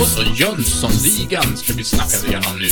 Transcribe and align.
Och 0.00 0.06
så 0.06 0.22
Jönssonligan 0.22 1.56
ska 1.56 1.72
vi 1.72 1.84
snacka 1.84 2.26
igenom 2.26 2.58
nu. 2.58 2.68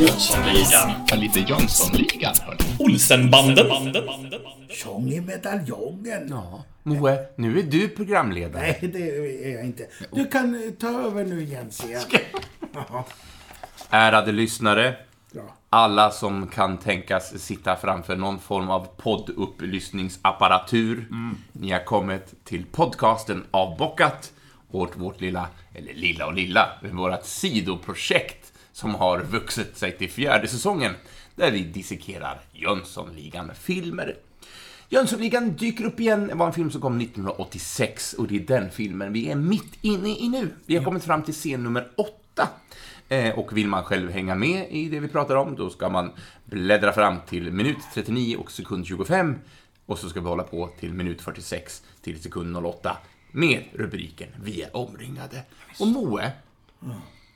Jönssonligan. 0.00 0.92
Ja, 1.08 1.16
lite 1.16 1.40
Jönssonligan, 1.40 2.34
hörni. 2.40 2.58
Olsenbanden. 2.78 3.66
Tjong 4.70 5.12
i 5.12 5.20
medaljongen. 5.20 6.26
Ja. 6.30 6.64
Moe, 6.82 7.18
nu 7.36 7.58
är 7.58 7.62
du 7.62 7.88
programledare. 7.88 8.62
Nej, 8.62 8.90
det 8.92 9.46
är 9.46 9.54
jag 9.54 9.64
inte. 9.64 9.86
Du 10.12 10.26
kan 10.26 10.54
eh, 10.54 10.70
ta 10.70 10.88
över 10.88 11.24
nu 11.24 11.44
Jens 11.44 11.84
igen. 11.84 12.02
Ärade 13.90 14.32
lyssnare. 14.32 14.96
Ja. 15.72 15.78
Alla 15.78 16.10
som 16.10 16.46
kan 16.46 16.78
tänkas 16.78 17.38
sitta 17.38 17.76
framför 17.76 18.16
någon 18.16 18.38
form 18.38 18.70
av 18.70 18.86
poddupplysningsapparatur. 18.96 21.06
Ni 21.52 21.70
har 21.70 21.84
kommit 21.84 22.44
till 22.44 22.64
podcasten 22.64 23.44
Avbockat. 23.50 24.32
Vårt, 24.70 24.96
vårt 24.96 25.20
lilla, 25.20 25.48
eller 25.74 25.94
lilla 25.94 26.26
och 26.26 26.34
lilla, 26.34 26.68
men 26.82 26.96
vårt 26.96 27.24
sidoprojekt 27.24 28.52
som 28.72 28.94
har 28.94 29.22
vuxit 29.22 29.78
sig 29.78 29.98
till 29.98 30.10
fjärde 30.10 30.48
säsongen. 30.48 30.92
Där 31.34 31.50
vi 31.50 31.62
dissekerar 31.62 32.40
Jönssonligan-filmer. 32.52 34.16
Jönssonligan 34.88 35.56
dyker 35.56 35.84
upp 35.84 36.00
igen. 36.00 36.26
Det 36.26 36.34
var 36.34 36.46
en 36.46 36.52
film 36.52 36.70
som 36.70 36.80
kom 36.80 37.00
1986 37.00 38.14
och 38.18 38.26
det 38.26 38.36
är 38.36 38.40
den 38.40 38.70
filmen 38.70 39.12
vi 39.12 39.30
är 39.30 39.36
mitt 39.36 39.78
inne 39.80 40.08
i 40.08 40.28
nu. 40.28 40.50
Vi 40.66 40.76
har 40.76 40.84
kommit 40.84 41.04
fram 41.04 41.22
till 41.22 41.34
scen 41.34 41.62
nummer 41.62 41.88
åtta. 41.96 42.48
Eh, 43.12 43.38
Och 43.38 43.56
vill 43.56 43.68
man 43.68 43.84
själv 43.84 44.10
hänga 44.10 44.34
med 44.34 44.66
i 44.70 44.88
det 44.88 45.00
vi 45.00 45.08
pratar 45.08 45.36
om, 45.36 45.56
då 45.56 45.70
ska 45.70 45.88
man 45.88 46.12
bläddra 46.44 46.92
fram 46.92 47.16
till 47.28 47.52
minut 47.52 47.76
39 47.94 48.36
och 48.36 48.50
sekund 48.50 48.86
25. 48.86 49.38
Och 49.86 49.98
så 49.98 50.08
ska 50.08 50.20
vi 50.20 50.28
hålla 50.28 50.42
på 50.42 50.70
till 50.80 50.92
minut 50.94 51.22
46 51.22 51.82
till 52.02 52.22
sekund 52.22 52.56
08 52.66 52.96
med 53.32 53.62
rubriken 53.72 54.28
Vi 54.42 54.62
är 54.62 54.76
omringade. 54.76 55.42
Och 55.80 55.86
Moe, 55.86 56.32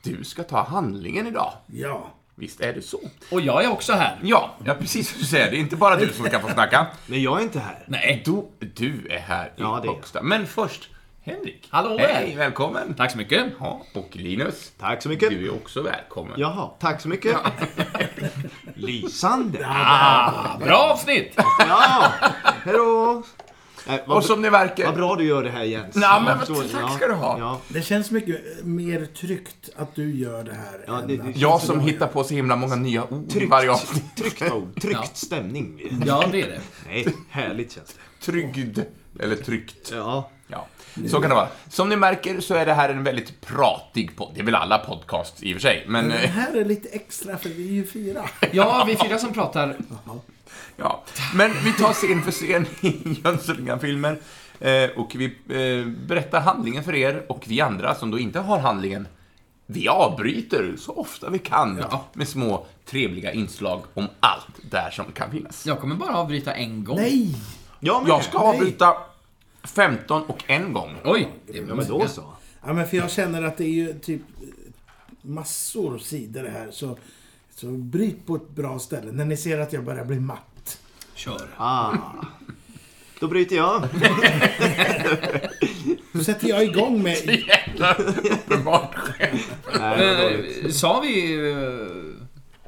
du 0.02 0.24
ska 0.24 0.42
ta 0.42 0.62
handlingen 0.62 1.26
idag. 1.26 1.52
Ja. 1.66 2.12
Visst 2.38 2.60
är 2.60 2.72
det 2.72 2.82
så? 2.82 3.00
Och 3.30 3.40
jag 3.40 3.64
är 3.64 3.70
också 3.70 3.92
här. 3.92 4.18
Ja, 4.22 4.56
ja 4.64 4.74
precis 4.74 5.08
som 5.10 5.18
du 5.20 5.24
säger. 5.26 5.50
Det 5.50 5.56
är 5.56 5.60
inte 5.60 5.76
bara 5.76 5.96
du 5.96 6.08
som 6.12 6.24
kan 6.30 6.40
få 6.40 6.48
snacka. 6.48 6.86
Men 7.06 7.22
jag 7.22 7.38
är 7.38 7.42
inte 7.42 7.58
här. 7.60 7.84
Nej. 7.88 8.22
Du, 8.24 8.44
du 8.74 9.06
är 9.10 9.18
här 9.18 9.46
i 9.46 9.50
Ja, 9.56 9.78
det 9.82 9.86
är 9.86 9.90
jag. 9.90 9.94
högsta. 9.94 10.22
Men 10.22 10.46
först, 10.46 10.90
Henrik. 11.26 11.68
Hallå 11.70 11.96
Hej, 11.98 12.30
där. 12.30 12.36
välkommen. 12.36 12.94
Tack 12.94 13.10
så 13.12 13.18
mycket. 13.18 13.46
Ja, 13.60 13.82
och 13.94 14.08
Linus. 14.16 14.72
Tack 14.78 15.02
så 15.02 15.08
mycket. 15.08 15.30
Du 15.30 15.46
är 15.46 15.54
också 15.54 15.82
välkommen. 15.82 16.34
Jaha, 16.36 16.70
tack 16.80 17.00
så 17.00 17.08
mycket. 17.08 17.36
Lysande. 18.74 19.66
Ah, 19.68 20.58
bra 20.58 20.76
avsnitt! 20.76 21.32
Ja, 21.58 22.12
hejdå. 22.64 23.22
Nej, 23.88 24.02
vad, 24.06 24.16
Och 24.16 24.24
som 24.24 24.42
ni 24.42 24.50
märker... 24.50 24.86
vad 24.86 24.94
bra 24.94 25.16
du 25.16 25.24
gör 25.24 25.42
det 25.44 25.50
här 25.50 25.62
Jens. 25.64 25.94
Nej, 25.94 26.22
men 26.24 26.46
Så- 26.46 26.54
tack 26.54 26.66
ja, 26.82 26.88
ska 26.88 27.06
du 27.06 27.14
ha. 27.14 27.38
Ja, 27.38 27.60
Det 27.68 27.82
känns 27.82 28.10
mycket 28.10 28.40
mer 28.64 29.06
tryggt 29.06 29.70
att 29.76 29.94
du 29.94 30.14
gör 30.18 30.44
det 30.44 30.54
här. 30.54 30.84
Ja, 30.86 31.00
det- 31.06 31.20
att- 31.20 31.36
Jag 31.36 31.60
som 31.60 31.80
hittar 31.80 32.06
på 32.06 32.24
så 32.24 32.34
himla 32.34 32.56
många 32.56 32.76
nya 32.76 33.04
ord 33.04 33.32
i 33.36 33.46
varje 33.46 33.70
avsnitt. 33.70 34.42
ord, 34.52 34.80
tryckt 34.80 34.94
Ja. 35.02 35.04
stämning. 35.12 35.80
Ja, 36.06 36.24
det 36.32 36.42
är 36.42 36.46
det. 36.46 36.60
Nej, 36.86 37.06
härligt 37.30 37.72
känns 37.72 37.94
det. 37.94 38.26
Tryggd. 38.26 38.78
Eller 39.20 39.36
tryckt. 39.36 39.90
Ja, 39.90 39.96
Ja, 39.96 40.30
så 41.10 41.20
kan 41.20 41.30
det 41.30 41.36
vara. 41.36 41.48
Som 41.68 41.88
ni 41.88 41.96
märker 41.96 42.40
så 42.40 42.54
är 42.54 42.66
det 42.66 42.74
här 42.74 42.88
en 42.88 43.04
väldigt 43.04 43.40
pratig 43.40 44.16
podd. 44.16 44.32
Det 44.34 44.40
är 44.40 44.44
väl 44.44 44.54
alla 44.54 44.78
podcasts 44.78 45.42
i 45.42 45.50
och 45.50 45.54
för 45.54 45.60
sig, 45.60 45.84
men... 45.88 46.06
Men 46.06 46.16
det 46.16 46.24
eh, 46.24 46.30
här 46.30 46.54
är 46.56 46.64
lite 46.64 46.88
extra 46.88 47.38
för 47.38 47.48
vi 47.48 47.68
är 47.68 47.72
ju 47.72 47.86
fyra. 47.86 48.24
Ja, 48.52 48.84
vi 48.86 48.92
är 48.92 49.04
fyra 49.04 49.18
som 49.18 49.32
pratar. 49.32 49.76
Ja, 50.78 51.02
men 51.34 51.50
vi 51.64 51.72
tar 51.72 51.92
scen 51.92 52.22
för 52.22 52.30
scen 52.32 52.66
i 52.80 53.20
Jönssonligan-filmen. 53.24 54.18
Eh, 54.60 54.90
och 54.96 55.16
vi 55.16 55.24
eh, 55.24 55.86
berättar 56.06 56.40
handlingen 56.40 56.84
för 56.84 56.94
er 56.94 57.26
och 57.28 57.44
vi 57.46 57.60
andra 57.60 57.94
som 57.94 58.10
då 58.10 58.18
inte 58.18 58.40
har 58.40 58.58
handlingen, 58.58 59.08
vi 59.66 59.88
avbryter 59.88 60.74
så 60.78 60.92
ofta 60.92 61.30
vi 61.30 61.38
kan 61.38 61.84
med 62.12 62.28
små 62.28 62.66
trevliga 62.84 63.32
inslag 63.32 63.82
om 63.94 64.08
allt 64.20 64.70
där 64.70 64.90
som 64.90 65.04
kan 65.12 65.30
finnas. 65.30 65.66
Jag 65.66 65.80
kommer 65.80 65.94
bara 65.94 66.16
avbryta 66.16 66.54
en 66.54 66.84
gång. 66.84 66.96
Nej! 66.96 67.34
ja 67.80 68.00
men, 68.00 68.08
Jag 68.08 68.24
ska 68.24 68.38
avbryta 68.38 68.96
15 69.66 70.22
och 70.22 70.44
en 70.46 70.72
gång. 70.72 70.96
Oj. 71.04 71.28
Det 71.46 71.58
ja, 71.58 71.74
men 71.74 71.88
då 71.88 72.08
så. 72.08 72.24
Ja, 72.66 72.72
men 72.72 72.86
för 72.88 72.96
jag 72.96 73.10
känner 73.10 73.42
att 73.42 73.56
det 73.56 73.64
är 73.64 73.68
ju 73.68 73.98
typ 73.98 74.22
massor 75.22 75.98
sidor 75.98 76.44
här. 76.44 76.68
Så, 76.70 76.98
så 77.54 77.66
bryt 77.66 78.26
på 78.26 78.36
ett 78.36 78.48
bra 78.50 78.78
ställe 78.78 79.12
när 79.12 79.24
ni 79.24 79.36
ser 79.36 79.58
att 79.58 79.72
jag 79.72 79.84
börjar 79.84 80.04
bli 80.04 80.20
matt. 80.20 80.78
Kör. 81.14 81.48
Ah. 81.56 81.92
Då 83.20 83.28
bryter 83.28 83.56
jag. 83.56 83.82
Då 86.12 86.24
sätter 86.24 86.48
jag 86.48 86.64
igång 86.64 87.02
med... 87.02 87.16
Jävla 87.26 87.94
uppenbart 87.94 88.94
skämt. 88.94 89.42
Eh, 89.74 90.70
sa 90.70 91.00
vi 91.00 91.34
eh, 91.50 91.58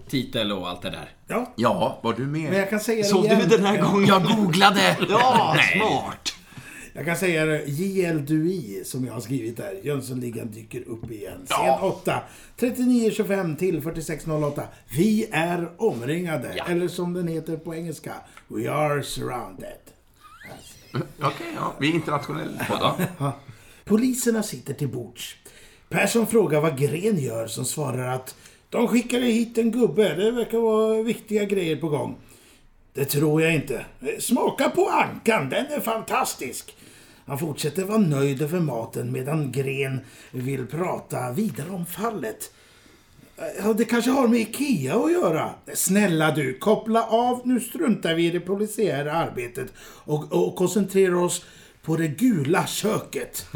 titel 0.08 0.52
och 0.52 0.68
allt 0.68 0.82
det 0.82 0.90
där? 0.90 1.10
Ja, 1.26 1.52
Ja, 1.56 1.98
var 2.02 2.12
du 2.12 2.22
men 2.26 2.42
med? 2.42 2.54
jag 2.54 2.70
kan 2.70 2.80
säga 2.80 2.98
det 3.02 3.04
Såg 3.04 3.24
igen. 3.24 3.40
du 3.40 3.56
den 3.56 3.66
här 3.66 3.82
gången? 3.82 4.06
Jag 4.06 4.22
googlade! 4.24 4.96
Ja, 5.08 5.56
smart. 5.72 6.34
Jag 6.98 7.06
kan 7.06 7.16
säga 7.16 7.44
det, 7.44 7.64
JL 7.64 8.26
Dui 8.26 8.84
som 8.84 9.06
jag 9.06 9.12
har 9.12 9.20
skrivit 9.20 9.56
där. 9.56 9.80
Jönssonligan 9.82 10.50
dyker 10.50 10.88
upp 10.88 11.10
igen. 11.10 11.46
Ja. 11.48 11.80
8. 11.82 12.22
39.25 12.58 13.56
till 13.56 13.80
46.08. 13.80 14.62
Vi 14.96 15.28
är 15.32 15.70
omringade. 15.76 16.54
Ja. 16.56 16.64
Eller 16.68 16.88
som 16.88 17.14
den 17.14 17.28
heter 17.28 17.56
på 17.56 17.74
engelska. 17.74 18.14
We 18.48 18.72
are 18.72 19.02
surrounded. 19.02 19.78
Okej, 21.22 21.46
ja. 21.54 21.74
Vi 21.80 21.88
är 21.88 21.94
internationella. 21.94 22.66
Ja. 23.18 23.32
Poliserna 23.84 24.42
sitter 24.42 24.74
till 24.74 24.88
bords. 24.88 25.36
Persson 25.88 26.26
frågar 26.26 26.60
vad 26.60 26.78
Gren 26.78 27.18
gör 27.18 27.46
som 27.46 27.64
svarar 27.64 28.14
att 28.14 28.36
de 28.70 28.88
skickade 28.88 29.26
hit 29.26 29.58
en 29.58 29.70
gubbe. 29.70 30.14
Det 30.14 30.30
verkar 30.30 30.58
vara 30.58 31.02
viktiga 31.02 31.44
grejer 31.44 31.76
på 31.76 31.88
gång. 31.88 32.16
Det 32.94 33.04
tror 33.04 33.42
jag 33.42 33.54
inte. 33.54 33.84
Smaka 34.18 34.70
på 34.70 34.88
ankan, 34.88 35.48
den 35.48 35.66
är 35.66 35.80
fantastisk. 35.80 36.74
Han 37.28 37.38
fortsätter 37.38 37.84
vara 37.84 37.98
nöjd 37.98 38.42
över 38.42 38.60
maten 38.60 39.12
medan 39.12 39.52
Gren 39.52 40.00
vill 40.30 40.66
prata 40.66 41.32
vidare 41.32 41.70
om 41.70 41.86
fallet. 41.86 42.52
Ja, 43.62 43.72
det 43.72 43.84
kanske 43.84 44.10
har 44.10 44.28
med 44.28 44.40
IKEA 44.40 44.96
att 44.96 45.12
göra. 45.12 45.50
Snälla 45.74 46.30
du, 46.30 46.58
koppla 46.58 47.02
av. 47.02 47.40
Nu 47.44 47.60
struntar 47.60 48.14
vi 48.14 48.26
i 48.26 48.30
det 48.30 48.40
polisiära 48.40 49.12
arbetet 49.12 49.72
och, 49.80 50.32
och 50.32 50.56
koncentrerar 50.56 51.14
oss 51.14 51.44
på 51.82 51.96
det 51.96 52.08
gula 52.08 52.66
köket. 52.66 53.46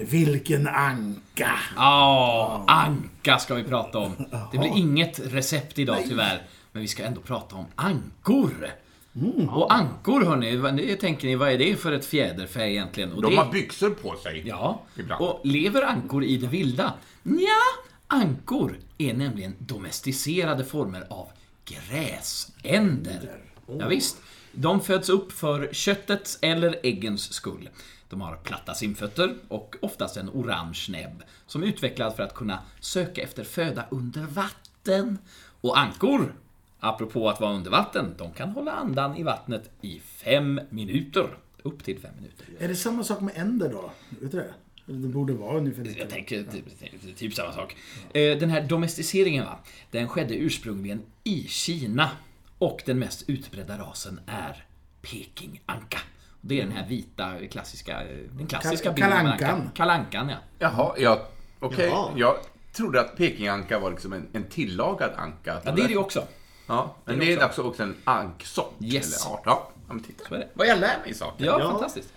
Vilken 0.00 0.68
anka! 0.68 1.50
Ja, 1.76 2.64
anka 2.66 3.38
ska 3.38 3.54
vi 3.54 3.64
prata 3.64 3.98
om. 3.98 4.12
Det 4.52 4.58
blir 4.58 4.76
inget 4.76 5.20
recept 5.32 5.78
idag 5.78 5.98
tyvärr. 6.08 6.42
Men 6.72 6.82
vi 6.82 6.88
ska 6.88 7.04
ändå 7.04 7.20
prata 7.20 7.56
om 7.56 7.64
ankor. 7.74 8.70
Och 9.50 9.74
ankor 9.74 10.24
hörni, 10.24 10.56
vad- 10.56 10.76
det 10.76 10.96
tänker 10.96 11.26
ni, 11.28 11.34
vad 11.34 11.48
är 11.52 11.58
det 11.58 11.76
för 11.76 11.92
ett 11.92 12.04
fjäderfä 12.06 12.70
egentligen? 12.70 13.12
Och 13.12 13.22
De 13.22 13.30
det, 13.30 13.36
har 13.36 13.52
byxor 13.52 13.90
på 13.90 14.16
sig. 14.16 14.42
Ja, 14.46 14.82
Ibland. 14.96 15.22
och 15.24 15.40
lever 15.44 15.82
ankor 15.82 16.24
i 16.24 16.36
det 16.36 16.46
vilda? 16.46 16.92
Nja, 17.22 17.46
ankor 18.06 18.78
är 18.98 19.14
nämligen 19.14 19.54
domesticerade 19.58 20.64
former 20.64 21.06
av 21.10 21.28
gräsänder. 21.64 23.38
Ja, 23.78 23.88
visst. 23.88 24.16
De 24.52 24.80
föds 24.80 25.08
upp 25.08 25.32
för 25.32 25.68
köttets 25.72 26.38
eller 26.42 26.76
äggens 26.82 27.32
skull. 27.32 27.68
De 28.08 28.20
har 28.20 28.36
platta 28.36 28.74
simfötter 28.74 29.36
och 29.48 29.76
oftast 29.82 30.16
en 30.16 30.28
orange 30.30 30.86
näbb 30.88 31.22
som 31.46 31.62
är 31.62 31.66
utvecklad 31.66 32.16
för 32.16 32.22
att 32.22 32.34
kunna 32.34 32.58
söka 32.80 33.22
efter 33.22 33.44
föda 33.44 33.84
under 33.90 34.22
vatten. 34.22 35.18
Och 35.60 35.78
ankor, 35.78 36.34
apropå 36.80 37.28
att 37.28 37.40
vara 37.40 37.52
under 37.52 37.70
vatten, 37.70 38.14
de 38.18 38.32
kan 38.32 38.48
hålla 38.50 38.72
andan 38.72 39.16
i 39.16 39.22
vattnet 39.22 39.70
i 39.80 40.00
fem 40.00 40.60
minuter. 40.70 41.28
Upp 41.62 41.84
till 41.84 41.98
fem 41.98 42.10
minuter. 42.16 42.46
Är 42.58 42.68
det 42.68 42.76
samma 42.76 43.04
sak 43.04 43.20
med 43.20 43.32
änder 43.36 43.68
då? 43.68 43.90
Vet 44.20 44.32
du 44.32 44.38
det? 44.38 44.54
Det 44.86 45.08
borde 45.08 45.32
vara 45.32 45.58
ungefär 45.58 45.78
Jag 45.84 45.88
lika. 45.88 46.06
tänker 46.06 46.44
typ, 46.44 47.16
typ 47.16 47.34
samma 47.34 47.52
sak. 47.52 47.76
Eh, 48.14 48.38
Den 48.38 48.50
här 48.50 48.60
domesticeringen, 48.62 49.44
va? 49.44 49.58
den 49.90 50.08
skedde 50.08 50.34
ursprungligen 50.34 51.02
i 51.24 51.44
Kina. 51.48 52.10
Och 52.58 52.82
den 52.86 52.98
mest 52.98 53.24
utbredda 53.30 53.78
rasen 53.78 54.20
är 54.26 54.64
Pekinganka. 55.02 55.98
Det 56.40 56.60
är 56.60 56.64
den 56.64 56.72
här 56.76 56.88
vita 56.88 57.32
klassiska, 57.50 58.02
eh, 58.02 58.16
den 58.32 58.46
klassiska 58.46 58.88
Kal- 58.90 58.94
bilden 58.94 59.10
kalankan. 59.10 59.50
ankan. 59.50 59.70
Kalankan, 59.74 60.28
ja. 60.28 60.36
Jaha, 60.58 60.94
ja, 60.98 61.28
okej. 61.60 61.86
Jaha. 61.88 62.10
Jag 62.16 62.36
trodde 62.72 63.00
att 63.00 63.16
pekinganka 63.16 63.78
var 63.78 63.90
liksom 63.90 64.12
en, 64.12 64.26
en 64.32 64.44
tillagad 64.44 65.10
anka. 65.16 65.60
Ja, 65.64 65.72
det 65.72 65.82
är 65.82 65.86
det 65.86 65.92
ju 65.92 65.98
också. 65.98 66.24
Ja, 66.70 66.94
men 67.04 67.18
Det 67.18 67.24
är 67.24 67.26
det 67.36 67.42
är 67.42 67.46
också. 67.46 67.62
också, 67.62 67.62
också 67.70 67.82
en 67.82 67.96
anksort. 68.04 68.74
Yes. 68.80 69.26
Eller 69.26 69.34
art. 69.34 69.42
Ja, 69.44 69.70
ja, 69.88 69.94
men 69.94 70.02
titta. 70.02 70.24
Så 70.28 70.34
är 70.34 70.38
det. 70.38 70.48
Vad 70.54 70.66
jag 70.66 70.78
lär 70.80 70.98
mig 71.04 71.14
saker. 71.14 71.44
Ja, 71.44 71.60
Ja. 71.60 71.70
fantastiskt. 71.70 72.12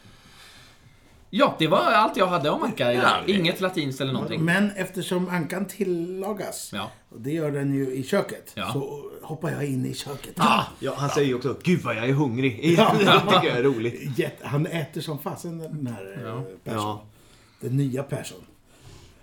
Ja, 1.29 1.55
det 1.59 1.67
var 1.67 1.79
allt 1.79 2.17
jag 2.17 2.27
hade 2.27 2.49
om 2.49 2.63
Anka 2.63 2.93
idag. 2.93 3.03
Ja, 3.27 3.33
Inget 3.33 3.61
latinskt 3.61 4.01
eller 4.01 4.13
någonting. 4.13 4.41
Men 4.45 4.71
eftersom 4.71 5.29
ankan 5.29 5.65
tillagas, 5.65 6.69
Ja. 6.73 6.91
och 7.09 7.21
det 7.21 7.31
gör 7.31 7.51
den 7.51 7.73
ju 7.73 7.91
i 7.93 8.03
köket, 8.03 8.51
Ja. 8.55 8.73
så 8.73 9.11
hoppar 9.21 9.51
jag 9.51 9.65
in 9.65 9.85
i 9.85 9.93
köket. 9.93 10.33
Ja, 10.79 10.93
han 10.97 11.09
säger 11.09 11.27
ju 11.27 11.35
också 11.35 11.55
Gud 11.63 11.81
vad 11.81 11.95
jag 11.95 12.09
är 12.09 12.13
hungrig. 12.13 12.61
det 12.77 12.85
tycker 13.19 13.47
jag 13.47 13.57
är 13.57 13.63
roligt. 13.63 14.17
Jätte- 14.19 14.47
Han 14.47 14.65
äter 14.65 15.01
som 15.01 15.19
fasen 15.19 15.57
den 15.57 15.87
här 15.87 16.21
ja. 16.25 16.43
Persson. 16.63 16.81
Ja. 16.87 17.03
Den 17.59 17.77
nya 17.77 18.03
Persson. 18.03 18.41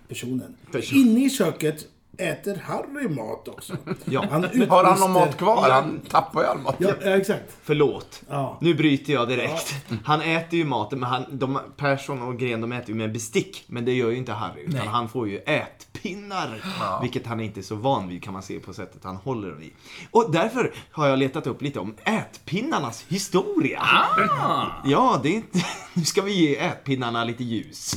Personen. 0.07 0.55
Person. 0.71 0.97
Inne 0.97 1.25
i 1.25 1.29
köket 1.29 1.85
äter 2.17 2.61
Harry 2.65 3.09
mat 3.09 3.47
också. 3.47 3.77
Ja. 4.05 4.25
Han 4.31 4.43
Har 4.69 4.83
han 4.83 4.99
någon 4.99 5.11
utbrister- 5.11 5.13
mat 5.13 5.37
kvar? 5.37 5.69
Han 5.69 5.99
tappar 6.09 6.41
ju 6.41 6.47
all 6.47 6.57
mat. 6.57 6.75
Ja, 6.77 6.89
ja, 7.03 7.09
exakt. 7.09 7.57
Förlåt. 7.63 8.21
Ja. 8.29 8.57
Nu 8.61 8.73
bryter 8.73 9.13
jag 9.13 9.27
direkt. 9.27 9.75
Han 10.05 10.21
äter 10.21 10.59
ju 10.59 10.65
maten, 10.65 10.99
men 10.99 11.09
han, 11.09 11.25
de, 11.31 11.59
Persson 11.77 12.21
och 12.21 12.39
Gren 12.39 12.61
de 12.61 12.71
äter 12.71 12.89
ju 12.89 12.95
med 12.95 13.13
bestick. 13.13 13.63
Men 13.67 13.85
det 13.85 13.93
gör 13.93 14.09
ju 14.09 14.17
inte 14.17 14.31
Harry. 14.33 14.61
Utan 14.61 14.79
Nej. 14.79 14.87
han 14.87 15.09
får 15.09 15.27
ju 15.29 15.37
ätpinnar. 15.37 16.61
Vilket 17.01 17.27
han 17.27 17.39
inte 17.39 17.59
är 17.59 17.61
så 17.61 17.75
van 17.75 18.07
vid 18.07 18.23
kan 18.23 18.33
man 18.33 18.43
se 18.43 18.59
på 18.59 18.73
sättet 18.73 19.03
han 19.03 19.15
håller 19.15 19.49
dem 19.49 19.61
i. 19.61 19.73
Och 20.11 20.31
därför 20.31 20.73
har 20.91 21.07
jag 21.07 21.19
letat 21.19 21.47
upp 21.47 21.61
lite 21.61 21.79
om 21.79 21.95
ätpinnarnas 22.03 23.05
historia. 23.07 23.79
Ah! 23.81 24.65
Ja, 24.85 25.19
det 25.23 25.29
är 25.29 25.33
inte... 25.33 25.59
Nu 25.93 26.03
ska 26.05 26.21
vi 26.21 26.33
ge 26.33 26.57
ätpinnarna 26.57 27.23
lite 27.23 27.43
ljus. 27.43 27.95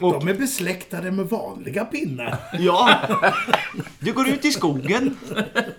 Och 0.00 0.12
De 0.12 0.28
är 0.28 0.34
besläktade 0.34 1.10
med 1.10 1.26
vanliga 1.26 1.84
pinnar. 1.84 2.38
Ja, 2.58 3.00
du 3.98 4.12
går 4.12 4.28
ut 4.28 4.44
i 4.44 4.50
skogen, 4.50 5.16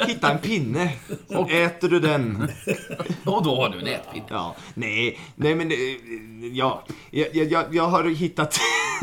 hittar 0.07 0.31
en 0.31 0.39
pinne 0.39 0.93
och 1.27 1.51
äter 1.51 1.89
du 1.89 1.99
den. 1.99 2.49
Och 3.25 3.43
då 3.43 3.55
har 3.55 3.69
du 3.69 3.79
en 3.79 3.87
ätpinne. 3.87 4.25
Ja, 4.29 4.55
nej, 4.73 5.19
nej 5.35 5.55
men 5.55 5.71
eh, 5.71 5.77
ja, 6.53 6.83
jag, 7.11 7.35
jag, 7.35 7.75
jag 7.75 7.87
har 7.87 8.03
hittat 8.03 8.59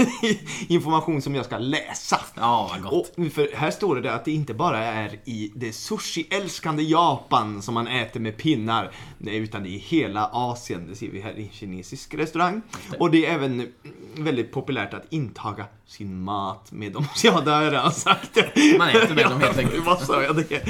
information 0.69 1.23
som 1.23 1.35
jag 1.35 1.45
ska 1.45 1.59
läsa. 1.59 2.21
Ja, 2.37 2.71
vad 2.73 2.83
gott. 2.83 3.13
Och 3.19 3.33
för 3.33 3.57
här 3.57 3.71
står 3.71 3.97
det 3.97 4.15
att 4.15 4.25
det 4.25 4.33
inte 4.33 4.55
bara 4.55 4.79
är 4.79 5.19
i 5.25 5.53
det 5.55 5.73
sushi-älskande 5.73 6.83
Japan 6.83 7.63
som 7.63 7.75
man 7.75 7.87
äter 7.87 8.21
med 8.21 8.37
pinnar, 8.37 8.91
nej, 9.19 9.37
utan 9.37 9.67
i 9.67 9.79
hela 9.79 10.31
Asien. 10.33 10.87
Det 10.89 10.97
ser 10.97 11.09
vi 11.09 11.21
här 11.21 11.39
i 11.39 11.43
en 11.43 11.51
kinesisk 11.51 12.15
restaurang. 12.15 12.63
Och 12.99 13.11
det 13.11 13.27
är 13.27 13.35
även 13.35 13.73
väldigt 14.17 14.53
populärt 14.53 14.95
att 14.95 15.02
intaga 15.11 15.65
sin 15.87 16.21
mat 16.23 16.73
med 16.73 16.93
dem. 16.93 17.05
Ja, 17.25 17.41
det 17.41 17.51
har 17.51 17.63
jag 17.63 17.73
redan 17.73 17.93
sagt. 17.93 18.37
Man 18.79 18.89
äter 18.89 19.15
med 19.15 19.25
dem 19.25 19.41
helt 19.41 19.59
enkelt. 19.65 19.87
Vad 19.87 20.01
sa 20.01 20.23
jag 20.23 20.37
det? 20.37 20.63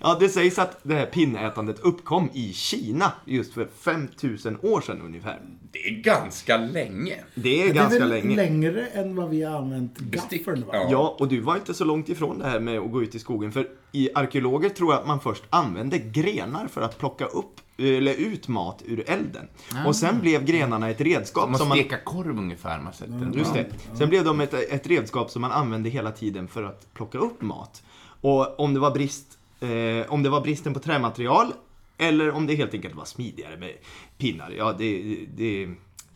Ja, 0.00 0.16
det 0.20 0.28
sägs 0.28 0.58
att 0.58 0.78
det 0.82 0.94
här 0.94 1.06
pinnätandet 1.06 1.80
uppkom 1.80 2.28
i 2.32 2.52
Kina 2.52 3.12
just 3.24 3.54
för 3.54 3.68
5000 3.80 4.58
år 4.62 4.80
sedan 4.80 5.00
ungefär. 5.04 5.38
Det 5.72 5.78
är 5.78 5.90
ganska 6.02 6.56
länge. 6.56 7.14
Det 7.34 7.60
är 7.62 7.64
Det 7.64 7.70
är 7.70 7.74
ganska 7.74 7.98
väl 7.98 8.08
länge. 8.08 8.36
längre 8.36 8.86
än 8.86 9.16
vad 9.16 9.28
vi 9.30 9.42
har 9.42 9.58
använt 9.58 9.98
gaffeln 9.98 10.60
va? 10.66 10.72
Ja. 10.72 10.88
Ja, 10.90 11.16
och 11.18 11.28
du 11.28 11.40
var 11.40 11.56
inte 11.56 11.74
så 11.74 11.84
långt 11.84 12.08
ifrån 12.08 12.38
det 12.38 12.46
här 12.48 12.60
med 12.60 12.78
att 12.78 12.90
gå 12.92 13.02
ut 13.02 13.14
i 13.14 13.18
skogen. 13.18 13.52
För 13.52 13.68
i 13.92 14.08
arkeologer 14.14 14.68
tror 14.68 14.92
jag 14.92 15.00
att 15.00 15.06
man 15.06 15.20
först 15.20 15.42
använde 15.50 15.98
grenar 15.98 16.66
för 16.66 16.80
att 16.82 16.98
plocka 16.98 17.24
upp 17.26 17.60
eller 17.80 18.14
ut 18.14 18.48
mat 18.48 18.82
ur 18.86 19.10
elden. 19.10 19.48
Och 19.86 19.96
sen 19.96 20.20
blev 20.20 20.44
grenarna 20.44 20.90
ett 20.90 21.00
redskap 21.00 21.44
Som 21.44 21.54
som 21.54 21.68
man... 21.68 21.78
steka 21.78 21.98
korv 21.98 22.38
ungefär, 22.38 22.80
man 22.80 22.92
sett 22.92 23.08
den. 23.08 23.34
Just 23.36 23.54
det. 23.54 23.66
Sen 23.94 24.08
blev 24.08 24.24
de 24.24 24.40
ett, 24.40 24.54
ett 24.54 24.86
redskap 24.86 25.30
som 25.30 25.42
man 25.42 25.52
använde 25.52 25.88
hela 25.88 26.12
tiden 26.12 26.48
för 26.48 26.62
att 26.62 26.94
plocka 26.94 27.18
upp 27.18 27.42
mat. 27.42 27.82
Och 28.20 28.60
om 28.60 28.74
det 28.74 28.80
var 28.80 28.90
brist, 28.90 29.38
eh, 29.60 30.12
om 30.12 30.22
det 30.22 30.28
var 30.28 30.40
bristen 30.40 30.74
på 30.74 30.80
trämaterial 30.80 31.52
eller 32.00 32.30
om 32.30 32.46
det 32.46 32.54
helt 32.54 32.74
enkelt 32.74 32.94
var 32.94 33.04
smidigare 33.04 33.56
med 33.56 33.72
pinnar, 34.18 34.50
ja 34.50 34.74
det, 34.78 35.16
det, 35.36 35.68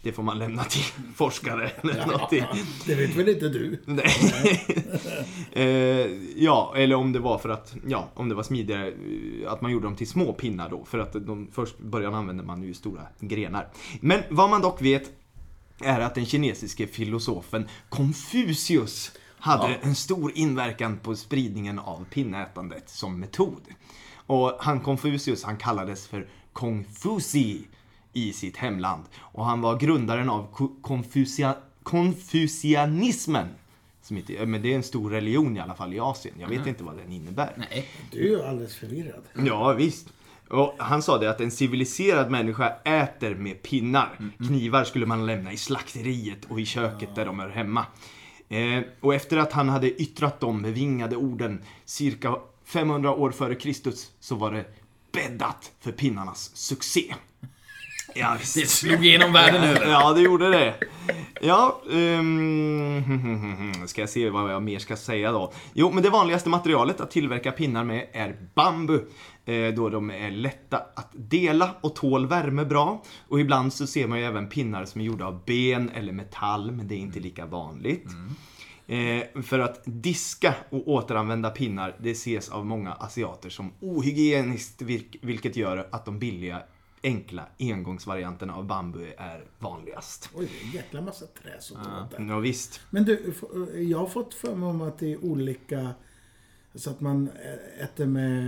det 0.04 0.12
får 0.12 0.22
man 0.22 0.38
lämna 0.38 0.64
till 0.64 0.82
forskare 1.14 1.68
eller 1.68 2.06
något. 2.06 2.30
Det- 2.86 2.94
vet 2.94 3.16
väl 3.16 3.28
inte 3.28 3.48
du? 3.48 3.82
Nej. 3.84 4.12
eh, 5.52 5.64
ja, 6.36 6.72
eller 6.76 6.96
om 6.96 7.12
det 7.12 7.18
var 7.18 7.38
för 7.38 7.48
att, 7.48 7.74
ja, 7.86 8.08
om 8.14 8.28
det 8.28 8.34
var 8.34 8.42
smidigare 8.42 8.88
eh, 8.88 9.52
att 9.52 9.60
man 9.60 9.70
gjorde 9.70 9.86
dem 9.86 9.96
till 9.96 10.08
små 10.08 10.32
pinnar 10.32 10.70
då. 10.70 10.84
För 10.84 10.98
att 10.98 11.12
de, 11.12 11.48
först 11.52 11.78
början 11.78 12.14
använde 12.14 12.42
man 12.42 12.62
ju 12.62 12.74
stora 12.74 13.02
grenar. 13.20 13.68
Men 14.00 14.22
vad 14.30 14.50
man 14.50 14.62
dock 14.62 14.82
vet 14.82 15.10
är 15.80 16.00
att 16.00 16.14
den 16.14 16.26
kinesiske 16.26 16.86
filosofen 16.86 17.68
Konfucius 17.88 19.12
hade 19.38 19.74
en 19.74 19.94
stor 19.94 20.32
inverkan 20.34 20.98
på 20.98 21.16
spridningen 21.16 21.78
av 21.78 22.04
pinnätandet 22.10 22.88
som 22.90 23.20
metod. 23.20 23.62
Och 24.26 24.52
han 24.60 24.80
Konfucius, 24.80 25.44
han 25.44 25.56
kallades 25.56 26.06
för 26.06 26.28
Konfuci 26.52 27.66
i 28.14 28.32
sitt 28.32 28.56
hemland. 28.56 29.02
Och 29.18 29.44
han 29.44 29.60
var 29.60 29.78
grundaren 29.78 30.30
av 30.30 30.46
Ko- 30.52 30.76
Konfucia, 30.82 31.54
konfucianismen. 31.82 33.48
Som 34.02 34.16
inte, 34.16 34.46
men 34.46 34.62
det 34.62 34.72
är 34.72 34.76
en 34.76 34.82
stor 34.82 35.10
religion 35.10 35.56
i 35.56 35.60
alla 35.60 35.74
fall 35.74 35.94
i 35.94 36.00
Asien. 36.00 36.34
Jag 36.40 36.48
vet 36.48 36.66
inte 36.66 36.84
vad 36.84 36.96
den 36.96 37.12
innebär. 37.12 37.52
Nej. 37.56 37.88
Du 38.10 38.40
är 38.40 38.48
alldeles 38.48 38.76
förvirrad. 38.76 39.22
Ja, 39.46 39.72
visst. 39.72 40.06
Och 40.48 40.74
han 40.78 41.02
sa 41.02 41.18
det 41.18 41.30
att 41.30 41.40
en 41.40 41.50
civiliserad 41.50 42.30
människa 42.30 42.68
äter 42.84 43.34
med 43.34 43.62
pinnar. 43.62 44.18
Knivar 44.48 44.84
skulle 44.84 45.06
man 45.06 45.26
lämna 45.26 45.52
i 45.52 45.56
slakteriet 45.56 46.44
och 46.48 46.60
i 46.60 46.64
köket 46.66 47.14
där 47.14 47.26
de 47.26 47.38
hör 47.38 47.48
hemma. 47.48 47.86
Eh, 48.48 48.80
och 49.00 49.14
efter 49.14 49.36
att 49.36 49.52
han 49.52 49.68
hade 49.68 50.02
yttrat 50.02 50.40
de 50.40 50.62
bevingade 50.62 51.16
orden 51.16 51.62
cirka 51.84 52.36
500 52.64 53.14
år 53.14 53.30
före 53.30 53.54
Kristus 53.54 54.10
så 54.20 54.34
var 54.34 54.52
det 54.52 54.64
bäddat 55.12 55.72
för 55.80 55.92
pinnarnas 55.92 56.56
succé. 56.56 57.14
Ja, 58.14 58.36
visst. 58.40 58.54
Det 58.54 58.66
slog 58.66 59.06
igenom 59.06 59.32
världen 59.32 59.64
över. 59.64 59.90
Ja, 59.90 60.12
det 60.12 60.20
gjorde 60.20 60.50
det. 60.50 60.74
Ja, 61.40 61.82
um, 61.86 63.74
ska 63.86 64.00
jag 64.00 64.10
se 64.10 64.30
vad 64.30 64.52
jag 64.52 64.62
mer 64.62 64.78
ska 64.78 64.96
säga 64.96 65.32
då. 65.32 65.52
Jo, 65.74 65.90
men 65.94 66.02
det 66.02 66.10
vanligaste 66.10 66.48
materialet 66.48 67.00
att 67.00 67.10
tillverka 67.10 67.52
pinnar 67.52 67.84
med 67.84 68.06
är 68.12 68.36
bambu. 68.54 69.00
Eh, 69.44 69.74
då 69.74 69.88
de 69.88 70.10
är 70.10 70.30
lätta 70.30 70.76
att 70.76 71.10
dela 71.12 71.70
och 71.80 71.96
tål 71.96 72.26
värme 72.26 72.64
bra. 72.64 73.02
Och 73.28 73.40
ibland 73.40 73.72
så 73.72 73.86
ser 73.86 74.06
man 74.06 74.18
ju 74.18 74.24
även 74.24 74.48
pinnar 74.48 74.84
som 74.84 75.00
är 75.00 75.04
gjorda 75.04 75.26
av 75.26 75.44
ben 75.44 75.90
eller 75.94 76.12
metall, 76.12 76.70
men 76.70 76.88
det 76.88 76.94
är 76.94 76.98
inte 76.98 77.20
lika 77.20 77.46
vanligt. 77.46 78.06
Eh, 78.86 79.42
för 79.42 79.58
att 79.58 79.82
diska 79.84 80.54
och 80.70 80.88
återanvända 80.88 81.50
pinnar, 81.50 81.96
det 82.00 82.10
ses 82.10 82.48
av 82.48 82.66
många 82.66 82.92
asiater 82.92 83.50
som 83.50 83.72
ohygieniskt, 83.80 84.82
vilket 85.22 85.56
gör 85.56 85.88
att 85.92 86.04
de 86.04 86.18
billiga, 86.18 86.62
enkla 87.04 87.46
engångsvarianterna 87.58 88.54
av 88.54 88.66
bambu 88.66 89.12
är 89.18 89.44
vanligast. 89.58 90.30
Oj, 90.34 90.48
det 90.52 90.64
är 90.64 90.68
en 90.68 90.72
jäkla 90.72 91.00
massa 91.00 91.26
trä 91.26 91.60
som 91.60 91.76
åt 91.80 92.10
där. 92.10 92.26
Ja, 92.28 92.38
visst. 92.38 92.80
Men 92.90 93.04
du, 93.04 93.34
jag 93.74 93.98
har 93.98 94.06
fått 94.06 94.34
för 94.34 94.54
mig 94.54 94.68
om 94.68 94.80
att 94.80 94.98
det 94.98 95.12
är 95.12 95.24
olika... 95.24 95.90
Så 96.74 96.90
att 96.90 97.00
man 97.00 97.30
äter 97.80 98.06
med, 98.06 98.44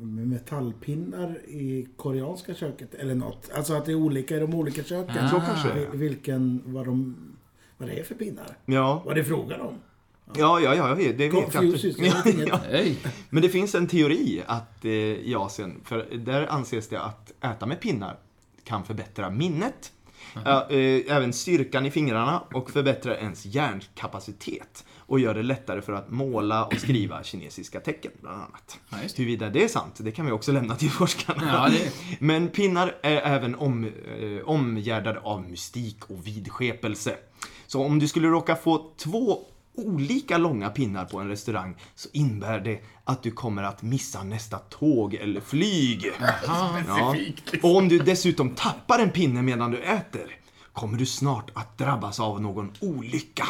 med 0.00 0.28
metallpinnar 0.28 1.38
i 1.48 1.88
koreanska 1.96 2.54
köket 2.54 2.94
eller 2.94 3.14
något. 3.14 3.50
Alltså 3.54 3.74
att 3.74 3.84
det 3.84 3.92
är 3.92 3.96
olika 3.96 4.36
i 4.36 4.40
de 4.40 4.54
olika 4.54 4.84
köken. 4.84 5.28
Så 5.28 5.40
kanske 5.40 5.86
Vilken, 5.92 6.62
vad, 6.64 6.86
de, 6.86 7.16
vad 7.76 7.88
det 7.88 8.00
är 8.00 8.04
för 8.04 8.14
pinnar. 8.14 8.56
Ja, 8.64 9.02
Vad 9.04 9.14
det 9.14 9.20
är 9.20 9.24
frågan 9.24 9.60
om. 9.60 9.74
Ja, 10.34 10.60
ja, 10.60 10.74
ja 10.74 10.86
det 10.88 10.94
vet 10.94 11.20
jag 11.20 11.30
Confucius, 11.32 11.98
inte. 11.98 12.50
jag. 12.70 12.94
Men 13.30 13.42
det 13.42 13.48
finns 13.48 13.74
en 13.74 13.86
teori 13.86 14.42
att 14.46 14.84
eh, 14.84 14.90
i 14.92 15.34
Asien, 15.38 15.80
för 15.84 16.06
där 16.16 16.46
anses 16.46 16.88
det 16.88 17.00
att 17.00 17.32
äta 17.44 17.66
med 17.66 17.80
pinnar 17.80 18.16
kan 18.64 18.84
förbättra 18.84 19.30
minnet, 19.30 19.92
ja, 20.44 20.70
eh, 20.70 21.16
även 21.16 21.32
styrkan 21.32 21.86
i 21.86 21.90
fingrarna 21.90 22.42
och 22.54 22.70
förbättra 22.70 23.16
ens 23.18 23.46
hjärnkapacitet 23.46 24.84
och 24.98 25.20
gör 25.20 25.34
det 25.34 25.42
lättare 25.42 25.82
för 25.82 25.92
att 25.92 26.10
måla 26.10 26.64
och 26.66 26.74
skriva 26.76 27.22
kinesiska 27.22 27.80
tecken, 27.80 28.12
bland 28.20 28.36
annat. 28.36 28.78
Ja, 28.90 28.96
det. 29.02 29.18
Huruvida 29.18 29.50
det 29.50 29.64
är 29.64 29.68
sant, 29.68 29.94
det 29.98 30.10
kan 30.12 30.26
vi 30.26 30.32
också 30.32 30.52
lämna 30.52 30.76
till 30.76 30.90
forskarna. 30.90 31.42
Ja, 31.52 31.68
det- 31.68 31.92
Men 32.20 32.48
pinnar 32.48 32.94
är 33.02 33.16
även 33.16 33.54
om, 33.54 33.84
eh, 33.84 34.44
omgärdade 34.48 35.20
av 35.20 35.42
mystik 35.50 36.10
och 36.10 36.26
vidskepelse. 36.26 37.16
Så 37.66 37.84
om 37.84 37.98
du 37.98 38.08
skulle 38.08 38.28
råka 38.28 38.56
få 38.56 38.90
två 38.96 39.38
olika 39.76 40.38
långa 40.38 40.70
pinnar 40.70 41.04
på 41.04 41.18
en 41.20 41.28
restaurang 41.28 41.76
så 41.94 42.08
innebär 42.12 42.60
det 42.60 42.80
att 43.04 43.22
du 43.22 43.30
kommer 43.30 43.62
att 43.62 43.82
missa 43.82 44.22
nästa 44.22 44.58
tåg 44.58 45.14
eller 45.14 45.40
flyg. 45.40 46.12
Ja. 46.86 47.16
Och 47.62 47.76
om 47.76 47.88
du 47.88 47.98
dessutom 47.98 48.50
tappar 48.50 48.98
en 48.98 49.10
pinne 49.10 49.42
medan 49.42 49.70
du 49.70 49.78
äter 49.78 50.36
kommer 50.72 50.98
du 50.98 51.06
snart 51.06 51.50
att 51.54 51.78
drabbas 51.78 52.20
av 52.20 52.42
någon 52.42 52.72
olycka. 52.80 53.46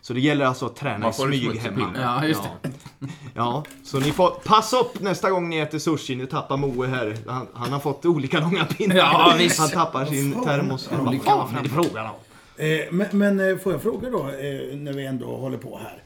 Så 0.00 0.12
det 0.12 0.20
gäller 0.20 0.46
alltså 0.46 0.66
att 0.66 0.76
träna 0.76 1.04
i 1.04 1.08
en 1.08 1.14
smyg 1.14 1.56
hemma. 1.58 1.76
pinne. 1.76 2.00
Ja, 2.02 2.26
just 2.26 2.40
Ja. 2.42 2.70
Ja, 3.34 3.64
så 3.84 3.98
ni 4.00 4.12
får 4.12 4.30
passa 4.30 4.76
upp 4.78 5.00
nästa 5.00 5.30
gång 5.30 5.48
ni 5.48 5.58
äter 5.58 5.78
sushi. 5.78 6.16
Nu 6.16 6.26
tappar 6.26 6.56
Moe 6.56 6.86
här. 6.86 7.16
Han, 7.26 7.46
han 7.54 7.72
har 7.72 7.80
fått 7.80 8.06
olika 8.06 8.40
långa 8.40 8.64
pinnar. 8.64 8.96
Ja, 8.96 9.34
visst. 9.38 9.58
Han 9.58 9.70
tappar 9.70 10.04
sin 10.04 10.44
termos. 10.44 10.88
Vad 10.90 11.22
fan 11.22 11.50
är 11.50 11.56
det 11.56 11.62
det 11.62 11.68
frågan 11.68 12.06
om? 12.06 12.12
Eh, 12.58 12.92
men, 12.92 13.06
men 13.12 13.40
eh, 13.50 13.56
får 13.56 13.72
jag 13.72 13.82
fråga 13.82 14.10
då, 14.10 14.18
eh, 14.18 14.76
när 14.76 14.92
vi 14.92 15.06
ändå 15.06 15.26
håller 15.36 15.58
på 15.58 15.78
här. 15.78 16.02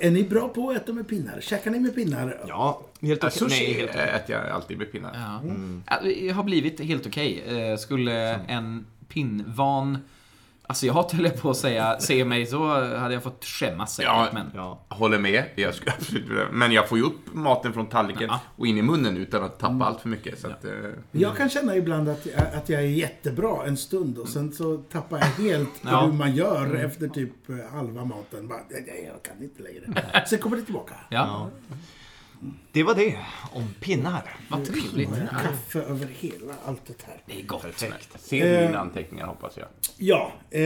Är 0.00 0.10
ni 0.10 0.22
bra 0.24 0.48
på 0.48 0.70
att 0.70 0.76
äta 0.76 0.92
med 0.92 1.08
pinnar? 1.08 1.40
Käkar 1.40 1.70
ni 1.70 1.78
med 1.80 1.94
pinnar? 1.94 2.40
Ja, 2.48 2.82
helt 3.02 3.24
okej. 3.24 3.38
sushi 3.38 3.64
Nej, 3.64 3.72
helt 3.74 3.90
okej. 3.90 4.08
äter 4.14 4.36
jag 4.36 4.48
alltid 4.48 4.78
med 4.78 4.92
pinnar. 4.92 5.10
Ja. 5.14 5.40
Ja, 5.86 5.96
Det 6.02 6.28
har 6.28 6.42
blivit 6.42 6.80
helt 6.80 7.06
okej. 7.06 7.44
Eh, 7.70 7.76
Skulle 7.76 8.34
en 8.48 8.86
pinnvan 9.08 9.98
Alltså 10.70 10.86
jag 10.86 10.94
höll 11.12 11.24
jag 11.24 11.40
på 11.42 11.50
att 11.50 11.56
säga, 11.56 11.98
se 12.00 12.24
mig 12.24 12.46
så 12.46 12.66
hade 12.96 13.14
jag 13.14 13.22
fått 13.22 13.44
skämmas 13.44 13.94
säkert. 13.94 14.12
Ja. 14.12 14.28
Men, 14.32 14.50
Ja. 14.54 14.84
Håller 14.88 15.18
med, 15.18 15.44
jag 15.54 15.74
skulle 15.74 15.92
men 16.52 16.72
jag 16.72 16.88
får 16.88 16.98
ju 16.98 17.04
upp 17.04 17.20
maten 17.34 17.72
från 17.72 17.86
tallriken 17.86 18.26
Ja. 18.30 18.40
och 18.56 18.66
in 18.66 18.78
i 18.78 18.82
munnen 18.82 19.16
utan 19.16 19.44
att 19.44 19.58
tappa 19.58 19.84
allt 19.84 20.00
för 20.00 20.08
mycket. 20.08 20.38
Så 20.40 20.46
att, 20.46 20.64
eh, 20.64 20.70
Jag 21.12 21.36
kan 21.36 21.48
känna 21.50 21.76
ibland 21.76 22.08
att 22.08 22.26
jag, 22.26 22.46
att 22.54 22.68
jag 22.68 22.80
är 22.82 22.86
jättebra 22.86 23.66
en 23.66 23.76
stund 23.76 24.18
och 24.18 24.28
sen 24.28 24.52
så 24.52 24.76
tappar 24.76 25.18
jag 25.18 25.44
helt 25.44 25.82
på 25.82 25.88
Ja. 25.90 26.00
hur 26.04 26.12
man 26.12 26.34
gör 26.34 26.74
efter 26.74 27.08
typ 27.08 27.32
halva 27.72 28.04
maten. 28.04 28.48
Bara, 28.48 28.58
jag 29.04 29.22
kan 29.22 29.42
inte 29.42 29.62
längre. 29.62 30.24
Sen 30.26 30.38
kommer 30.38 30.56
det 30.56 30.62
tillbaka. 30.62 30.94
ja, 31.08 31.50
Det 32.72 32.82
var 32.82 32.94
det 32.94 33.18
om 33.52 33.74
pinnar. 33.80 34.36
vad 34.48 34.64
trevligt. 34.64 35.10
Kaffe 35.30 35.80
över 35.80 36.06
hela 36.06 36.54
allt 36.64 36.86
det 36.86 37.02
här. 37.06 37.22
Det 37.26 37.40
är 37.40 37.46
gott. 37.46 37.62
perfekt. 37.62 38.20
Ser 38.20 38.60
du 38.60 38.66
mina 38.66 38.78
anteckningar 38.78 39.26
hoppas 39.26 39.56
jag. 39.56 39.66
Ja, 39.96 40.32
eh, 40.50 40.62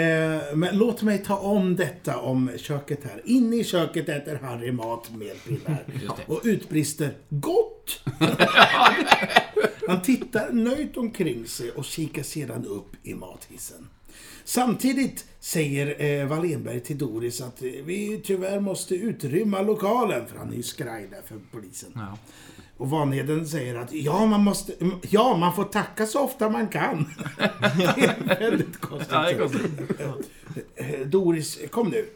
men 0.54 0.78
låt 0.78 1.02
mig 1.02 1.18
ta 1.18 1.36
om 1.36 1.76
detta 1.76 2.18
om 2.18 2.50
köket 2.56 3.04
här. 3.04 3.22
Inne 3.24 3.56
i 3.56 3.64
köket 3.64 4.08
äter 4.08 4.38
Harry 4.42 4.72
mat 4.72 5.10
med 5.10 5.44
pinnar. 5.44 5.84
Och 6.26 6.40
utbrister 6.44 7.14
GOTT! 7.28 8.00
Han 9.88 10.02
tittar 10.02 10.52
nöjt 10.52 10.96
omkring 10.96 11.46
sig 11.46 11.70
och 11.70 11.84
kikar 11.84 12.22
sedan 12.22 12.66
upp 12.66 12.90
i 13.02 13.14
mathissen. 13.14 13.88
Samtidigt 14.44 15.24
säger 15.40 16.20
eh, 16.20 16.26
Wallenberg 16.26 16.80
till 16.80 16.98
Doris 16.98 17.40
att 17.40 17.62
eh, 17.62 17.68
vi 17.84 18.20
tyvärr 18.24 18.60
måste 18.60 18.94
utrymma 18.94 19.62
lokalen, 19.62 20.26
för 20.26 20.38
han 20.38 20.52
är 20.52 20.56
ju 20.56 20.62
skraj 20.62 21.08
där 21.10 21.22
för 21.28 21.40
polisen. 21.50 21.92
Ja. 21.94 22.18
Och 22.76 22.90
Vanheden 22.90 23.48
säger 23.48 23.74
att 23.74 23.92
ja, 23.92 24.26
man 24.26 24.40
måste, 24.40 24.72
ja, 25.10 25.36
man 25.36 25.54
får 25.54 25.64
tacka 25.64 26.06
så 26.06 26.20
ofta 26.20 26.50
man 26.50 26.68
kan. 26.68 27.10
det 27.38 27.84
är 27.84 28.50
väldigt 28.50 28.76
konstigt. 28.76 29.12
Ja, 29.12 29.30
är 30.76 31.04
Doris, 31.04 31.58
kom 31.70 31.88
nu. 31.88 32.06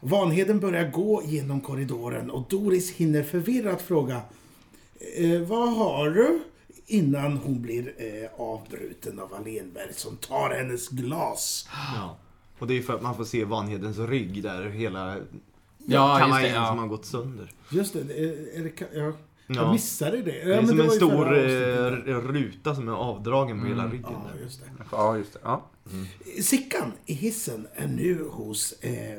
Vanheden 0.00 0.60
börjar 0.60 0.90
gå 0.90 1.22
genom 1.24 1.60
korridoren 1.60 2.30
och 2.30 2.46
Doris 2.50 2.92
hinner 2.92 3.22
förvirrat 3.22 3.82
fråga 3.82 4.20
eh, 5.16 5.40
Vad 5.40 5.76
har 5.76 6.10
du? 6.10 6.40
Innan 6.90 7.36
hon 7.36 7.62
blir 7.62 7.94
eh, 7.98 8.40
avbruten 8.40 9.18
av 9.20 9.30
Wallenberg 9.30 9.92
som 9.94 10.16
tar 10.16 10.50
hennes 10.50 10.88
glas. 10.88 11.68
Ja. 11.96 12.16
Och 12.58 12.66
det 12.66 12.78
är 12.78 12.82
för 12.82 12.94
att 12.94 13.02
man 13.02 13.16
får 13.16 13.24
se 13.24 13.44
Vanhedens 13.44 13.98
rygg 13.98 14.42
där 14.42 14.64
hela 14.68 15.16
Ja, 15.86 16.18
just 16.18 16.26
kavajen 16.26 16.42
det. 16.48 16.54
som 16.66 16.76
Ja. 16.76 16.82
har 16.82 16.86
gått 16.88 17.04
sönder. 17.06 17.50
Just 17.70 17.92
det, 17.92 18.00
är, 18.00 18.58
är 18.58 18.62
det 18.64 18.78
ka- 18.78 18.86
ja. 18.92 19.12
Jag 19.46 19.56
Ja. 19.66 19.72
missade 19.72 20.16
det. 20.16 20.22
Det 20.44 20.54
är 20.54 20.66
som 20.66 20.80
en 20.80 20.90
stor 20.90 21.38
eh, 21.38 22.20
ruta 22.20 22.74
som 22.74 22.88
är 22.88 22.92
avdragen 22.92 23.60
på 23.60 23.66
hela 23.66 23.86
ryggen. 23.86 24.02
Ja, 24.12 24.30
där. 24.34 24.42
just 24.42 24.60
det. 24.60 24.66
Ja, 24.92 25.16
just 25.16 25.32
det. 25.32 25.38
Ja. 25.42 25.66
Sickan 26.42 26.92
i 27.06 27.12
hissen 27.14 27.66
är 27.74 27.86
nu 27.88 28.24
hos 28.30 28.72
eh, 28.72 29.18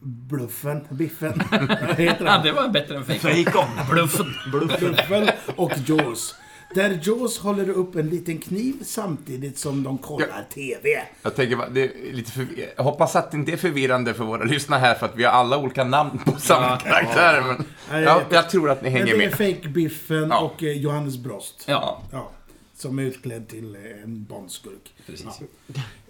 Bluffen, 0.00 0.80
Biffen, 0.90 1.42
vad 1.50 1.96
heter 1.96 2.24
Ja, 2.24 2.30
han? 2.30 2.44
det 2.44 2.52
var 2.52 2.68
bättre 2.68 2.96
än 2.96 3.04
fejk. 3.04 3.20
Fejkon! 3.20 3.64
Bluffen. 3.90 4.26
Bluffen 4.52 5.28
och 5.56 5.72
Jaws. 5.86 6.34
Där 6.74 7.00
Jaws 7.02 7.38
håller 7.38 7.70
upp 7.70 7.96
en 7.96 8.08
liten 8.08 8.38
kniv 8.38 8.74
samtidigt 8.82 9.58
som 9.58 9.82
de 9.82 9.98
kollar 9.98 10.46
TV. 10.54 11.02
Jag 11.22 11.36
tänker 11.36 11.68
det 11.70 11.82
är 11.84 12.12
lite 12.12 12.30
förvi- 12.40 12.66
jag 12.76 12.84
hoppas 12.84 13.16
att 13.16 13.30
det 13.30 13.36
inte 13.36 13.52
är 13.52 13.56
förvirrande 13.56 14.14
för 14.14 14.24
våra 14.24 14.44
lyssnare 14.44 14.80
här 14.80 14.94
för 14.94 15.06
att 15.06 15.16
vi 15.16 15.24
har 15.24 15.32
alla 15.32 15.58
olika 15.58 15.84
namn 15.84 16.18
på 16.24 16.40
samma 16.40 16.66
Ja. 16.66 16.76
karaktär. 16.76 17.42
Men 17.46 17.64
Ja, 17.90 18.00
ja, 18.00 18.22
jag 18.30 18.50
tror 18.50 18.70
att 18.70 18.82
ni 18.82 18.90
Men 18.90 18.92
hänger 19.00 19.18
det 19.18 19.24
är 19.24 19.28
med. 19.38 19.54
Fake 19.54 19.68
Biffen 19.68 20.28
Ja. 20.30 20.40
och 20.40 20.62
eh, 20.62 20.72
Johannes 20.72 21.16
Brost. 21.16 21.64
Ja, 21.66 22.02
Ja, 22.12 22.30
som 22.76 22.98
är 22.98 23.02
utklädd 23.02 23.48
till 23.48 23.74
eh, 23.76 24.02
en 24.04 24.24
Bondskurk. 24.24 24.92
precis. 25.06 25.26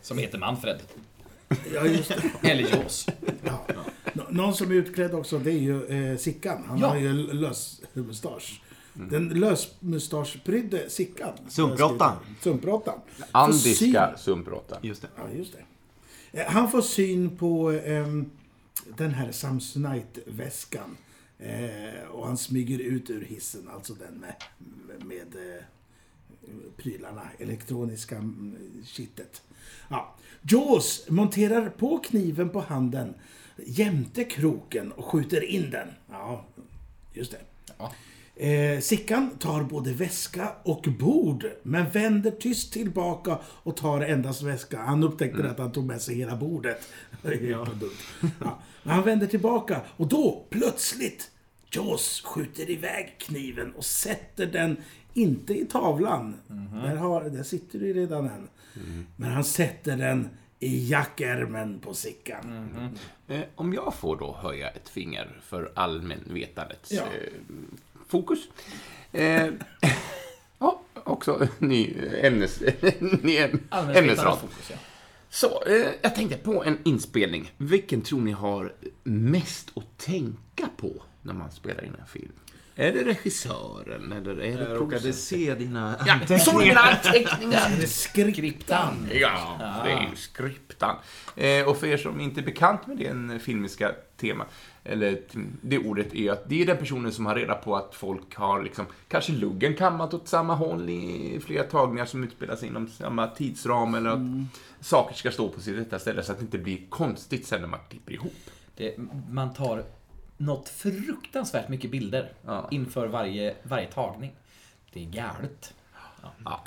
Som 0.02 0.18
heter 0.18 0.38
Manfred. 0.38 0.78
Ja, 1.74 1.86
just 1.86 2.08
det. 2.08 2.22
Eller 2.50 2.76
Jaws. 2.76 3.06
Ja. 3.44 3.66
Nå- 4.12 4.26
Någon 4.30 4.54
som 4.54 4.70
är 4.70 4.74
utklädd 4.74 5.14
också, 5.14 5.38
det 5.38 5.50
är 5.52 5.58
ju 5.58 6.10
eh, 6.12 6.16
Sickan. 6.18 6.64
Han 6.68 6.78
Ja. 6.78 6.86
har 6.88 6.96
ju 6.96 7.12
lös 7.32 7.80
mustasch. 7.92 8.62
Den 8.94 9.28
lösmustaschprydde 9.28 10.90
Sickan. 10.90 11.32
Sumpråttan. 11.48 12.16
Sumpråttan. 12.40 12.98
Andiska 13.32 14.14
sumpråttan. 14.16 14.78
Just 14.82 15.02
det. 15.02 15.08
Ja, 15.16 15.22
just 15.36 15.52
det. 16.32 16.40
Eh, 16.40 16.46
Han 16.52 16.70
får 16.70 16.82
syn 16.82 17.36
på 17.36 17.70
ehm, 17.70 18.30
den 18.96 19.10
här 19.14 19.32
Samsonite-väskan. 19.32 20.96
Eh, 21.38 22.08
och 22.10 22.26
han 22.26 22.36
smyger 22.36 22.78
ut 22.78 23.10
ur 23.10 23.24
hissen, 23.24 23.68
alltså 23.74 23.94
den 23.94 24.14
med, 24.20 24.34
med 25.06 25.34
eh, 25.56 25.62
prylarna, 26.76 27.22
elektroniska 27.38 28.16
mm, 28.16 28.56
kittet. 28.86 29.42
Ja. 29.88 30.14
Jaws 30.42 31.04
monterar 31.08 31.68
på 31.68 31.98
kniven 31.98 32.48
på 32.48 32.60
handen 32.60 33.14
jämte 33.66 34.24
kroken 34.24 34.92
och 34.92 35.04
skjuter 35.04 35.44
in 35.44 35.70
den. 35.70 35.88
Ja, 36.10 36.44
just 37.12 37.32
det. 37.32 37.40
Ja. 37.78 37.92
Eh, 38.36 38.80
Sickan 38.80 39.30
tar 39.38 39.62
både 39.62 39.92
väska 39.92 40.52
och 40.62 40.84
bord, 40.98 41.46
men 41.62 41.90
vänder 41.90 42.30
tyst 42.30 42.72
tillbaka 42.72 43.38
och 43.44 43.76
tar 43.76 44.00
endast 44.00 44.42
väska. 44.42 44.78
Han 44.78 45.04
upptäckte 45.04 45.50
att 45.50 45.58
han 45.58 45.72
tog 45.72 45.84
med 45.84 46.00
sig 46.00 46.14
hela 46.14 46.36
bordet. 46.36 46.88
Ja. 48.40 48.62
Men 48.82 48.94
han 48.94 49.04
vänder 49.04 49.26
tillbaka 49.26 49.80
och 49.96 50.08
då, 50.08 50.46
plötsligt, 50.50 51.30
Jaws 51.70 52.22
skjuter 52.24 52.70
iväg 52.70 53.14
kniven 53.18 53.72
och 53.72 53.84
sätter 53.84 54.46
den, 54.46 54.76
inte 55.14 55.54
i 55.54 55.64
tavlan. 55.66 56.34
Där, 56.84 56.96
har, 56.96 57.24
där 57.24 57.42
sitter 57.42 57.78
du 57.78 57.92
redan 57.92 58.24
än. 58.26 58.48
Men 59.16 59.30
han 59.30 59.44
sätter 59.44 59.96
den 59.96 60.28
i 60.58 60.88
jackärmen 60.90 61.78
på 61.78 61.94
Sickan. 61.94 62.68
Eh, 63.28 63.40
om 63.54 63.72
jag 63.72 63.94
får 63.94 64.16
då 64.16 64.36
höja 64.42 64.68
ett 64.70 64.88
finger 64.88 65.40
för 65.42 65.72
allmänvetandets 65.74 66.92
Ja. 66.92 67.02
eh, 67.02 67.32
fokus. 68.08 68.38
Eh, 69.12 69.46
ja, 70.58 70.80
också 71.04 71.48
ny 71.58 71.94
ämnes, 72.22 72.60
ny 73.22 73.36
ämnesrad. 73.70 74.38
fokus, 74.38 74.70
ja. 74.70 74.76
Så, 75.30 75.62
eh, 75.66 75.86
jag 76.02 76.14
tänkte 76.14 76.36
på 76.36 76.64
en 76.64 76.78
inspelning. 76.84 77.52
Vilken 77.56 78.00
tror 78.02 78.20
ni 78.20 78.32
har 78.32 78.72
mest 79.02 79.70
att 79.76 79.98
tänka 79.98 80.68
på 80.76 81.02
när 81.22 81.32
man 81.34 81.50
spelar 81.50 81.84
in 81.84 81.94
en 82.00 82.06
film? 82.06 82.32
Är 82.76 82.92
det 82.92 83.04
regissören 83.04 84.12
eller 84.12 84.40
är 84.40 84.58
det 84.58 84.64
Jag 84.70 84.80
råkade 84.80 85.12
se 85.12 85.54
dina 85.54 85.94
Ja, 86.06 86.38
så 86.38 86.60
är 86.60 86.66
mina 86.66 86.80
anteckningar! 86.80 87.86
Skriptan. 87.86 89.08
Ja, 89.12 89.56
det 89.84 89.90
är 89.90 90.00
ju 90.10 90.16
skriptan. 90.16 90.96
Eh, 91.36 91.68
och 91.68 91.76
för 91.76 91.86
er 91.86 91.96
som 91.96 92.20
inte 92.20 92.40
är 92.40 92.44
bekant 92.44 92.86
med 92.86 92.98
det 92.98 93.38
filmiska 93.38 93.92
tema, 94.16 94.44
eller 94.84 95.20
det 95.60 95.78
ordet, 95.78 96.14
är 96.14 96.32
att 96.32 96.48
det 96.48 96.62
är 96.62 96.66
den 96.66 96.76
personen 96.76 97.12
som 97.12 97.26
har 97.26 97.34
reda 97.34 97.54
på 97.54 97.76
att 97.76 97.94
folk 97.94 98.34
har 98.34 98.62
liksom, 98.62 98.86
kanske 99.08 99.32
luggen 99.32 99.74
kammat 99.74 100.14
åt 100.14 100.28
samma 100.28 100.54
håll 100.54 100.90
i 100.90 101.40
flera 101.46 101.64
tagningar 101.64 102.04
som 102.04 102.24
utspelar 102.24 102.56
sig 102.56 102.68
inom 102.68 102.88
samma 102.88 103.26
tidsram, 103.26 103.94
eller 103.94 104.10
att 104.10 104.20
saker 104.86 105.14
ska 105.14 105.30
stå 105.30 105.48
på 105.48 105.60
sitt 105.60 105.78
rätta 105.78 105.98
ställe 105.98 106.22
så 106.22 106.32
att 106.32 106.38
det 106.38 106.44
inte 106.44 106.58
blir 106.58 106.78
konstigt 106.88 107.46
sen 107.46 107.60
när 107.60 107.68
man 107.68 107.80
klipper 107.88 108.12
ihop. 108.12 108.50
Det, 108.76 108.94
man 109.30 109.54
tar 109.54 109.84
något 110.36 110.68
fruktansvärt 110.68 111.68
mycket 111.68 111.90
bilder 111.90 112.32
Ja. 112.46 112.68
inför 112.70 113.06
varje, 113.06 113.54
varje 113.62 113.86
tagning. 113.86 114.32
Det 114.92 115.00
är 115.04 115.10
galet. 115.10 115.74
Ja. 116.44 116.64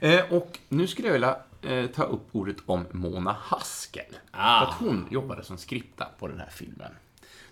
Eh, 0.00 0.32
och 0.32 0.58
nu 0.68 0.86
skulle 0.86 1.08
jag 1.08 1.12
vilja 1.12 1.36
eh, 1.62 1.86
ta 1.86 2.02
upp 2.02 2.28
ordet 2.32 2.56
om 2.66 2.86
Mona 2.92 3.32
Haskell. 3.32 4.16
Ah. 4.30 4.60
För 4.60 4.66
att 4.72 4.74
hon 4.78 5.08
jobbade 5.10 5.44
som 5.44 5.58
skripta 5.58 6.08
på 6.18 6.28
den 6.28 6.40
här 6.40 6.50
filmen. 6.50 6.92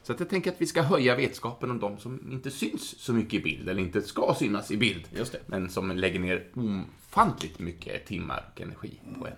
Så 0.02 0.12
att 0.12 0.20
jag 0.20 0.30
tänker 0.30 0.52
att 0.52 0.60
vi 0.60 0.66
ska 0.66 0.82
höja 0.82 1.16
vetskapen 1.16 1.70
om 1.70 1.78
de 1.80 1.98
som 1.98 2.32
inte 2.32 2.50
syns 2.50 3.00
så 3.00 3.12
mycket 3.12 3.34
i 3.34 3.42
bild, 3.42 3.68
eller 3.68 3.82
inte 3.82 4.02
ska 4.02 4.34
synas 4.38 4.70
i 4.70 4.76
bild. 4.76 5.04
Men 5.46 5.70
som 5.70 5.90
lägger 5.90 6.20
ner 6.20 6.46
ofantligt 6.54 7.58
mycket 7.58 8.06
timmar 8.06 8.44
och 8.54 8.60
energi 8.60 9.00
på 9.18 9.26
en. 9.26 9.32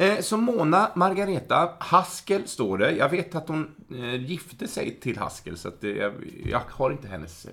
Eh, 0.00 0.20
Så 0.20 0.36
Mona 0.36 0.90
Margareta 0.94 1.76
Haskell 1.80 2.48
står 2.48 2.78
det. 2.78 2.90
Jag 2.92 3.08
vet 3.08 3.34
att 3.34 3.48
hon 3.48 3.74
eh, 3.90 4.14
gifte 4.24 4.68
sig 4.68 4.96
till 5.00 5.18
Haskell, 5.18 5.56
så 5.58 5.68
att 5.68 5.80
det, 5.80 5.90
jag, 5.96 6.12
jag 6.44 6.60
har 6.68 6.90
inte 6.90 7.08
hennes 7.08 7.44
eh, 7.44 7.52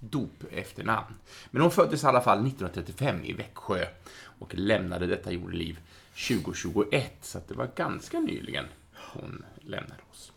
dop 0.00 0.44
efternamn. 0.52 1.14
Men 1.50 1.62
hon 1.62 1.70
föddes 1.70 2.04
i 2.04 2.06
alla 2.06 2.20
fall 2.20 2.38
1935 2.38 3.24
i 3.24 3.32
Växjö 3.32 3.86
och 4.38 4.54
lämnade 4.54 5.06
detta 5.06 5.32
jordeliv 5.32 5.78
2021, 6.28 7.12
så 7.22 7.38
det 7.48 7.54
var 7.54 7.70
ganska 7.76 8.20
nyligen 8.20 8.64
hon 9.12 9.44
lämnade 9.60 10.02
oss. 10.10 10.32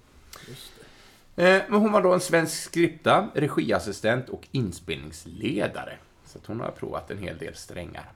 Eh, 1.36 1.62
Men 1.70 1.80
hon 1.80 1.92
var 1.92 2.02
då 2.02 2.14
en 2.14 2.20
svensk 2.20 2.64
skripta, 2.64 3.28
regiassistent 3.34 4.30
och 4.30 4.48
inspelningsledare. 4.52 5.98
Så 6.26 6.40
hon 6.48 6.60
har 6.60 6.72
provat 6.72 7.12
en 7.12 7.18
hel 7.18 7.38
del 7.38 7.56
strängar. 7.56 8.12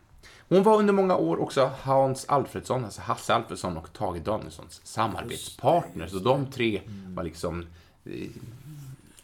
Hon 0.49 0.63
var 0.63 0.77
under 0.79 0.93
många 0.93 1.15
år 1.15 1.41
också 1.41 1.71
Hans 1.81 2.25
Alfredsson, 2.25 2.85
alltså 2.85 3.01
Hasse 3.01 3.33
Alfredsson 3.35 3.77
och 3.77 3.93
Tage 3.93 4.21
Danielssons 4.21 4.81
samarbetspartner. 4.83 6.07
Så 6.07 6.19
de 6.19 6.45
tre 6.51 6.81
var 7.07 7.23
liksom... 7.23 7.65
eh, 8.05 8.27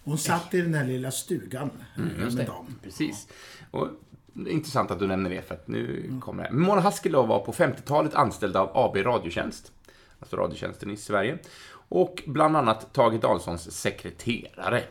Hon 0.03 0.17
satt 0.17 0.53
i 0.53 0.61
den 0.61 0.73
här 0.73 0.85
lilla 0.85 1.11
stugan 1.11 1.69
just 2.19 2.37
med 2.37 2.45
dem. 2.45 2.75
Precis. 2.83 3.27
Och 3.71 3.87
intressant 4.47 4.91
att 4.91 4.99
du 4.99 5.07
nämner 5.07 5.29
det, 5.29 5.41
för 5.41 5.55
att 5.55 5.67
nu 5.67 6.13
kommer 6.21 6.43
det. 6.43 6.51
Mona 6.51 6.81
Haskell 6.81 7.11
då 7.11 7.23
var 7.23 7.39
på 7.39 7.51
50-talet 7.53 8.15
anställd 8.15 8.55
av 8.55 8.69
AB 8.73 8.95
Radiotjänst, 8.97 9.71
alltså 10.19 10.35
Radiotjänsten 10.35 10.91
i 10.91 10.97
Sverige, 10.97 11.37
och 11.89 12.23
bland 12.27 12.57
annat 12.57 12.93
Tage 12.93 13.19
Danielssons 13.19 13.71
sekreterare. 13.71 14.83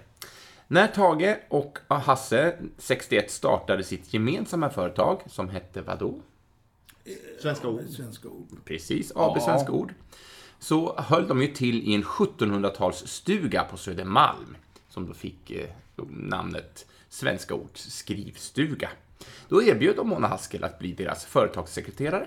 När 0.72 0.86
Tage 0.86 1.36
och 1.48 1.78
Hasse 1.88 2.56
61 2.78 3.30
startade 3.30 3.84
sitt 3.84 4.14
gemensamma 4.14 4.70
företag, 4.70 5.22
som 5.26 5.48
hette 5.48 5.82
vadå? 5.82 6.20
Svenska 7.42 7.68
ord. 7.68 7.80
Svenska 7.88 8.28
ord. 8.28 8.48
Precis, 8.64 9.12
AB 9.14 9.42
Svenska 9.42 9.72
Ord. 9.72 9.94
Så 10.58 10.98
höll 10.98 11.28
de 11.28 11.42
ju 11.42 11.48
till 11.48 11.82
i 11.82 11.94
en 11.94 12.02
1700-talsstuga 12.02 13.64
på 13.70 13.76
Södermalm, 13.76 14.56
som 14.88 15.06
då 15.06 15.14
fick 15.14 15.50
eh, 15.50 15.68
namnet 16.08 16.86
Svenska 17.08 17.54
Ords 17.54 17.90
skrivstuga. 17.90 18.90
Då 19.48 19.62
erbjöd 19.62 19.96
de 19.96 20.08
Mona 20.08 20.28
Haskell 20.28 20.64
att 20.64 20.78
bli 20.78 20.92
deras 20.92 21.24
företagssekreterare. 21.24 22.26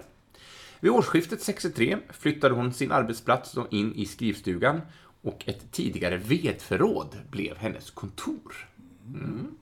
Vid 0.79 0.91
årsskiftet 0.91 1.41
63 1.41 1.97
flyttade 2.09 2.55
hon 2.55 2.73
sin 2.73 2.91
arbetsplats 2.91 3.55
in 3.69 3.95
i 3.95 4.05
skrivstugan 4.05 4.81
och 5.24 5.44
ett 5.48 5.72
tidigare 5.72 6.18
vedförråd 6.18 7.18
blev 7.30 7.58
hennes 7.58 7.92
kontor. 7.92 8.70
Mm. 9.08 9.58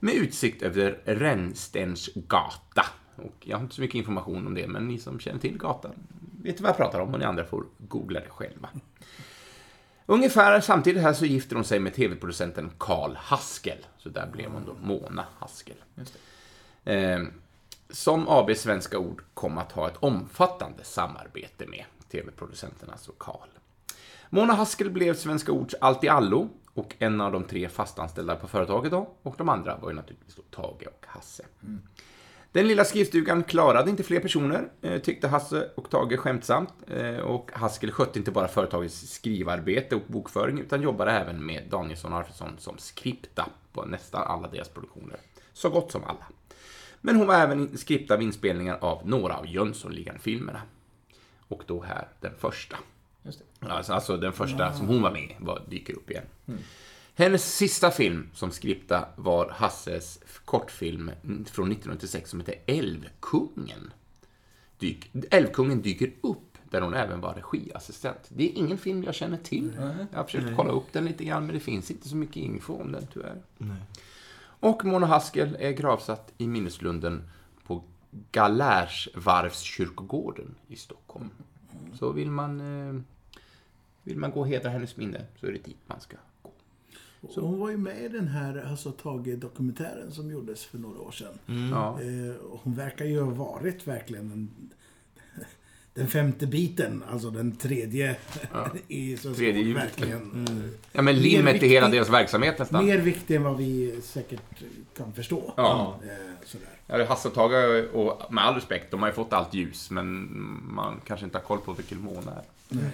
Med 0.00 0.14
utsikt 0.14 0.62
över 0.62 1.00
Rännstens 1.04 2.10
gata. 2.14 2.86
Och 3.16 3.36
jag 3.40 3.56
har 3.56 3.62
inte 3.62 3.74
så 3.74 3.80
mycket 3.80 3.94
information 3.94 4.46
om 4.46 4.54
det, 4.54 4.68
men 4.68 4.88
ni 4.88 4.98
som 4.98 5.20
känner 5.20 5.40
till 5.40 5.58
gatan 5.58 5.92
vet 6.46 6.60
vad 6.60 6.68
jag 6.68 6.76
pratar 6.76 7.00
om 7.00 7.14
och 7.14 7.18
ni 7.18 7.24
andra 7.24 7.44
får 7.44 7.64
googla 7.78 8.20
det 8.20 8.28
själva. 8.28 8.68
Ungefär 10.06 10.60
samtidigt 10.60 11.02
här 11.02 11.12
så 11.12 11.26
gifter 11.26 11.56
hon 11.56 11.64
sig 11.64 11.80
med 11.80 11.94
tv-producenten 11.94 12.70
Karl 12.78 13.14
Haskell. 13.16 13.86
Så 13.98 14.08
där 14.08 14.26
blev 14.26 14.50
hon 14.50 14.64
då 14.66 14.74
Mona 14.82 15.24
Haskell. 15.38 15.76
Eh, 16.84 17.20
som 17.90 18.28
AB 18.28 18.56
Svenska 18.56 18.98
Ord 18.98 19.22
kom 19.34 19.58
att 19.58 19.72
ha 19.72 19.88
ett 19.88 19.96
omfattande 19.96 20.84
samarbete 20.84 21.66
med 21.66 21.84
tv-producenten, 22.10 22.90
alltså 22.90 23.12
Karl. 23.18 23.48
Mona 24.30 24.52
Haskell 24.52 24.90
blev 24.90 25.14
Svenska 25.14 25.52
Ords 25.52 25.74
allt 25.80 26.04
i 26.04 26.08
allo 26.08 26.48
och 26.74 26.94
en 26.98 27.20
av 27.20 27.32
de 27.32 27.44
tre 27.44 27.68
fastanställda 27.68 28.36
på 28.36 28.48
företaget 28.48 28.90
då, 28.90 29.10
och 29.22 29.34
de 29.38 29.48
andra 29.48 29.76
var 29.76 29.90
ju 29.90 29.96
naturligtvis 29.96 30.34
då 30.34 30.42
Tage 30.42 30.86
och 30.86 31.06
Hasse. 31.06 31.44
Den 32.52 32.68
lilla 32.68 32.84
skrivstugan 32.84 33.44
klarade 33.44 33.90
inte 33.90 34.02
fler 34.02 34.20
personer, 34.20 34.68
eh, 34.82 35.00
tyckte 35.00 35.28
Hasse 35.28 35.70
och 35.74 35.90
Tage 35.90 36.18
skämtsamt. 36.18 36.74
Eh, 36.86 37.16
och 37.16 37.50
Haskell 37.54 37.92
skötte 37.92 38.18
inte 38.18 38.30
bara 38.30 38.48
företagets 38.48 39.10
skrivarbete 39.12 39.96
och 39.96 40.02
bokföring, 40.06 40.60
utan 40.60 40.82
jobbade 40.82 41.10
även 41.10 41.46
med 41.46 41.62
Danielsson 41.70 42.12
och 42.12 42.18
Arvidsson 42.18 42.54
som 42.58 42.78
skripta 42.78 43.46
på 43.72 43.84
nästan 43.84 44.22
alla 44.22 44.48
deras 44.48 44.68
produktioner. 44.68 45.16
Så 45.52 45.70
gott 45.70 45.92
som 45.92 46.04
alla. 46.04 46.26
Men 47.00 47.16
hon 47.16 47.26
var 47.26 47.34
även 47.34 47.78
skripta 47.78 48.14
av 48.14 48.22
inspelningar 48.22 48.78
av 48.80 49.08
några 49.08 49.36
av 49.36 49.46
Jönssonligan-filmerna. 49.46 50.60
Och 51.48 51.62
då 51.66 51.82
här 51.82 52.08
den 52.20 52.32
första. 52.38 52.76
Alltså, 53.70 53.92
alltså 53.92 54.16
den 54.16 54.32
första 54.32 54.72
som 54.72 54.86
hon 54.86 55.02
var 55.02 55.10
med 55.10 55.22
i 55.22 55.36
var, 55.38 55.62
dyker 55.68 55.94
upp 55.96 56.10
igen. 56.10 56.24
Hennes 57.14 57.56
sista 57.56 57.90
film 57.90 58.28
som 58.34 58.50
skripta 58.50 59.04
var 59.16 59.50
Hasses 59.50 60.20
kortfilm 60.44 61.10
från 61.22 61.72
1996 61.72 62.30
som 62.30 62.40
heter 62.40 62.54
Älvkungen. 62.66 63.92
Dyk, 64.78 65.10
Älvkungen 65.30 65.82
dyker 65.82 66.12
upp, 66.20 66.58
där 66.70 66.80
hon 66.80 66.94
även 66.94 67.20
var 67.20 67.34
regiassistent. 67.34 68.20
Det 68.28 68.44
är 68.44 68.52
ingen 68.58 68.78
film 68.78 69.04
jag 69.04 69.14
känner 69.14 69.38
till. 69.38 69.72
Jag 70.10 70.18
har 70.18 70.24
försökt 70.24 70.56
kolla 70.56 70.70
upp 70.70 70.92
den 70.92 71.04
lite 71.04 71.24
grann, 71.24 71.46
men 71.46 71.54
det 71.54 71.60
finns 71.60 71.90
inte 71.90 72.08
så 72.08 72.16
mycket 72.16 72.36
info 72.36 72.80
om 72.82 72.92
den 72.92 73.06
tyvärr. 73.12 73.42
Och 74.60 74.84
Mona 74.84 75.06
Haskell 75.06 75.56
är 75.60 75.70
gravsatt 75.70 76.32
i 76.38 76.46
minneslunden 76.46 77.22
på 77.66 77.82
Galärsvarvskyrkogården 78.32 80.54
i 80.68 80.76
Stockholm. 80.76 81.30
Så 81.94 82.12
vill 82.12 82.30
man, 82.30 82.60
eh, 82.60 82.94
vill 84.06 84.16
man 84.18 84.30
gå 84.30 84.40
och 84.40 84.48
hedra 84.48 84.70
hennes 84.70 84.96
minne 84.96 85.24
så 85.40 85.46
är 85.46 85.52
det 85.52 85.58
dit 85.64 85.76
man 85.86 86.00
ska 86.00 86.16
gå. 86.42 86.50
Så 87.30 87.40
hon 87.40 87.58
var 87.60 87.70
ju 87.70 87.76
med 87.76 88.04
i 88.04 88.08
den 88.08 88.28
här 88.28 88.66
alltså, 88.70 88.92
Tage-dokumentären 88.92 90.12
som 90.12 90.30
gjordes 90.30 90.64
för 90.64 90.78
några 90.78 91.00
år 91.00 91.10
sedan. 91.12 91.38
Ja. 91.70 92.00
Eh, 92.02 92.34
hon 92.62 92.74
verkar 92.74 93.04
ju 93.04 93.20
ha 93.20 93.30
varit 93.30 93.86
verkligen 93.86 94.28
den, 94.28 94.50
den 95.94 96.06
femte 96.06 96.46
biten, 96.46 97.02
alltså 97.10 97.30
den 97.30 97.56
tredje 97.56 98.16
i 98.88 99.16
så 99.16 99.34
Tredje 99.34 99.62
hjulet. 99.62 99.82
verkligen. 99.82 100.46
eh, 100.48 100.70
ja, 100.92 101.02
men 101.02 101.16
limmet 101.18 101.62
i 101.62 101.68
hela 101.68 101.88
deras 101.88 102.08
verksamhet 102.10 102.58
nästan. 102.58 102.86
Mer 102.86 102.98
viktig 102.98 103.36
än 103.36 103.42
vad 103.42 103.56
vi 103.56 104.00
säkert 104.02 104.40
kan 104.96 105.12
förstå. 105.12 105.54
Ja. 105.56 106.00
Eh, 106.02 106.08
sådär. 106.44 106.68
Ja, 106.86 106.98
det 106.98 107.04
Hasse 107.04 107.28
och 107.28 107.34
Tage, 107.34 107.84
och 107.94 108.32
med 108.32 108.44
all 108.44 108.54
respekt, 108.54 108.90
de 108.90 109.00
har 109.00 109.08
ju 109.08 109.14
fått 109.14 109.32
allt 109.32 109.54
ljus, 109.54 109.90
men 109.90 110.28
man 110.74 111.00
kanske 111.06 111.26
inte 111.26 111.38
har 111.38 111.42
koll 111.44 111.58
på 111.60 111.72
vilken 111.72 112.00
måne 112.00 112.30
är. 112.30 112.90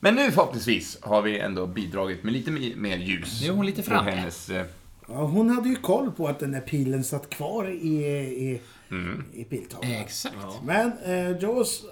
Men 0.00 0.14
nu 0.14 0.30
förhoppningsvis 0.30 0.98
har 1.02 1.22
vi 1.22 1.38
ändå 1.38 1.66
bidragit 1.66 2.22
med 2.24 2.32
lite 2.32 2.50
mer 2.76 2.98
ljus. 2.98 3.40
Nu 3.42 3.48
är 3.48 3.52
hon 3.52 3.66
lite 3.66 3.82
framme. 3.82 4.10
hennes... 4.10 4.50
eh, 4.50 4.66
Ja, 5.10 5.24
hon 5.24 5.50
hade 5.50 5.68
ju 5.68 5.76
koll 5.76 6.12
på 6.12 6.28
att 6.28 6.38
den 6.38 6.52
där 6.52 6.60
pilen 6.60 7.04
satt 7.04 7.30
kvar 7.30 7.68
i, 7.70 8.04
i, 8.26 8.60
i 9.32 9.44
piltavlan. 9.44 9.90
Exakt. 9.92 10.36
Men 10.64 10.92
eh, 11.04 11.38
Jaws, 11.42 11.82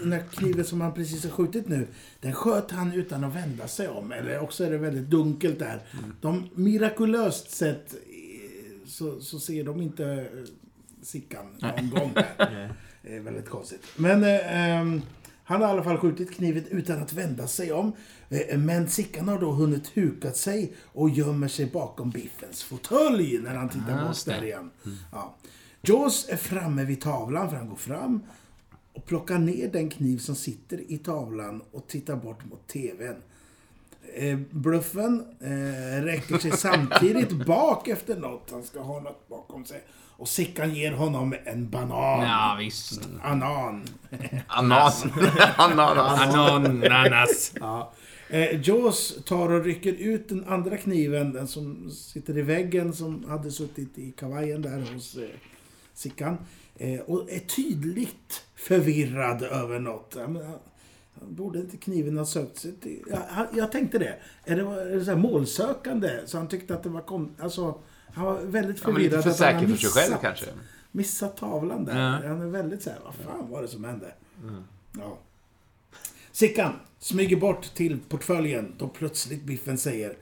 den 0.00 0.10
där 0.10 0.22
kniven 0.32 0.64
som 0.64 0.80
han 0.80 0.94
precis 0.94 1.24
har 1.24 1.30
skjutit 1.30 1.68
nu, 1.68 1.86
den 2.20 2.32
sköt 2.32 2.70
han 2.70 2.92
utan 2.92 3.24
att 3.24 3.34
vända 3.36 3.68
sig 3.68 3.88
om. 3.88 4.12
Eller 4.12 4.38
också 4.40 4.64
är 4.64 4.70
det 4.70 4.78
väldigt 4.78 5.04
dunkelt 5.10 5.58
där. 5.58 5.80
De 6.20 6.48
mirakulöst 6.54 7.50
sett 7.50 7.94
eh, 7.94 7.98
så, 8.86 9.20
så 9.20 9.38
ser 9.38 9.64
de 9.64 9.82
inte 9.82 10.04
eh, 10.04 10.24
Sickan 11.02 11.46
någon 11.58 11.90
gång 11.90 12.12
där. 12.14 12.72
Det 13.02 13.16
är 13.16 13.20
väldigt 13.20 13.48
konstigt. 13.48 13.86
Men 13.96 14.24
eh, 14.24 14.70
ehm, 14.70 15.02
han 15.48 15.60
har 15.62 15.68
i 15.68 15.70
alla 15.72 15.82
fall 15.84 15.98
skjutit 15.98 16.30
kniven 16.34 16.64
utan 16.70 17.02
att 17.02 17.12
vända 17.12 17.46
sig 17.46 17.72
om. 17.72 17.92
Eh, 18.28 18.58
Men 18.58 18.88
Sickan 18.88 19.28
har 19.28 19.38
då 19.38 19.50
hunnit 19.52 19.88
hukat 19.88 20.36
sig 20.36 20.72
och 20.84 21.10
gömmer 21.10 21.48
sig 21.48 21.66
bakom 21.66 22.10
Biffens 22.10 22.62
fåtölj 22.62 23.38
när 23.38 23.54
han 23.54 23.68
tittar 23.68 23.98
bort 24.00 24.08
Just 24.08 24.26
det. 24.26 24.32
där 24.32 24.44
igen. 24.44 24.70
Ja. 25.12 25.34
Jaws 25.82 26.28
är 26.28 26.36
framme 26.36 26.84
vid 26.84 27.00
tavlan, 27.00 27.50
för 27.50 27.56
han 27.56 27.68
går 27.68 27.76
fram 27.76 28.20
och 28.92 29.06
plockar 29.06 29.38
ner 29.38 29.68
den 29.72 29.90
kniv 29.90 30.18
som 30.18 30.34
sitter 30.34 30.90
i 30.92 30.98
tavlan 30.98 31.62
och 31.72 31.86
tittar 31.86 32.16
bort 32.16 32.44
mot 32.44 32.66
TVn. 32.68 33.16
Eh, 34.14 34.38
bluffen 34.50 35.24
eh, 35.40 36.02
räcker 36.04 36.38
sig 36.38 36.50
samtidigt 36.56 37.46
bak 37.46 37.88
efter 37.88 38.16
något. 38.16 38.50
Han 38.50 38.62
ska 38.62 38.80
ha 38.80 39.00
något 39.00 39.28
bakom 39.28 39.64
sig. 39.64 39.82
Och 40.18 40.28
Sickan 40.28 40.74
ger 40.74 40.92
honom 40.92 41.34
en 41.44 41.70
banan. 41.70 42.22
Ja, 42.22 42.56
visst. 42.58 43.00
Anan. 43.22 43.84
Ananas. 44.46 45.04
Ananas. 45.56 46.34
Ananas. 46.34 47.52
Ja. 47.60 47.92
Eh, 48.30 48.60
Jaws 48.68 49.24
tar 49.24 49.52
och 49.52 49.64
rycker 49.64 49.92
ut 49.92 50.28
den 50.28 50.44
andra 50.48 50.76
kniven, 50.76 51.32
den 51.32 51.48
som 51.48 51.90
sitter 51.90 52.38
i 52.38 52.42
väggen, 52.42 52.92
som 52.92 53.24
hade 53.28 53.50
suttit 53.50 53.98
i 53.98 54.10
kavajen 54.12 54.62
där 54.62 54.92
hos 54.94 55.16
eh, 55.16 55.22
Sickan. 55.94 56.38
Eh, 56.76 57.00
och 57.00 57.30
är 57.30 57.38
tydligt 57.38 58.42
förvirrad 58.56 59.42
över 59.42 59.78
något. 59.78 60.14
Ja, 60.18 60.28
men, 60.28 60.46
han- 60.46 60.58
borde 61.28 61.58
inte 61.58 61.76
kniven 61.76 62.18
ha 62.18 62.24
sökt 62.24 62.58
sig 62.58 62.72
till... 62.76 63.02
Ja, 63.10 63.18
han- 63.28 63.46
jag 63.54 63.72
tänkte 63.72 63.98
det. 63.98 64.14
Är 64.44 64.56
det, 64.56 64.62
är 64.62 64.96
det 64.96 65.04
så 65.04 65.10
här 65.10 65.18
målsökande? 65.18 66.10
Så 66.26 66.38
han 66.38 66.48
tyckte 66.48 66.74
att 66.74 66.82
det 66.82 66.88
var 66.88 67.00
kon... 67.00 67.34
Alltså, 67.40 67.78
han 68.16 68.24
var 68.26 68.40
väldigt 68.40 68.82
Ja, 68.82 68.88
men 68.88 68.94
förvirrad. 68.94 69.02
lite 69.18 69.22
för 69.34 69.44
han 69.46 69.60
säker 69.60 69.68
för 69.68 69.76
sig 69.76 69.90
själv 69.90 70.14
kanske. 70.22 70.46
missat 70.92 71.36
tavlan 71.36 71.84
där. 71.84 71.96
Ja. 72.22 72.28
Han 72.28 72.40
är 72.40 72.46
väldigt 72.46 72.82
så 72.82 72.90
här, 72.90 72.98
vad 73.04 73.14
fan 73.14 73.50
var 73.50 73.62
det 73.62 73.68
som 73.68 73.84
hände? 73.84 74.14
Ja. 74.98 75.18
Sickan 76.32 76.72
smyger 76.98 77.36
bort 77.36 77.74
till 77.74 77.98
portföljen 78.08 78.74
då 78.78 78.88
plötsligt 78.88 79.42
Biffen 79.42 79.78
säger 79.78 80.16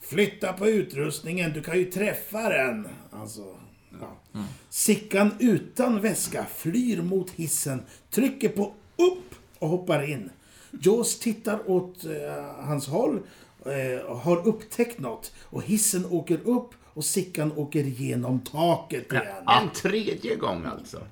Flytta 0.00 0.52
på 0.52 0.68
utrustningen, 0.68 1.52
du 1.52 1.62
kan 1.62 1.78
ju 1.78 1.84
träffa 1.84 2.48
den. 2.48 2.88
Alltså, 3.10 3.54
ja. 4.00 4.42
Sickan 4.70 5.30
utan 5.38 6.00
väska 6.00 6.46
flyr 6.56 7.02
mot 7.02 7.30
hissen, 7.30 7.82
trycker 8.10 8.48
på 8.48 8.64
upp 8.96 9.34
och 9.58 9.68
hoppar 9.68 10.10
in. 10.10 10.30
Jaws 10.70 11.18
tittar 11.18 11.70
åt 11.70 12.04
eh, 12.04 12.44
hans 12.64 12.86
håll 12.88 13.20
eh, 13.66 14.00
och 14.06 14.18
har 14.18 14.48
upptäckt 14.48 14.98
något. 15.00 15.32
Och 15.42 15.62
hissen 15.62 16.06
åker 16.06 16.40
upp 16.44 16.70
och 16.96 17.04
Sickan 17.04 17.52
åker 17.52 17.84
igenom 17.84 18.40
taket 18.40 19.12
igen. 19.12 19.24
En 19.46 19.70
tredje 19.70 20.36
gång 20.36 20.64
alltså. 20.64 21.02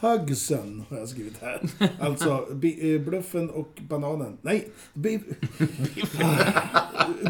Thugsen 0.00 0.84
har 0.88 0.98
jag 0.98 1.08
skrivit 1.08 1.38
här. 1.40 1.60
Alltså 2.00 2.46
eh, 2.80 3.00
bluffen 3.00 3.50
och 3.50 3.80
bananen. 3.88 4.38
Nej, 4.42 4.68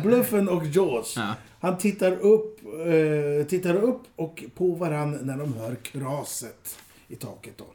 bluffen 0.03 0.49
och 0.49 0.67
Jaws. 0.67 1.15
Ja. 1.17 1.35
Han 1.61 1.79
tittar 1.79 2.13
upp, 2.13 2.61
eh, 2.65 3.47
tittar 3.47 3.75
upp 3.75 4.03
och 4.17 4.45
på 4.55 4.75
varann 4.75 5.19
när 5.23 5.37
de 5.37 5.55
hör 5.55 5.75
kraset 5.75 6.79
i 7.09 7.17
taket. 7.17 7.59
Då. 7.59 7.67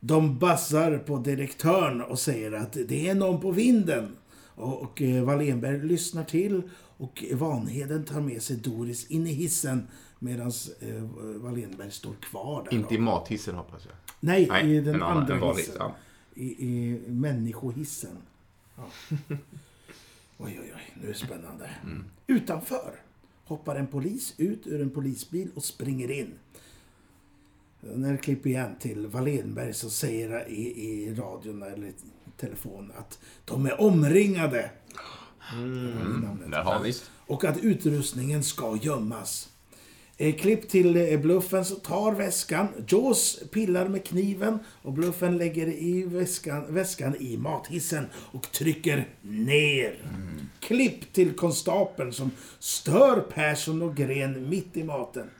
De 0.00 0.38
bassar 0.38 0.98
på 0.98 1.16
direktören 1.16 2.02
och 2.02 2.18
säger 2.18 2.52
att 2.52 2.76
det 2.88 3.08
är 3.08 3.14
någon 3.14 3.40
på 3.40 3.50
vinden. 3.50 4.16
Och, 4.54 5.02
eh, 5.02 5.24
Wallenberg 5.24 5.78
lyssnar 5.86 6.24
till 6.24 6.62
och 6.96 7.24
Vanheden 7.32 8.04
tar 8.04 8.20
med 8.20 8.42
sig 8.42 8.56
Doris 8.56 9.06
in 9.06 9.26
i 9.26 9.32
hissen 9.32 9.86
Medan 10.24 10.52
eh, 10.80 11.02
Wallenberg 11.36 11.90
står 11.90 12.14
kvar 12.14 12.64
där. 12.64 12.76
Inte 12.78 12.94
i 12.94 12.98
mathissen 12.98 13.54
hoppas 13.54 13.86
jag. 13.86 13.94
Nej, 14.20 14.46
Nej, 14.50 14.76
i 14.76 14.80
den 14.80 14.94
en 14.94 15.02
annan, 15.02 15.18
andra 15.18 15.38
vanlig. 15.38 15.62
hissen. 15.62 15.76
Ja. 15.78 15.94
I, 16.34 16.66
I 16.68 17.00
människohissen. 17.06 18.16
Ja. 18.76 18.84
Oj, 20.38 20.58
oj, 20.62 20.72
oj. 20.74 20.92
Nu 20.94 21.04
är 21.04 21.12
det 21.12 21.18
spännande. 21.18 21.70
Mm. 21.82 22.04
Utanför 22.26 23.00
hoppar 23.44 23.76
en 23.76 23.86
polis 23.86 24.34
ut 24.36 24.66
ur 24.66 24.80
en 24.82 24.90
polisbil 24.90 25.50
och 25.54 25.64
springer 25.64 26.10
in. 26.10 26.34
När 27.80 28.16
klipper 28.16 28.50
igen 28.50 28.76
till 28.80 29.06
Wallenberg 29.06 29.74
så 29.74 29.90
säger 29.90 30.48
i, 30.48 30.84
i 30.84 31.14
radion 31.14 31.62
eller 31.62 31.92
telefon 32.36 32.92
att 32.98 33.18
de 33.44 33.66
är 33.66 33.80
omringade. 33.80 34.70
Mm. 35.52 36.82
Vi. 36.82 36.94
Och 37.26 37.44
att 37.44 37.58
utrustningen 37.58 38.42
ska 38.42 38.78
gömmas. 38.82 39.48
Eh, 40.16 40.34
klipp 40.34 40.68
till 40.68 40.96
eh, 40.96 41.20
Bluffen 41.20 41.64
så 41.64 41.74
tar 41.74 42.12
väskan. 42.12 42.68
Jaws 42.88 43.42
pillar 43.52 43.88
med 43.88 44.04
kniven 44.04 44.58
och 44.82 44.92
Bluffen 44.92 45.38
lägger 45.38 45.66
i 45.66 46.02
väskan, 46.02 46.74
väskan 46.74 47.16
i 47.16 47.36
mathissen 47.36 48.06
och 48.14 48.52
trycker 48.52 49.08
ner. 49.22 49.98
Klipp 50.60 51.12
till 51.12 51.36
konstapeln 51.36 52.12
som 52.12 52.30
stör 52.58 53.20
Persson 53.20 53.82
och 53.82 53.96
Gren 53.96 54.48
mitt 54.48 54.76
i 54.76 54.84
maten. 54.84 55.30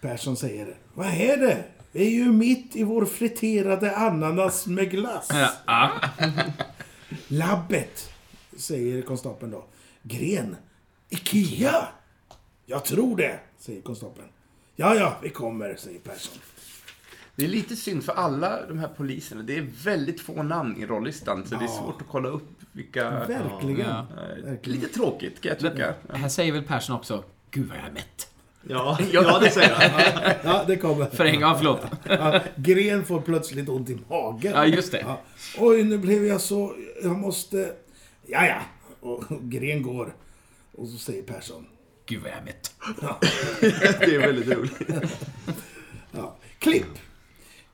Persson 0.00 0.36
säger 0.36 0.76
Vad 0.94 1.06
är 1.06 1.36
det? 1.36 1.64
Vi 1.94 2.06
är 2.06 2.10
ju 2.10 2.32
mitt 2.32 2.76
i 2.76 2.82
vår 2.82 3.04
friterade 3.04 3.96
ananas 3.96 4.66
med 4.66 4.90
glass. 4.90 5.28
Ja. 5.66 5.90
Labbet, 7.28 8.12
säger 8.56 9.02
konstapeln 9.02 9.52
då. 9.52 9.64
Gren. 10.02 10.56
Ikea? 11.10 11.88
Jag 12.66 12.84
tror 12.84 13.16
det, 13.16 13.40
säger 13.58 13.82
konstapeln. 13.82 14.28
Ja, 14.76 14.94
ja, 14.94 15.18
vi 15.22 15.30
kommer, 15.30 15.76
säger 15.76 15.98
Persson. 15.98 16.38
Det 17.36 17.44
är 17.44 17.48
lite 17.48 17.76
synd 17.76 18.04
för 18.04 18.12
alla 18.12 18.66
de 18.66 18.78
här 18.78 18.88
poliserna. 18.88 19.42
Det 19.42 19.56
är 19.58 19.66
väldigt 19.84 20.20
få 20.20 20.42
namn 20.42 20.76
i 20.82 20.86
rollistan, 20.86 21.46
så 21.46 21.54
det 21.54 21.64
är 21.64 21.68
Ja. 21.68 21.80
svårt 21.82 22.00
att 22.02 22.08
kolla 22.08 22.28
upp 22.28 22.48
vilka... 22.72 23.10
Verkligen. 23.10 23.80
Ja. 23.88 24.06
Lite 24.62 24.88
tråkigt, 24.88 25.40
kan 25.40 25.48
jag 25.60 25.72
tycka. 25.72 25.94
Här 26.12 26.28
säger 26.28 26.52
väl 26.52 26.62
Persson 26.64 26.96
också, 26.96 27.24
Gud 27.50 27.68
vad 27.68 27.78
jag 27.78 27.86
är 27.86 27.92
mätt. 27.92 28.33
Ja, 28.68 28.98
ja 29.12 29.38
det 29.38 29.50
säger 29.50 29.74
han. 29.74 30.32
Ja, 30.44 30.64
det 30.66 30.76
kommer. 30.76 31.06
För 31.06 31.24
en 31.24 31.40
gång, 31.40 31.54
förlåt. 31.56 31.80
Ja, 32.04 32.40
Gren 32.56 33.04
får 33.04 33.20
plötsligt 33.20 33.68
ont 33.68 33.90
i 33.90 33.98
magen. 34.08 34.52
Ja, 34.54 34.66
just 34.66 34.92
det. 34.92 35.00
Ja. 35.00 35.22
Oj, 35.58 35.84
nu 35.84 35.98
blev 35.98 36.26
jag 36.26 36.40
så... 36.40 36.74
Jag 37.02 37.18
måste... 37.18 37.72
Ja, 38.26 38.46
ja. 38.46 38.60
Och 39.00 39.24
Gren 39.40 39.82
går. 39.82 40.14
Och 40.72 40.88
så 40.88 40.98
säger 40.98 41.22
Persson. 41.22 41.66
Gud 42.06 42.22
vad 42.22 42.30
jag 42.30 42.38
är 42.38 42.44
mätt. 42.44 42.72
Det 44.00 44.14
är 44.14 44.18
väldigt 44.18 44.48
roligt. 44.48 44.72
Ja. 46.12 46.36
Klipp! 46.58 46.86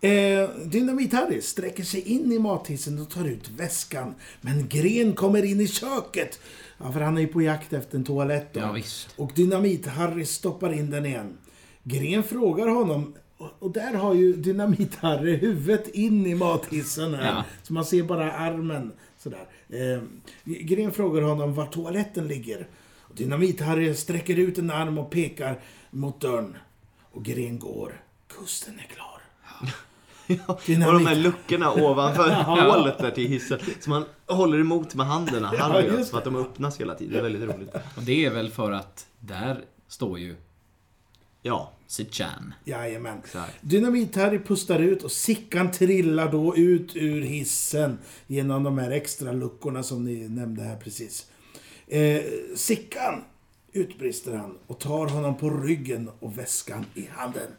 Eh, 0.00 0.48
Dynamit-Harry 0.64 1.40
sträcker 1.40 1.85
sig 1.85 2.00
in 2.00 2.33
i 2.33 2.38
mathissen 2.38 3.03
och 3.03 3.11
tar 3.11 3.24
ut 3.24 3.50
väskan. 3.50 4.14
Men 4.40 4.68
Gren 4.68 5.12
kommer 5.12 5.42
in 5.42 5.61
i 5.61 5.68
köket. 5.68 6.40
Ja, 6.82 6.92
för 6.92 7.00
han 7.00 7.16
är 7.16 7.20
ju 7.20 7.26
på 7.26 7.42
jakt 7.42 7.72
efter 7.72 7.98
en 7.98 8.04
toalett 8.04 8.52
då. 8.54 8.60
Ja, 8.60 8.72
visst. 8.72 9.08
Och 9.16 9.32
Dynamit-Harry 9.34 10.24
stoppar 10.24 10.72
in 10.72 10.90
den 10.90 11.06
igen. 11.06 11.38
Gren 11.82 12.22
frågar 12.22 12.66
honom, 12.68 13.14
och- 13.58 13.70
där 13.72 13.94
har 13.94 14.14
ju 14.14 14.36
Dynamit-Harry 14.36 15.36
huvudet 15.36 15.88
in 15.88 16.26
i 16.26 16.34
mathissen 16.34 17.14
här. 17.14 17.26
Ja. 17.26 17.44
Så 17.62 17.72
man 17.72 17.84
ser 17.84 18.02
bara 18.02 18.32
armen 18.32 18.92
sådär. 19.18 19.46
Eh, 19.68 20.02
Gren 20.44 20.92
frågar 20.92 21.22
honom 21.22 21.54
var 21.54 21.66
toaletten 21.66 22.28
ligger. 22.28 22.66
Dynamit-Harry 23.14 23.94
sträcker 23.94 24.36
ut 24.38 24.58
en 24.58 24.70
arm 24.70 24.98
och 24.98 25.10
pekar 25.10 25.60
mot 25.90 26.20
dörren. 26.20 26.56
Och 27.12 27.24
Gren 27.24 27.58
går. 27.58 28.00
Kusten 28.28 28.74
är 28.78 28.94
klar. 28.94 29.20
Och 30.46 30.60
de 30.66 31.06
här 31.06 31.14
luckorna 31.14 31.72
ovanför 31.72 32.30
hålet 32.42 32.98
där 32.98 33.10
till 33.10 33.28
hissen. 33.28 33.58
Som 33.80 33.90
man 33.90 34.04
håller 34.26 34.60
emot 34.60 34.94
med 34.94 35.06
handen 35.06 35.44
Harry 35.44 35.90
Ja, 35.98 36.04
så 36.04 36.16
att 36.16 36.24
de 36.24 36.36
öppnas 36.36 36.80
hela 36.80 36.94
tiden. 36.94 37.12
Det 37.12 37.18
är 37.18 37.22
väldigt 37.22 37.56
roligt. 37.56 37.74
Och 37.96 38.02
det 38.02 38.24
är 38.24 38.30
väl 38.30 38.50
för 38.50 38.72
att 38.72 39.06
där 39.20 39.64
står 39.88 40.18
ju 40.18 40.36
Ja, 41.42 41.72
Sitchan. 41.86 42.54
Jajamän. 42.64 43.18
Exakt. 43.18 43.56
Dynamit-Harry 43.60 44.38
pustar 44.46 44.78
ut 44.78 45.02
och 45.02 45.12
Sickan 45.12 45.70
trillar 45.70 46.32
då 46.32 46.56
ut 46.56 46.96
ur 46.96 47.22
hissen 47.22 47.98
genom 48.26 48.62
de 48.62 48.78
här 48.78 48.90
extra 48.90 49.32
luckorna 49.32 49.82
som 49.82 50.04
ni 50.04 50.28
nämnde 50.28 50.62
här 50.62 50.76
precis. 50.76 51.26
Eh, 51.86 52.22
Sickan, 52.56 53.24
utbrister 53.72 54.36
han 54.36 54.58
och 54.66 54.78
tar 54.78 55.06
honom 55.06 55.36
på 55.36 55.50
ryggen 55.50 56.10
och 56.20 56.38
väskan 56.38 56.84
i 56.94 57.08
handen. 57.12 57.50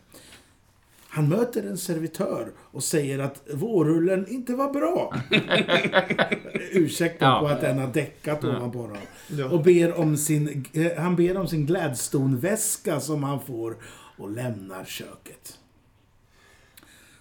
Han 1.13 1.29
möter 1.29 1.63
en 1.63 1.77
servitör 1.77 2.51
och 2.59 2.83
säger 2.83 3.19
att 3.19 3.43
vårrullen 3.53 4.27
inte 4.27 4.55
var 4.55 4.73
bra. 4.73 5.13
Ursäkta 6.71 7.25
Ja. 7.25 7.39
på 7.39 7.47
att 7.47 7.61
den 7.61 7.79
har 7.79 7.87
däckat 7.87 8.43
ovanpå 8.43 8.79
honom. 8.79 8.97
Och 9.51 9.63
ber 9.63 9.99
om 9.99 10.17
sin, 10.17 10.65
eh, 10.73 11.01
han 11.03 11.15
ber 11.15 11.37
om 11.37 11.47
sin 11.47 11.65
Gladstone-väska 11.65 12.99
som 12.99 13.23
han 13.23 13.39
får 13.39 13.75
och 14.17 14.31
lämnar 14.31 14.85
köket. 14.85 15.57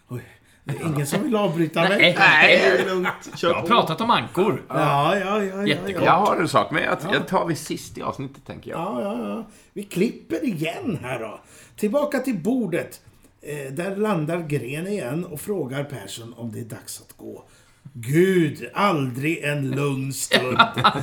Oj, 0.08 0.24
det 0.64 0.76
är 0.76 0.86
ingen 0.86 1.06
som 1.06 1.22
vill 1.22 1.36
avbryta 1.36 1.88
mig? 1.88 1.98
Nej, 1.98 2.14
nej. 2.18 2.84
lugnt. 2.86 3.08
Jag 3.42 3.54
har 3.54 3.66
pratat 3.66 4.00
om 4.00 4.10
ankor. 4.10 4.62
Ja, 4.68 5.18
ja, 5.18 5.44
ja. 5.44 5.66
ja, 5.66 5.76
ja. 5.86 6.04
Jag 6.04 6.12
har 6.12 6.36
en 6.36 6.48
sak, 6.48 6.70
men 6.70 6.82
jag, 6.82 6.98
jag 7.12 7.28
tar 7.28 7.46
vi 7.46 7.54
sist 7.56 7.98
i 7.98 8.02
avsnittet, 8.02 8.46
tänker 8.46 8.70
jag. 8.70 8.80
Ja, 8.80 9.02
ja, 9.02 9.28
ja. 9.28 9.46
Vi 9.72 9.82
klipper 9.82 10.44
igen 10.44 10.98
här 11.02 11.18
då. 11.20 11.40
Tillbaka 11.76 12.18
till 12.18 12.38
bordet. 12.38 13.00
Eh, 13.42 13.72
där 13.72 13.96
landar 13.96 14.48
Gren 14.48 14.86
igen 14.86 15.24
och 15.24 15.40
frågar 15.40 15.84
Persson 15.84 16.34
om 16.34 16.52
det 16.52 16.60
är 16.60 16.64
dags 16.64 17.00
att 17.00 17.16
gå. 17.16 17.44
Gud, 17.92 18.70
aldrig 18.74 19.44
en 19.44 19.70
lugn 19.70 20.12
stund. 20.12 20.58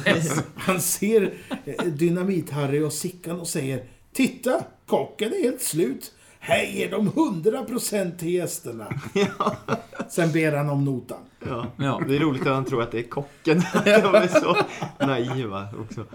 Han 0.56 0.82
ser 0.82 1.34
eh, 1.65 1.86
Dynamit-Harry 1.86 2.86
och 2.86 2.93
Sickan 2.93 3.39
och 3.39 3.47
säger 3.47 3.84
Titta, 4.13 4.63
kocken 4.86 5.34
är 5.34 5.43
helt 5.43 5.62
slut. 5.62 6.12
Här 6.39 6.63
ger 6.63 6.91
de 6.91 7.10
100% 7.10 8.17
till 8.17 8.34
gästerna. 8.34 9.02
Sen 10.10 10.32
ber 10.32 10.52
han 10.52 10.69
om 10.69 10.86
notan. 10.86 11.17
Ja. 11.47 11.67
Ja. 11.78 12.02
Det 12.08 12.15
är 12.15 12.19
roligt 12.19 12.41
att 12.41 12.47
han 12.47 12.65
tror 12.65 12.82
att 12.84 12.91
det 12.91 13.00
är 13.00 13.04
kocken. 13.04 13.62
De 13.84 14.15
är 14.15 14.28
så 14.28 14.58
naiva 15.06 15.67
också. 15.80 16.06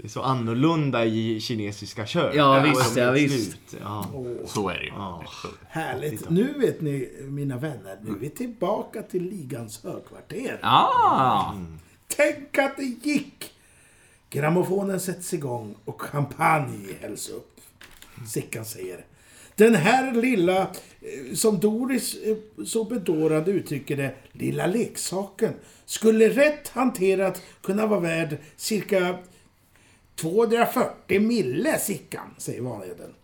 Det 0.00 0.06
är 0.06 0.08
så 0.08 0.22
annorlunda 0.22 1.04
i 1.04 1.40
kinesiska 1.40 2.06
kök. 2.06 2.34
Ja, 2.34 2.54
Där 2.54 2.62
visst, 2.62 2.96
ja, 2.96 3.10
visst. 3.10 3.58
Ja. 3.80 4.10
Så 4.46 4.68
är 4.68 4.74
det 4.74 4.84
ju. 4.84 4.90
Ja. 4.90 5.24
Härligt. 5.68 6.30
Nu 6.30 6.54
vet 6.58 6.80
ni, 6.80 7.10
mina 7.20 7.56
vänner, 7.58 7.98
nu 8.02 8.10
är 8.10 8.14
vi 8.14 8.30
tillbaka 8.30 9.02
till 9.02 9.22
ligans 9.22 9.84
högkvarter. 9.84 10.58
Ah! 10.62 11.52
Tänk 12.08 12.58
att 12.58 12.76
det 12.76 13.08
gick! 13.08 13.52
Grammofonen 14.30 15.00
sätts 15.00 15.34
igång 15.34 15.74
och 15.84 16.00
champagne 16.00 16.94
hälls 17.00 17.28
upp. 17.28 17.60
Sickan 18.26 18.64
säger. 18.64 19.04
Den 19.56 19.74
här 19.74 20.14
lilla, 20.14 20.60
eh, 20.60 21.34
som 21.34 21.60
Doris 21.60 22.14
eh, 22.14 22.36
så 22.64 22.84
bedårande 22.84 23.50
uttrycker 23.50 23.96
det, 23.96 24.14
lilla 24.32 24.66
leksaken 24.66 25.54
skulle 25.84 26.28
rätt 26.28 26.68
hanterat 26.68 27.42
kunna 27.62 27.86
vara 27.86 28.00
värd 28.00 28.36
cirka 28.56 29.18
240 30.20 31.20
mille, 31.20 31.78
Sickan, 31.78 32.34
säger 32.38 32.62
Vanheden. 32.62 33.14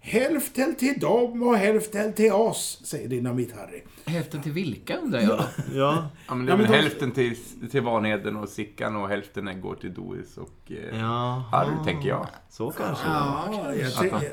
Hälften 0.00 0.74
till 0.74 1.00
dem 1.00 1.42
och 1.42 1.56
hälften 1.56 2.12
till 2.12 2.32
oss, 2.32 2.80
säger 2.84 3.08
Dynamit-Harry. 3.08 3.82
Hälften 4.06 4.42
till 4.42 4.52
vilka 4.52 4.96
undrar 4.96 5.20
jag? 5.20 5.30
Ja. 5.74 6.08
Ja, 6.28 6.34
men 6.34 6.46
det 6.46 6.50
Ja, 6.52 6.54
är 6.54 6.58
men 6.58 6.66
väl 6.66 6.66
de- 6.72 6.76
hälften 6.82 7.12
till, 7.12 7.36
till 7.70 7.82
Vanheden 7.82 8.36
och 8.36 8.48
Sickan 8.48 8.96
och 8.96 9.08
hälften 9.08 9.60
går 9.60 9.74
till 9.74 9.94
Doris 9.94 10.36
och 10.36 10.72
eh, 10.72 10.98
Jaha. 10.98 11.42
Harry, 11.52 11.84
tänker 11.84 12.08
jag. 12.08 12.26
Så 12.50 12.70
kanske. 12.70 13.06
Ja, 13.08 13.74
jag 13.80 13.94
tänker... 13.94 14.32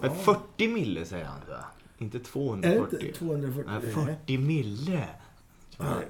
Men 0.00 0.14
40 0.14 0.68
mille 0.68 1.04
säger 1.04 1.24
han? 1.24 1.40
Inte 1.98 2.16
Är 2.16 2.20
det 2.20 2.24
240. 2.26 3.06
inte 3.06 3.18
240? 3.18 3.70
Nej, 3.82 4.06
40 4.16 4.38
mille. 4.38 5.04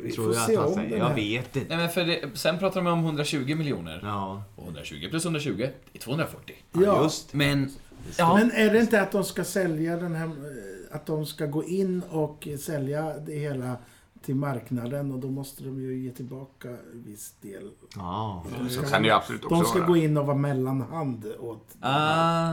Vi 0.01 0.13
Tror 0.13 0.25
får 0.25 0.35
jag 0.35 0.47
se 0.47 0.53
att 0.57 0.59
han 0.63 0.69
om 0.69 0.75
säger. 0.75 0.91
den 0.91 0.99
Jag 0.99 1.07
här. 1.07 1.15
vet 1.15 1.57
inte. 1.57 1.69
Nej, 1.69 1.79
men 1.79 1.89
för 1.89 2.05
det, 2.05 2.21
sen 2.39 2.59
pratar 2.59 2.83
de 2.83 2.93
om 2.93 3.05
120 3.05 3.55
miljoner. 3.55 4.01
Ja, 4.03 4.43
Och 4.57 4.65
120 4.65 5.07
plus 5.11 5.25
120 5.25 5.57
det 5.57 5.99
är 5.99 5.99
240. 5.99 6.57
Ja, 6.73 7.03
just 7.03 7.33
det. 7.33 7.39
Men... 7.39 7.71
Ja, 8.19 8.35
Men 8.35 8.51
är 8.51 8.73
det 8.73 8.81
inte 8.81 9.01
att 9.03 9.13
de 9.13 9.25
ska 9.25 9.45
sälja 9.45 9.97
den 9.97 10.15
här... 10.15 10.27
eh, 10.27 10.97
Att 10.97 11.07
de 11.07 11.27
ska 11.27 11.47
gå 11.47 11.65
in 11.65 12.03
och 12.11 12.49
sälja 12.61 13.19
det 13.19 13.33
hela 13.39 13.77
till 14.23 14.35
marknaden 14.35 15.13
och 15.13 15.19
då 15.19 15.29
måste 15.31 15.65
de 15.65 15.81
ju 15.83 15.99
ge 15.99 16.11
tillbaka 16.11 16.77
viss 16.93 17.33
del. 17.41 17.71
Ja. 17.97 18.45
Så 18.71 18.83
kan 18.83 19.03
det 19.03 19.09
ju 19.09 19.15
absolut 19.15 19.45
också 19.45 19.55
de 19.55 19.65
ska 19.65 19.79
vara. 19.79 19.89
gå 19.89 19.97
in 19.97 20.17
och 20.17 20.27
vara 20.27 20.37
mellanhand 20.37 21.27
åt... 21.41 21.67
ah, 21.81 22.53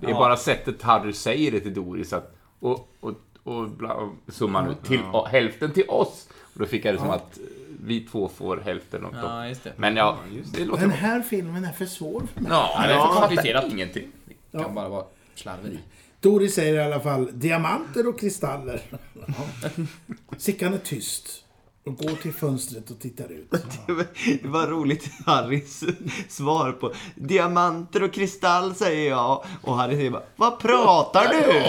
Det 0.00 0.06
är 0.06 0.10
ja. 0.10 0.18
bara 0.18 0.36
sättet 0.36 0.82
Harry 0.82 1.12
säger 1.12 1.50
det 1.52 1.60
till 1.60 1.74
Doris 1.74 2.12
att, 2.12 2.34
och, 2.60 2.88
och, 3.00 3.12
och 3.42 3.68
bla, 3.70 4.10
summan 4.28 4.70
ut 4.70 4.82
till 4.84 5.00
och, 5.12 5.28
hälften 5.28 5.72
till 5.72 5.88
oss. 5.88 6.28
Och 6.54 6.60
då 6.60 6.66
fick 6.66 6.84
jag 6.84 6.94
det 6.94 6.98
som 6.98 7.10
att 7.10 7.38
eh, 7.38 7.44
vi 7.84 8.00
två 8.00 8.28
får 8.28 8.56
hälften 8.56 9.04
och 9.04 9.14
Ja, 9.22 9.48
just 9.48 9.64
det. 9.64 9.72
Men 9.76 9.96
ja, 9.96 10.18
det 10.52 10.64
låter 10.64 10.80
Den 10.80 10.88
bra. 10.90 10.98
här 10.98 11.22
filmen 11.22 11.64
är 11.64 11.72
för 11.72 11.86
svår 11.86 12.22
för 12.34 12.40
mig. 12.40 12.52
Ja, 12.52 12.82
det 12.86 12.92
är 12.92 12.98
för 12.98 13.52
fattar 13.54 13.70
ingenting. 13.70 14.08
Kan 14.52 14.74
bara 14.74 14.88
vara 14.88 15.04
slarveri. 15.34 15.78
Doris 16.20 16.54
säger 16.54 16.74
i 16.74 16.80
alla 16.82 17.00
fall 17.00 17.30
diamanter 17.32 18.08
och 18.08 18.20
kristaller. 18.20 18.80
Ja. 19.26 19.68
Sickan 20.36 20.74
är 20.74 20.78
tyst 20.78 21.43
och 21.86 21.96
går 21.96 22.14
till 22.22 22.32
fönstret 22.34 22.90
och 22.90 22.98
tittar 23.00 23.24
ut. 23.32 23.50
Det 24.42 24.48
var 24.48 24.66
roligt, 24.66 25.10
Harrys 25.26 25.84
svar 26.28 26.72
på 26.72 26.92
diamanter 27.14 28.02
och 28.02 28.12
kristall 28.12 28.74
säger 28.74 29.10
jag. 29.10 29.44
Och 29.62 29.76
Harry 29.76 29.96
säger 29.96 30.10
bara, 30.10 30.22
vad 30.36 30.58
pratar 30.58 31.24
du? 31.28 31.60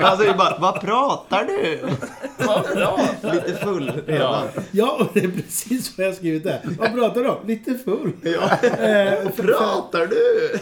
Han 0.06 0.16
säger 0.18 0.34
bara, 0.34 0.58
vad 0.58 0.80
pratar 0.80 1.44
du? 1.44 1.80
Lite 3.32 3.54
full 3.64 3.92
redan. 4.06 4.46
Ja, 4.70 4.96
och 5.00 5.06
det 5.14 5.20
är 5.24 5.28
precis 5.28 5.98
vad 5.98 6.06
jag 6.06 6.14
skrivit 6.14 6.44
där. 6.44 6.60
Vad 6.78 6.94
pratar 6.94 7.20
du 7.22 7.28
om? 7.28 7.46
Lite 7.46 7.74
full. 7.84 8.12
Eh, 8.22 8.32
för, 9.30 9.42
Pratar 9.42 10.06
du? 10.06 10.58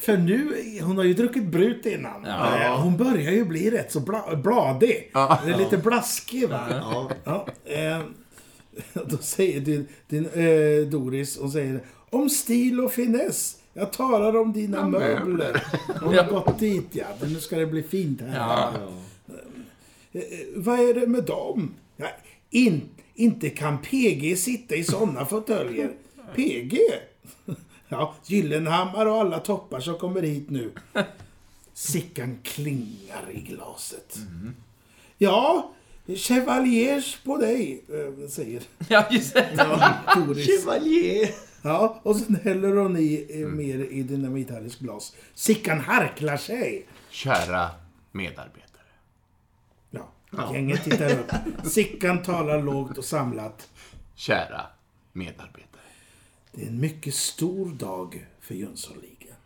för 0.00 0.16
nu, 0.16 0.56
hon 0.82 0.96
har 0.96 1.04
ju 1.04 1.14
druckit 1.14 1.44
brut 1.44 1.86
innan. 1.86 2.24
Eh, 2.26 2.80
Hon 2.80 2.96
börjar 2.96 3.30
ju 3.30 3.44
bli 3.44 3.70
rätt 3.70 3.92
så 3.92 4.00
bla, 4.00 4.36
bladig. 4.36 5.10
Det 5.44 5.50
är 5.52 5.58
lite 5.58 5.76
blaskig 5.78 6.48
va. 6.48 6.58
Ja. 7.24 7.46
eh, 7.64 7.98
då 9.06 9.16
säger 9.18 9.60
din, 9.60 9.86
din 10.08 10.26
eh, 10.26 10.88
Doris, 10.90 11.38
hon 11.38 11.50
säger 11.50 11.80
om 12.10 12.30
stil 12.30 12.80
och 12.80 12.92
finess. 12.92 13.58
Jag 13.72 13.92
talar 13.92 14.36
om 14.36 14.52
dina 14.52 14.88
möbler. 14.88 15.64
Hon 16.00 16.14
har 16.14 16.30
gått 16.30 16.58
dit 16.58 16.88
ja. 16.92 17.06
Men 17.20 17.32
nu 17.32 17.40
ska 17.40 17.58
det 17.58 17.66
bli 17.66 17.82
fint 17.82 18.20
här. 18.20 18.36
Ja. 18.36 18.72
Eh, 20.12 20.22
vad 20.56 20.80
är 20.80 20.94
det 20.94 21.06
med 21.06 21.24
dem? 21.24 21.74
Ja, 21.96 22.06
in, 22.50 22.88
inte 23.14 23.50
kan 23.50 23.78
PG 23.78 24.38
sitta 24.38 24.74
i 24.74 24.84
sådana 24.84 25.26
fåtöljer. 25.26 25.92
PG? 26.34 26.78
Ja, 27.88 28.14
Gyllenhammar 28.26 29.06
och 29.06 29.16
alla 29.16 29.38
toppar 29.38 29.80
som 29.80 29.98
kommer 29.98 30.22
hit 30.22 30.50
nu. 30.50 30.70
Sickan 31.74 32.38
klingar 32.42 33.30
i 33.32 33.40
glaset. 33.40 34.16
Ja, 35.18 35.72
chevaliers 36.06 37.18
på 37.24 37.36
dig, 37.36 37.84
eh, 37.88 38.28
säger 38.28 38.62
Ja, 38.88 39.06
just 39.10 39.34
det. 39.34 39.68
Doris. 40.16 40.46
Chevalier. 40.46 41.30
Ja, 41.62 42.00
och 42.02 42.16
sen 42.16 42.36
häller 42.44 42.76
hon 42.76 42.96
i 42.96 43.26
eh, 43.30 43.46
mer 43.48 43.78
i 43.78 44.02
Dynamit-Harrys 44.02 44.78
glas. 44.78 45.16
Sickan 45.34 45.80
harklar 45.80 46.36
sig. 46.36 46.86
Kära 47.10 47.70
medarbetare. 48.12 48.62
Ja, 49.90 50.54
gänget 50.54 50.84
tittar 50.84 51.12
upp. 51.18 51.32
Sickan 51.66 52.22
talar 52.22 52.62
lågt 52.62 52.98
och 52.98 53.04
samlat. 53.04 53.68
Kära 54.14 54.66
medarbetare. 55.12 55.62
Det 56.52 56.62
är 56.62 56.66
en 56.66 56.80
mycket 56.80 57.14
stor 57.14 57.66
dag 57.70 58.26
för 58.40 58.54
Jönssonligan. 58.54 59.36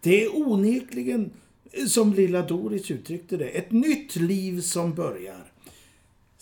Det 0.00 0.24
är 0.24 0.36
onekligen, 0.36 1.30
eh, 1.72 1.86
som 1.86 2.12
lilla 2.14 2.42
Doris 2.42 2.90
uttryckte 2.90 3.36
det, 3.36 3.48
ett 3.48 3.70
nytt 3.70 4.16
liv 4.16 4.60
som 4.60 4.94
börjar. 4.94 5.45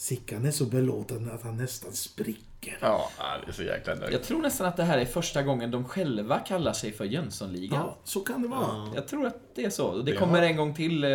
Sickan 0.05 0.45
är 0.47 0.51
så 0.51 0.65
belåten 0.65 1.31
att 1.31 1.43
han 1.43 1.57
nästan 1.57 1.93
spricker. 1.93 2.79
Ja, 2.81 3.11
det 3.45 3.51
är 3.51 3.53
så 3.53 3.63
jäkla 3.63 3.95
nöjd. 3.95 4.13
Jag 4.15 4.23
tror 4.23 4.43
nästan 4.43 4.67
att 4.67 4.77
det 4.77 4.83
här 4.83 4.99
är 4.99 5.05
första 5.05 5.43
gången 5.43 5.71
de 5.71 5.85
själva 5.85 6.39
kallar 6.39 6.73
sig 6.73 6.93
för 6.93 7.05
Jönssonligan. 7.05 7.79
Ja, 7.81 7.97
så 8.05 8.21
kan 8.21 8.43
det 8.43 8.49
vara. 8.49 8.93
Jag 8.95 9.09
tror 9.09 9.27
att 9.27 9.37
det 9.55 9.65
är 9.65 9.71
så. 9.71 10.03
Det 10.03 10.13
kommer 10.13 10.43
en 10.43 10.57
gång 10.57 10.75
till 10.75 11.05
eh, 11.05 11.11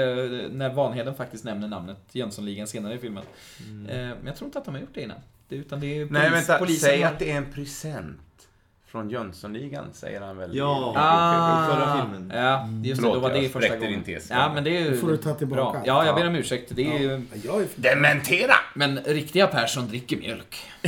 när 0.52 0.74
Vanheden 0.74 1.16
faktiskt 1.16 1.44
nämner 1.44 1.68
namnet 1.68 1.98
Jönssonligan 2.12 2.68
senare 2.68 2.94
i 2.94 2.98
filmen. 2.98 3.24
Eh, 3.90 3.96
Men 3.96 4.26
jag 4.26 4.36
tror 4.36 4.46
inte 4.48 4.60
att 4.60 4.66
de 4.66 4.74
har 4.74 4.82
gjort 4.82 4.94
det 4.94 5.02
innan. 5.02 5.18
Det, 5.48 5.56
utan 5.56 5.80
det 5.80 5.88
är 5.88 6.06
polis, 6.06 6.12
Nej, 6.12 6.30
vänta. 6.32 6.58
polisen 6.60 6.90
Säg 6.90 7.02
har- 7.02 7.12
att 7.14 7.20
det 7.20 7.32
är 7.32 7.38
en 7.38 7.52
present. 7.54 8.18
Från 8.92 9.10
Jönssonligan, 9.10 9.94
säger 9.94 10.22
han 10.22 10.38
väl? 10.38 10.56
Ja. 10.58 10.94
Ah, 10.98 11.68
Förra 11.68 12.02
filmen. 12.02 12.32
Ja, 12.36 12.68
just 12.84 12.84
det. 12.84 12.96
Förlåt, 12.96 13.14
Då 13.14 13.20
var 13.20 13.30
det 13.34 13.40
jag 13.42 13.52
första 13.52 13.76
gången. 13.78 13.92
din 13.92 14.04
tes. 14.04 14.30
Ja, 14.30 14.52
men 14.54 14.64
det 14.64 14.78
är 14.78 14.82
ju 14.82 14.98
får 14.98 15.08
du 15.08 15.18
ta 15.18 15.34
tillbaka 15.34 15.72
bra. 15.80 15.82
Ja, 15.86 16.06
jag 16.06 16.16
ber 16.16 16.28
om 16.28 16.36
ursäkt. 16.36 16.72
Det 16.76 16.96
är 16.96 17.00
ju... 17.00 17.12
Ja, 17.34 17.40
jag 17.44 17.62
är 17.62 17.68
för... 17.68 17.82
Dementera! 17.82 18.54
Men 18.76 19.00
riktiga 19.00 19.48
Persson 19.48 19.88
dricker 19.88 20.18
mjölk. 20.18 20.56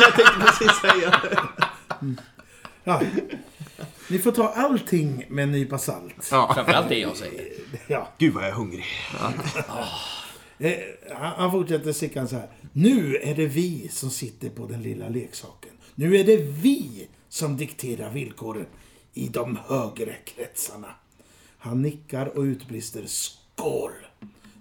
Jag 0.00 0.14
tänkte 0.14 0.40
precis 0.40 0.80
säga 0.80 1.10
det. 1.22 1.36
ja. 2.84 3.00
Ni 4.08 4.18
får 4.18 4.32
ta 4.32 4.48
allting 4.48 5.24
med 5.28 5.42
en 5.42 5.52
nypa 5.52 5.78
salt. 5.78 6.28
Ja. 6.30 6.50
Framförallt 6.54 6.88
det 6.88 6.98
jag 6.98 7.16
säger. 7.16 7.44
Ja. 7.86 8.08
Gud 8.18 8.34
vad 8.34 8.42
jag 8.42 8.50
är 8.50 8.54
hungrig. 8.54 8.84
Eh, 10.58 10.72
han, 11.16 11.32
han 11.36 11.50
fortsätter 11.50 11.92
Sickan 11.92 12.28
så 12.28 12.36
här. 12.36 12.46
Nu 12.72 13.16
är 13.16 13.34
det 13.34 13.46
vi 13.46 13.88
som 13.88 14.10
sitter 14.10 14.48
på 14.48 14.66
den 14.66 14.82
lilla 14.82 15.08
leksaken. 15.08 15.70
Nu 15.94 16.16
är 16.16 16.24
det 16.24 16.36
vi 16.36 17.08
som 17.28 17.56
dikterar 17.56 18.10
villkoren 18.10 18.66
i 19.14 19.28
de 19.28 19.58
högre 19.66 20.14
kretsarna. 20.24 20.88
Han 21.58 21.82
nickar 21.82 22.26
och 22.26 22.42
utbrister 22.42 23.04
skål. 23.06 23.92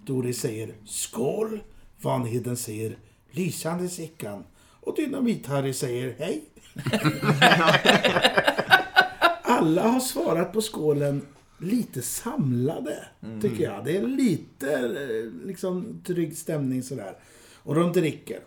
Doris 0.05 0.39
säger 0.39 0.73
skål. 0.85 1.59
Vanheden 2.01 2.57
säger 2.57 2.97
lysande 3.31 3.89
Sickan. 3.89 4.43
Och 4.81 4.97
Dynamit-Harry 4.97 5.73
säger 5.73 6.15
hej. 6.19 6.43
Alla 9.43 9.87
har 9.87 9.99
svarat 9.99 10.53
på 10.53 10.61
skålen 10.61 11.21
lite 11.57 12.01
samlade, 12.01 13.05
tycker 13.41 13.63
jag. 13.63 13.85
Det 13.85 13.97
är 13.97 14.07
lite 14.07 14.73
eh, 14.73 15.47
liksom 15.47 16.01
trygg 16.05 16.37
stämning 16.37 16.83
sådär. 16.83 17.15
Och 17.63 17.75
de 17.75 17.91
dricker. 17.91 18.39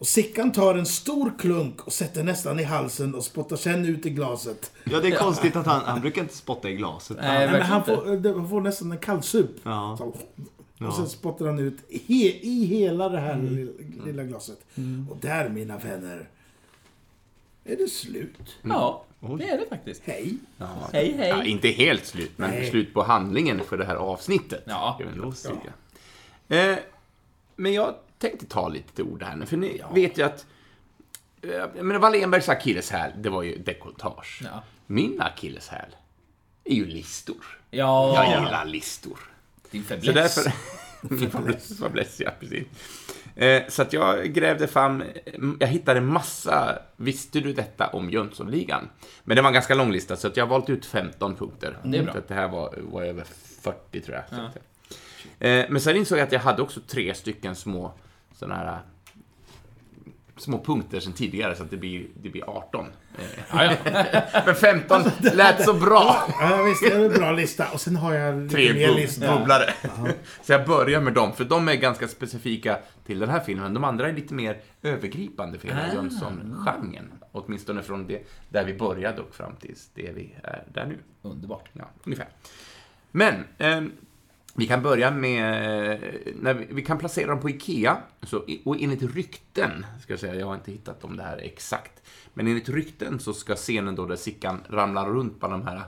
Och 0.00 0.06
Sickan 0.06 0.52
tar 0.52 0.74
en 0.74 0.86
stor 0.86 1.32
klunk 1.38 1.86
och 1.86 1.92
sätter 1.92 2.22
nästan 2.24 2.60
i 2.60 2.62
halsen 2.62 3.14
och 3.14 3.24
spottar 3.24 3.56
sen 3.56 3.84
ut 3.84 4.06
i 4.06 4.10
glaset. 4.10 4.72
Ja, 4.84 5.00
det 5.00 5.08
är 5.08 5.16
konstigt 5.18 5.56
att 5.56 5.66
han, 5.66 5.80
han 5.84 6.00
brukar 6.00 6.22
inte 6.22 6.36
spotta 6.36 6.70
i 6.70 6.74
glaset. 6.74 7.16
Nej, 7.20 7.50
men 7.52 7.62
han 7.62 7.84
får, 7.84 8.12
eh, 8.12 8.20
det- 8.20 8.32
han 8.32 8.48
får 8.48 8.60
nästan 8.60 8.92
en 8.92 8.98
kallsup. 8.98 9.50
Ja. 9.62 9.94
Så, 9.98 10.14
Ja. 10.78 10.88
och 10.88 10.94
sen 10.94 11.08
spottar 11.08 11.46
han 11.46 11.58
ut 11.58 11.78
he, 11.90 12.38
i 12.42 12.64
hela 12.64 13.08
det 13.08 13.18
här 13.20 13.36
lilla, 13.42 13.72
lilla 14.06 14.22
glaset. 14.24 14.58
Och 15.10 15.16
där, 15.20 15.48
mina 15.48 15.78
vänner, 15.78 16.28
är 17.64 17.76
det 17.76 17.88
slut. 17.90 18.56
Ja, 18.62 19.04
det 19.38 19.48
är 19.48 19.58
det 19.58 19.66
faktiskt. 19.68 20.02
Hej! 20.04 20.34
Hej, 20.92 21.14
hej. 21.18 21.28
Ja, 21.28 21.44
inte 21.44 21.68
helt 21.68 22.06
slut, 22.06 22.30
men 22.36 22.50
Nej. 22.50 22.70
slut 22.70 22.94
på 22.94 23.02
handlingen 23.02 23.60
för 23.68 23.78
det 23.78 23.84
här 23.84 23.94
avsnittet. 23.96 24.62
Ja, 24.66 25.00
just 25.24 25.42
säga. 26.48 26.72
Eh, 26.72 26.78
men 27.56 27.72
jag 27.72 27.94
tänkte 28.20 28.46
ta 28.46 28.68
lite 28.68 28.92
till 28.94 29.04
ord 29.04 29.22
här 29.22 29.36
nu, 29.36 29.46
för 29.46 29.56
ni 29.56 29.82
vet 29.94 30.18
ju 30.18 30.22
att 30.22 30.46
eh, 31.42 31.50
jag 31.50 31.84
menar, 31.84 32.00
Wallenbergs 32.00 32.48
akilleshäl, 32.48 33.10
det 33.16 33.30
var 33.30 33.42
ju 33.42 33.58
dekolletage. 33.58 34.40
Ja. 34.44 34.62
Min 34.86 35.20
akilleshäl 35.20 35.96
är 36.64 36.74
ju 36.74 36.86
listor. 36.86 37.44
Ja, 37.70 38.14
Jag 38.14 38.26
gillar 38.44 38.64
listor. 38.64 39.18
din 39.70 39.82
Så 39.82 39.88
fäbless. 39.94 40.14
därför... 40.34 40.52
Fäbless, 41.30 41.78
fäbless, 41.78 42.20
ja, 42.20 42.30
precis. 42.40 42.66
Eh, 43.36 43.62
så 43.68 43.82
att 43.82 43.92
jag 43.92 44.32
grävde 44.32 44.68
fram, 44.68 45.02
jag 45.60 45.68
hittade 45.68 46.00
massa, 46.00 46.78
visste 46.96 47.40
du 47.40 47.52
detta 47.52 47.86
om 47.86 48.10
Jönssonligan? 48.10 48.88
Men 49.24 49.36
det 49.36 49.42
var 49.42 49.48
en 49.48 49.54
ganska 49.54 49.74
lång 49.74 49.92
lista, 49.92 50.16
så 50.16 50.26
att 50.26 50.36
jag 50.36 50.44
har 50.44 50.50
valt 50.50 50.70
ut 50.70 50.86
15 50.86 51.36
punkter. 51.36 51.76
Det 51.84 51.98
är 51.98 52.02
bra. 52.02 52.12
Så 52.12 52.18
att 52.18 52.28
det 52.28 52.34
här 52.34 52.48
var, 52.48 52.74
var 52.78 53.02
över 53.02 53.24
40 53.62 54.00
tror 54.00 54.16
jag. 54.16 54.28
Så 54.28 54.34
att, 54.46 54.56
eh, 55.38 55.64
men 55.70 55.80
sen 55.80 55.96
insåg 55.96 56.18
jag 56.18 56.26
att 56.26 56.32
jag 56.32 56.40
hade 56.40 56.62
också 56.62 56.80
tre 56.86 57.14
stycken 57.14 57.56
små 57.56 57.92
sådana 58.40 58.56
här 58.56 58.80
små 60.36 60.58
punkter 60.64 61.00
sen 61.00 61.12
tidigare, 61.12 61.54
så 61.56 61.62
att 61.62 61.70
det 61.70 61.76
blir, 61.76 62.06
det 62.22 62.28
blir 62.28 62.50
18. 62.50 62.86
Eh, 63.18 63.24
Ja, 63.52 63.64
ja. 63.64 64.22
Men 64.46 64.54
15 64.54 65.02
lät 65.34 65.64
så 65.64 65.74
bra! 65.74 66.16
Ja, 66.40 66.62
visst, 66.62 66.82
det 66.82 66.92
är 66.92 67.04
en 67.04 67.12
bra 67.12 67.32
lista. 67.32 67.66
Och 67.72 67.80
sen 67.80 67.96
har 67.96 68.14
jag 68.14 68.50
tre 68.50 68.72
mer 68.74 68.88
bub- 68.88 68.96
lista. 68.96 69.38
bubblare. 69.38 69.70
Så 70.42 70.52
jag 70.52 70.66
börjar 70.66 71.00
med 71.00 71.12
dem, 71.12 71.32
för 71.32 71.44
de 71.44 71.68
är 71.68 71.74
ganska 71.74 72.08
specifika 72.08 72.78
till 73.06 73.18
den 73.18 73.28
här 73.28 73.40
filmen. 73.40 73.74
De 73.74 73.84
andra 73.84 74.08
är 74.08 74.12
lite 74.12 74.34
mer 74.34 74.60
övergripande 74.82 75.58
för 75.58 75.68
hela 75.68 75.80
Ah. 75.90 75.94
Jönsson-genren. 75.94 77.12
Åtminstone 77.32 77.82
från 77.82 78.06
det 78.06 78.22
där 78.48 78.64
vi 78.64 78.74
började 78.74 79.22
och 79.22 79.34
fram 79.34 79.56
tills 79.56 79.90
det 79.94 80.12
vi 80.14 80.34
är 80.42 80.64
där 80.74 80.86
nu. 80.86 80.98
Underbart. 81.22 81.68
Ja, 81.72 81.84
ungefär. 82.04 82.28
Men, 83.10 83.44
ehm, 83.58 83.92
vi 84.60 84.66
kan 84.66 84.82
börja 84.82 85.10
med, 85.10 86.00
när 86.40 86.54
vi, 86.54 86.66
vi 86.70 86.82
kan 86.82 86.98
placera 86.98 87.26
dem 87.26 87.40
på 87.40 87.50
IKEA. 87.50 87.96
Så, 88.22 88.44
och 88.64 88.76
enligt 88.80 89.02
rykten, 89.02 89.86
ska 90.02 90.12
jag 90.12 90.20
säga, 90.20 90.34
jag 90.34 90.46
har 90.46 90.54
inte 90.54 90.72
hittat 90.72 91.04
om 91.04 91.16
det 91.16 91.22
här 91.22 91.38
exakt. 91.38 92.02
Men 92.34 92.46
enligt 92.46 92.68
rykten 92.68 93.20
så 93.20 93.32
ska 93.32 93.54
scenen 93.54 93.94
då 93.94 94.06
där 94.06 94.16
Sickan 94.16 94.60
ramlar 94.68 95.08
runt 95.08 95.40
på 95.40 95.48
de 95.48 95.66
här 95.66 95.82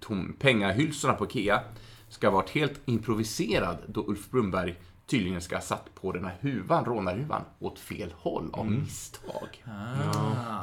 tom, 0.00 0.36
pengahylsorna 0.38 1.14
på 1.14 1.26
IKEA 1.26 1.60
ska 2.08 2.26
ha 2.26 2.34
varit 2.34 2.50
helt 2.50 2.80
improviserad 2.84 3.78
då 3.86 4.04
Ulf 4.06 4.30
Brunberg 4.30 4.76
tydligen 5.06 5.40
ska 5.40 5.56
ha 5.56 5.62
satt 5.62 5.94
på 5.94 6.12
den 6.12 6.24
här 6.24 6.36
huvan, 6.40 6.84
rånarhuvan, 6.84 7.42
åt 7.58 7.78
fel 7.78 8.14
håll 8.16 8.50
av 8.52 8.70
misstag. 8.70 9.64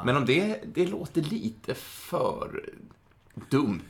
Men 0.04 0.16
om 0.16 0.24
det, 0.26 0.60
det 0.74 0.86
låter 0.86 1.22
lite 1.22 1.74
för 1.74 2.70
dumt. 3.50 3.80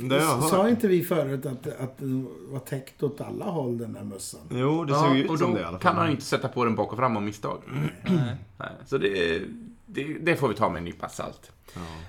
Det 0.00 0.20
hört. 0.20 0.50
Sa 0.50 0.68
inte 0.68 0.88
vi 0.88 1.04
förut 1.04 1.46
att, 1.46 1.66
att 1.66 1.98
den 1.98 2.28
var 2.48 2.60
täckt 2.60 3.02
åt 3.02 3.20
alla 3.20 3.44
håll, 3.44 3.78
den 3.78 3.92
där 3.92 4.04
mössan? 4.04 4.40
Jo, 4.50 4.84
det 4.84 4.92
Ja, 4.92 4.98
såg 5.00 5.16
ju 5.16 5.22
ut 5.24 5.38
som 5.38 5.54
det 5.54 5.60
i 5.60 5.64
alla 5.64 5.70
fall. 5.72 5.80
kan 5.80 5.96
han 5.96 6.06
ju 6.06 6.12
inte 6.12 6.24
sätta 6.24 6.48
på 6.48 6.64
den 6.64 6.74
bak 6.74 6.92
och 6.92 6.98
fram 6.98 7.16
av 7.16 7.22
misstag. 7.22 7.62
Nej. 8.58 8.70
Så 8.86 8.98
det, 8.98 9.42
det, 9.86 10.04
det 10.04 10.36
får 10.36 10.48
vi 10.48 10.54
ta 10.54 10.68
med 10.68 10.78
en 10.78 10.84
nypa 10.84 11.08
salt. 11.08 11.52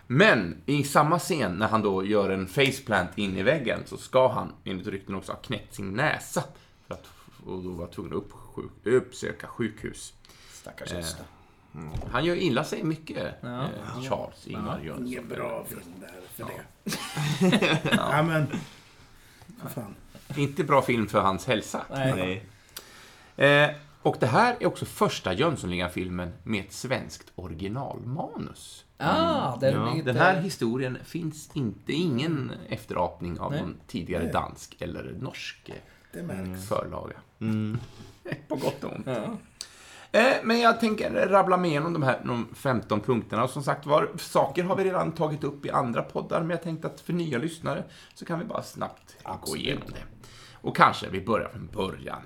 Men 0.08 0.58
i 0.66 0.84
samma 0.84 1.20
scen, 1.20 1.52
när 1.56 1.68
han 1.68 1.82
då 1.82 2.06
gör 2.06 2.30
en 2.30 2.48
faceplant 2.48 3.18
in 3.18 3.38
i 3.38 3.44
väggen, 3.44 3.80
så 3.86 3.98
ska 3.98 4.28
han 4.28 4.52
enligt 4.64 4.88
rykten 4.88 5.16
också 5.16 5.32
ha 5.32 5.40
knäckt 5.40 5.76
sin 5.76 5.94
näsa. 5.94 6.44
För 6.88 6.94
att, 6.94 7.08
och 7.46 7.64
då 7.64 7.70
var 7.70 7.88
tvungen 7.88 8.14
att 8.14 8.18
uppsjuk, 8.18 8.72
uppsöka 8.84 9.48
sjukhus. 9.48 10.14
Stackars 10.54 10.94
Eh, 10.94 11.04
Gösta. 11.74 12.08
Han 12.12 12.26
gör 12.26 12.36
illa 12.36 12.64
sig 12.64 12.84
mycket, 12.84 13.34
Ja. 13.42 13.62
eh, 13.64 14.02
Charles 14.10 14.48
Ingvar 14.48 14.80
Jönsson. 14.84 15.08
Ingen 15.08 15.28
bra 15.28 15.66
film 15.70 15.82
där 16.00 16.22
för 16.36 16.46
det. 16.54 17.80
ja, 17.98 18.24
men... 18.24 18.48
För 19.62 19.70
fan. 19.70 19.96
Inte 20.38 20.64
bra 20.64 20.82
film 20.82 21.08
för 21.08 21.22
hans 21.22 21.48
hälsa. 21.48 21.82
Nej. 21.90 22.14
Nej. 22.16 22.46
Eh, 23.36 23.70
och 24.02 24.18
det 24.20 24.26
här 24.28 24.56
är 24.60 24.66
också 24.66 24.86
första 24.86 25.34
Jönssonligan-filmen 25.34 26.32
med 26.44 26.66
ett 26.66 26.74
svenskt 26.74 27.32
originalmanus. 27.36 28.86
Ah, 28.98 29.56
den, 29.58 29.74
Ja, 29.74 29.92
inte... 29.96 30.06
Den 30.14 30.22
här 30.22 30.42
historien 30.42 30.98
finns 31.04 31.50
inte, 31.54 31.94
ingen 31.94 32.52
efterapning 32.70 33.40
av 33.40 33.52
Nej. 33.52 33.62
någon 33.62 33.76
tidigare 33.88 34.32
dansk 34.32 34.76
eller 34.80 35.16
norsk 35.20 35.72
förlaga. 36.68 37.16
Mm. 37.40 37.78
På 38.48 38.56
gott 38.56 38.84
och 38.84 38.96
ont. 38.96 39.08
Ja. 39.08 39.38
Eh, 40.12 40.34
men 40.44 40.60
jag 40.60 40.80
tänker 40.80 41.28
rabbla 41.28 41.58
med 41.58 41.70
igenom 41.70 41.94
de 41.94 42.04
här 42.04 42.22
de 42.26 42.48
15 42.56 43.02
punkterna. 43.02 43.44
Och 43.44 43.50
som 43.50 43.64
sagt 43.64 43.86
var, 43.86 44.10
saker 44.18 44.64
har 44.64 44.76
vi 44.76 44.84
redan 44.84 45.12
tagit 45.12 45.44
upp 45.44 45.66
i 45.66 45.70
andra 45.70 46.02
poddar, 46.02 46.40
men 46.40 46.50
jag 46.50 46.62
tänkte 46.64 46.88
att 46.88 47.02
för 47.02 47.14
nya 47.14 47.38
lyssnare 47.38 47.84
så 48.14 48.26
kan 48.26 48.40
vi 48.40 48.46
bara 48.46 48.64
snabbt 48.64 49.16
gå 49.24 49.32
Absolut. 49.32 49.64
igenom 49.64 49.88
det. 49.88 50.04
Och 50.54 50.76
kanske 50.76 51.10
vi 51.10 51.22
börjar 51.22 51.50
från 51.50 51.70
början. 51.74 52.22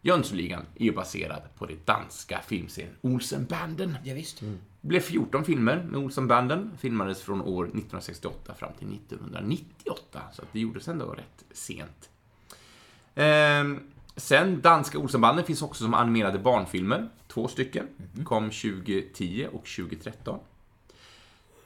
Jönssonligan 0.00 0.62
är 0.74 0.84
ju 0.84 0.92
baserad 0.92 1.42
på 1.58 1.66
det 1.66 1.86
danska 1.86 2.40
filmserien 2.46 2.94
Olsenbanden. 3.00 3.96
Ja, 4.04 4.14
visst. 4.14 4.40
Det 4.40 4.88
blev 4.88 5.00
14 5.00 5.44
filmer 5.44 5.86
med 5.90 6.00
Olsenbanden, 6.00 6.70
filmades 6.78 7.22
från 7.22 7.42
år 7.42 7.64
1968 7.64 8.54
fram 8.54 8.72
till 8.78 8.94
1998, 8.94 10.20
så 10.32 10.42
det 10.52 10.60
gjordes 10.60 10.88
ändå 10.88 11.06
rätt 11.06 11.44
sent. 11.52 12.10
Ehm, 13.14 13.80
sen, 14.16 14.60
danska 14.60 14.98
Olsenbanden 14.98 15.44
finns 15.44 15.62
också 15.62 15.84
som 15.84 15.94
animerade 15.94 16.38
barnfilmer, 16.38 17.08
två 17.36 17.48
stycken, 17.48 17.88
kom 18.24 18.50
2010 18.50 19.48
och 19.52 19.64
2013. 19.76 20.38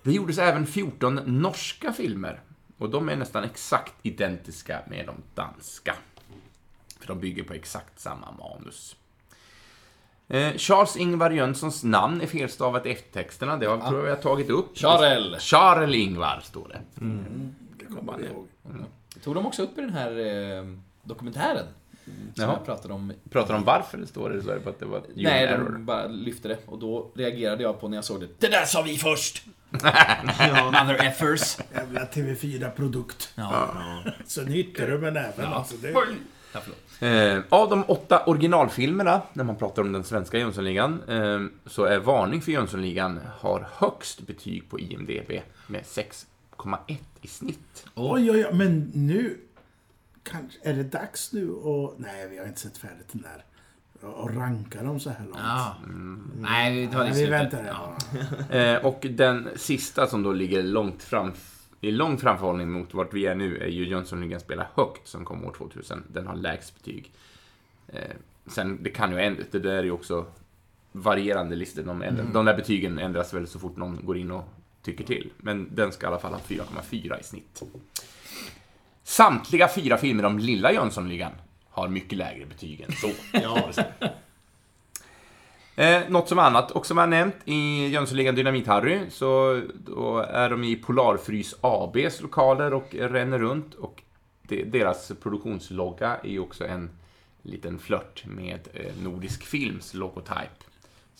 Det 0.02 0.12
gjordes 0.12 0.38
även 0.38 0.66
14 0.66 1.14
norska 1.14 1.92
filmer, 1.92 2.40
och 2.78 2.90
de 2.90 3.08
är 3.08 3.16
nästan 3.16 3.44
exakt 3.44 3.94
identiska 4.02 4.80
med 4.88 5.06
de 5.06 5.14
danska. 5.34 5.94
För 7.00 7.06
de 7.06 7.20
bygger 7.20 7.42
på 7.42 7.54
exakt 7.54 8.00
samma 8.00 8.26
manus. 8.30 8.96
Eh, 10.28 10.56
Charles 10.56 10.96
Ingvar 10.96 11.30
Jönssons 11.30 11.84
namn 11.84 12.20
är 12.20 12.26
felstavat 12.26 12.86
i 12.86 12.90
eftertexterna. 12.90 13.56
Det 13.56 13.66
har 13.66 13.78
tror 13.78 13.98
jag 13.98 14.04
vi 14.04 14.10
har 14.10 14.16
tagit 14.16 14.50
upp. 14.50 14.78
Charles. 14.78 15.42
Charles 15.42 15.96
Ingvar 15.96 16.40
står 16.42 16.68
det. 16.68 16.80
Det 17.78 17.84
kommer 17.84 18.12
jag 18.12 18.22
ihåg. 18.22 18.48
Tog 19.22 19.34
de 19.34 19.46
också 19.46 19.62
upp 19.62 19.78
i 19.78 19.80
den 19.80 19.92
här 19.92 20.18
eh, 20.18 20.64
dokumentären? 21.02 21.66
Som 22.34 22.44
Jaha. 22.44 22.52
jag 22.52 22.64
pratade 22.64 22.94
om. 22.94 23.12
Pratar 23.30 23.54
de 23.54 23.64
varför 23.64 23.98
det 23.98 24.06
står 24.06 24.30
det? 24.30 24.60
På 24.60 24.70
att 24.70 24.78
det 24.78 24.86
var 24.86 24.98
ett 24.98 25.04
human 25.06 25.22
Nej, 25.22 25.44
error. 25.44 25.70
de 25.72 25.84
bara 25.84 26.06
lyfte 26.06 26.48
det. 26.48 26.58
Och 26.66 26.78
då 26.78 27.10
reagerade 27.14 27.62
jag 27.62 27.80
på 27.80 27.88
när 27.88 27.96
jag 27.96 28.04
såg 28.04 28.20
det. 28.20 28.28
Det 28.38 28.48
där 28.48 28.64
sa 28.64 28.82
vi 28.82 28.96
först! 28.96 29.42
Ja. 30.38 30.64
Mother 30.64 31.06
effers. 31.06 31.58
Jävla 31.74 32.04
TV4-produkt. 32.04 33.32
Ja. 33.34 33.68
Så 34.26 34.42
nyttjar 34.42 34.86
du 34.86 34.98
med 34.98 35.12
näven 35.12 35.46
alltså. 35.52 35.74
Det, 35.76 35.90
ja. 35.90 36.02
Eh, 37.08 37.38
av 37.48 37.70
de 37.70 37.84
åtta 37.88 38.24
originalfilmerna, 38.26 39.22
när 39.32 39.44
man 39.44 39.56
pratar 39.56 39.82
om 39.82 39.92
den 39.92 40.04
svenska 40.04 40.38
Jönssonligan, 40.38 41.02
eh, 41.08 41.40
så 41.70 41.84
är 41.84 41.98
Varning 41.98 42.42
för 42.42 42.52
Jönssonligan 42.52 43.20
har 43.38 43.68
högst 43.74 44.20
betyg 44.20 44.70
på 44.70 44.80
IMDB 44.80 45.30
med 45.66 45.82
6,1 45.84 46.96
i 47.22 47.26
snitt. 47.26 47.84
oj, 47.94 48.30
oj, 48.30 48.46
oj, 48.46 48.54
men 48.54 48.90
nu... 48.94 49.38
Kanske, 50.22 50.58
är 50.62 50.74
det 50.74 50.82
dags 50.82 51.32
nu 51.32 51.50
och 51.50 51.94
Nej, 51.98 52.28
vi 52.28 52.38
har 52.38 52.46
inte 52.46 52.60
sett 52.60 52.78
färdigt 52.78 53.08
den 53.12 53.22
där. 53.22 53.44
Och 54.08 54.36
ranka 54.36 54.82
dem 54.82 55.00
så 55.00 55.10
här 55.10 55.24
långt. 55.24 55.38
Ja. 55.38 55.76
Nej, 56.36 56.80
vi 56.80 56.92
tar 56.92 57.04
det 57.04 57.06
i 57.06 57.10
Nej, 57.10 57.20
vi 57.20 57.26
slutet. 57.26 57.52
väntar. 57.52 57.64
Ja. 57.66 57.96
Eh, 58.56 58.86
och 58.86 59.06
den 59.10 59.48
sista 59.56 60.06
som 60.06 60.22
då 60.22 60.32
ligger 60.32 60.62
långt 60.62 61.02
fram 61.02 61.32
i 61.80 61.90
lång 61.90 62.18
framförhållning 62.18 62.70
mot 62.70 62.94
vart 62.94 63.14
vi 63.14 63.26
är 63.26 63.34
nu 63.34 63.58
är 63.58 63.66
ju 63.66 63.88
Jönssonligan 63.88 64.40
spelar 64.40 64.68
högt 64.74 65.08
som 65.08 65.24
kom 65.24 65.44
år 65.44 65.54
2000. 65.58 66.02
Den 66.08 66.26
har 66.26 66.36
lägst 66.36 66.74
betyg. 66.74 67.12
Eh, 67.88 68.00
sen, 68.46 68.82
det 68.82 68.90
kan 68.90 69.12
ju 69.12 69.20
ändras, 69.20 69.46
det 69.50 69.58
där 69.58 69.70
är 69.72 69.82
ju 69.82 69.90
också 69.90 70.26
varierande 70.92 71.56
listor. 71.56 71.82
De, 71.82 72.02
ändrar, 72.02 72.24
de 72.32 72.44
där 72.44 72.56
betygen 72.56 72.98
ändras 72.98 73.34
väl 73.34 73.46
så 73.46 73.58
fort 73.58 73.76
någon 73.76 74.04
går 74.06 74.16
in 74.18 74.30
och 74.30 74.44
tycker 74.82 75.04
till. 75.04 75.30
Men 75.36 75.74
den 75.74 75.92
ska 75.92 76.06
i 76.06 76.08
alla 76.08 76.18
fall 76.18 76.32
ha 76.32 76.40
4,4 76.40 77.20
i 77.20 77.22
snitt. 77.22 77.62
Samtliga 79.10 79.68
fyra 79.68 79.96
filmer 79.96 80.24
om 80.24 80.38
Lilla 80.38 80.72
Jönssonligan 80.72 81.32
har 81.70 81.88
mycket 81.88 82.18
lägre 82.18 82.46
betyg 82.46 82.80
än 82.80 82.92
så. 82.92 83.10
Ja. 83.32 83.72
Eh, 85.76 86.02
något 86.08 86.28
som 86.28 86.38
annat, 86.38 86.70
och 86.70 86.86
som 86.86 86.98
jag 86.98 87.08
nämnt 87.08 87.34
i 87.44 87.86
Jönssonligan 87.86 88.36
Dynamit-Harry, 88.36 89.10
så 89.10 89.52
är 90.28 90.50
de 90.50 90.64
i 90.64 90.76
Polarfrys 90.76 91.54
ABs 91.60 92.20
lokaler 92.20 92.74
och 92.74 92.94
ränner 92.94 93.38
runt. 93.38 93.74
Och 93.74 94.02
det, 94.42 94.64
deras 94.64 95.12
produktionslogga 95.22 96.16
är 96.24 96.30
ju 96.30 96.40
också 96.40 96.66
en 96.66 96.90
liten 97.42 97.78
flört 97.78 98.24
med 98.26 98.68
eh, 98.74 99.02
Nordisk 99.02 99.44
Films 99.44 99.94
logotype. 99.94 100.69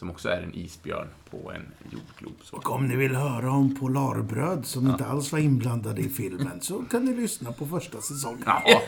Som 0.01 0.11
också 0.11 0.29
är 0.29 0.43
en 0.43 0.55
isbjörn 0.55 1.09
på 1.31 1.53
en 1.53 1.73
jordglob. 1.91 2.35
Så. 2.43 2.57
Och 2.57 2.71
om 2.71 2.89
ni 2.89 2.97
vill 2.97 3.15
höra 3.15 3.51
om 3.51 3.77
Polarbröd 3.81 4.67
som 4.67 4.91
inte 4.91 5.07
alls 5.07 5.33
var 5.33 5.39
inblandade 5.39 6.01
i 6.01 6.09
filmen 6.09 6.61
så 6.61 6.83
kan 6.91 7.05
ni 7.05 7.15
lyssna 7.15 7.53
på 7.53 7.67
första 7.67 8.01
säsongen. 8.01 8.43
Ja, 8.47 8.81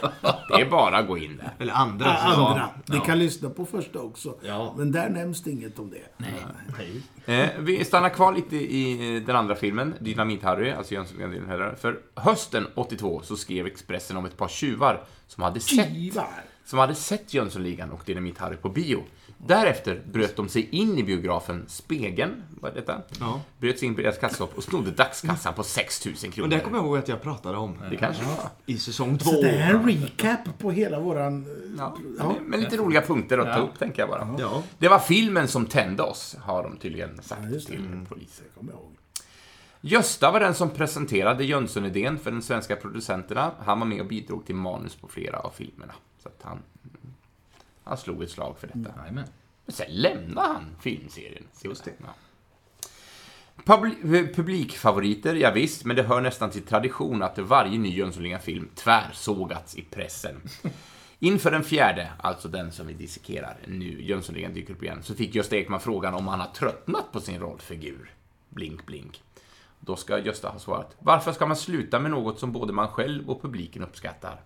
det 0.49 0.63
är 0.63 0.71
bara 0.71 0.97
att 0.97 1.07
gå 1.07 1.19
in 1.19 1.37
där. 1.37 1.55
Eller 1.59 1.73
andra. 1.73 2.17
Så. 2.17 2.47
Andra. 2.47 2.71
Ni 2.87 3.01
kan 3.01 3.19
lyssna 3.19 3.51
på 3.51 3.67
första 3.67 4.01
också. 4.01 4.35
Ja. 4.43 4.75
Men 4.79 4.93
där 4.93 5.11
nämns 5.11 5.43
det 5.43 5.51
inget 5.51 5.79
om 5.79 5.91
det. 5.91 6.27
Nej. 7.27 7.41
Eh, 7.41 7.51
vi 7.59 7.85
stannar 7.85 8.09
kvar 8.09 8.33
lite 8.33 8.57
i 8.57 9.17
eh, 9.17 9.23
den 9.23 9.37
andra 9.37 9.55
filmen, 9.55 9.95
Dynamit-Harry, 10.01 10.77
alltså 10.77 10.95
Jönssonligan. 10.95 11.77
För 11.77 12.01
hösten 12.15 12.67
82 12.75 13.21
så 13.25 13.37
skrev 13.37 13.67
Expressen 13.67 14.17
om 14.17 14.25
ett 14.25 14.37
par 14.37 14.49
tjuvar 14.49 15.05
som 15.27 15.43
hade 15.43 15.61
sett 15.61 15.91
Ivar. 15.91 16.45
som 16.65 16.79
hade 16.79 16.95
sett 16.95 17.35
Jönssonligan 17.35 17.91
och 17.91 18.03
Dynamit-Harry 18.07 18.57
på 18.57 18.69
bio. 18.69 19.05
Därefter 19.47 20.03
bröt 20.13 20.37
de 20.37 20.49
sig 20.49 20.69
in 20.71 20.99
i 20.99 21.05
biografen 21.05 21.65
Spegeln, 21.69 22.43
vad 22.61 22.71
är 22.71 22.75
detta? 22.75 23.03
Ja. 23.21 23.41
Bröt 23.59 23.79
sig 23.79 23.89
in 23.89 23.95
på 23.95 24.01
deras 24.01 24.19
kassaskåp 24.19 24.57
och 24.57 24.65
snodde 24.65 24.91
dagskassan 24.91 25.55
på 25.55 25.63
6 25.63 26.07
000 26.07 26.15
kronor. 26.17 26.43
Och 26.43 26.49
det 26.49 26.61
kommer 26.61 26.79
jag 26.79 26.87
ihåg 26.87 26.99
att 26.99 27.09
jag 27.09 27.23
pratade 27.23 27.59
om. 27.59 27.79
Det 27.91 27.97
kanske 27.97 28.25
var. 28.25 28.49
I 28.67 28.79
säsong 28.79 29.19
två. 29.19 29.31
Så 29.31 29.43
det 29.43 29.51
är 29.51 29.75
en 29.75 29.87
recap 29.89 30.59
på 30.59 30.71
hela 30.71 31.01
våran... 31.01 31.47
Ja, 31.79 31.97
Ja. 32.19 32.35
Med 32.41 32.61
lite 32.61 32.77
roliga 32.77 33.01
punkter 33.03 33.39
att 33.39 33.57
ta 33.57 33.63
upp, 33.63 33.79
tänker 33.79 34.03
jag 34.03 34.09
bara. 34.09 34.37
Ja. 34.39 34.63
Det 34.79 34.89
var 34.89 34.99
filmen 34.99 35.49
som 35.49 35.67
tände 35.67 36.03
oss, 36.03 36.37
har 36.43 36.63
de 36.63 36.77
tydligen 36.77 37.23
sagt 37.23 37.43
det. 37.43 37.61
till 37.61 38.07
polisen. 38.09 38.45
Kommer 38.55 38.73
jag 38.73 38.81
ihåg. 38.81 38.97
Gösta 39.81 40.31
var 40.31 40.41
den 40.41 40.55
som 40.55 40.71
presenterade 40.71 41.45
Jönsson-idén 41.45 42.19
för 42.19 42.31
de 42.31 42.43
svenska 42.43 42.77
producenterna. 42.77 43.53
Han 43.65 43.79
var 43.79 43.87
med 43.87 44.01
och 44.01 44.07
bidrog 44.07 44.47
till 44.47 44.55
manus 44.55 44.95
på 44.95 45.09
flera 45.09 45.39
av 45.39 45.51
filmerna. 45.51 45.93
Så 46.23 46.29
att 46.29 46.41
han, 46.43 46.59
han 47.85 47.97
slog 47.97 48.23
ett 48.23 48.31
slag 48.31 48.59
för 48.59 48.67
detta. 48.67 48.95
Jajamän. 48.99 49.25
Men 49.65 49.75
sen 49.75 49.87
lämnade 49.91 50.49
han 50.49 50.77
filmserien. 50.81 51.45
Just 51.65 51.85
det. 51.85 51.93
Ja. 51.99 52.15
Publi- 53.65 54.15
eh, 54.15 54.35
publikfavoriter, 54.35 55.35
ja, 55.35 55.51
visst, 55.51 55.85
men 55.85 55.97
det 55.97 56.03
hör 56.03 56.21
nästan 56.21 56.51
till 56.51 56.63
tradition 56.63 57.23
att 57.23 57.39
varje 57.39 57.79
ny 57.79 57.97
Jönssonligan-film 57.97 58.69
tvärsågats 58.75 59.77
i 59.77 59.83
pressen. 59.83 60.41
Inför 61.19 61.51
den 61.51 61.65
fjärde, 61.65 62.11
alltså 62.19 62.49
den 62.49 62.73
som 62.73 62.87
vi 62.87 62.93
dissekerar 62.95 63.57
nu, 63.67 64.03
Jönssonligan 64.03 64.55
dyker 64.55 64.75
upp 64.75 64.83
igen, 64.83 65.03
så 65.03 65.15
fick 65.15 65.35
Gösta 65.35 65.57
Ekman 65.57 65.81
frågan 65.81 66.15
om 66.15 66.29
han 66.29 66.41
har 66.41 66.47
tröttnat 66.47 67.13
på 67.13 67.21
sin 67.21 67.41
rollfigur. 67.41 68.11
Blink, 68.49 68.87
blink. 68.87 69.23
Då 69.81 69.97
ska 69.97 70.19
Gösta 70.19 70.49
ha 70.49 70.59
svarat. 70.59 70.97
Varför 70.99 71.33
ska 71.33 71.47
man 71.47 71.57
sluta 71.57 72.01
med 72.01 72.11
något 72.11 72.39
som 72.39 72.53
både 72.53 72.73
man 72.73 72.89
själv 72.89 73.31
och 73.31 73.43
publiken 73.43 73.83
uppskattar? 73.83 74.41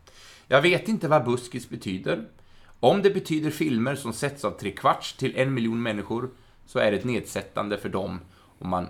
Jag 0.49 0.63
vet 0.63 0.89
inte 0.89 1.09
vad 1.09 1.25
buskis 1.25 1.69
betyder. 1.69 2.25
Om 2.81 3.03
det 3.03 3.11
betyder 3.11 3.51
filmer 3.51 3.95
som 3.95 4.13
setts 4.13 4.45
av 4.45 4.51
tre 4.51 4.71
kvarts 4.71 5.17
till 5.17 5.37
en 5.37 5.55
miljon 5.55 5.83
människor 5.83 6.31
så 6.67 6.79
är 6.79 6.93
det 6.93 7.05
nedsättande 7.05 7.79
för 7.79 7.89
dem 7.89 8.21
om 8.59 8.69
man, 8.69 8.89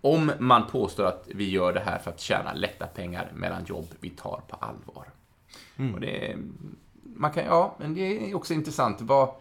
om 0.00 0.32
man 0.38 0.66
påstår 0.66 1.04
att 1.04 1.28
vi 1.34 1.50
gör 1.50 1.72
det 1.72 1.80
här 1.80 1.98
för 1.98 2.10
att 2.10 2.20
tjäna 2.20 2.52
lätta 2.52 2.86
pengar 2.86 3.32
mellan 3.34 3.64
jobb 3.64 3.88
vi 4.00 4.10
tar 4.10 4.42
på 4.48 4.56
allvar. 4.56 5.04
Och 5.94 6.00
det, 6.00 6.36
man 7.02 7.32
kan, 7.32 7.44
ja, 7.44 7.76
men 7.78 7.94
det 7.94 8.30
är 8.30 8.34
också 8.34 8.54
intressant. 8.54 9.00
Vad, 9.00 9.34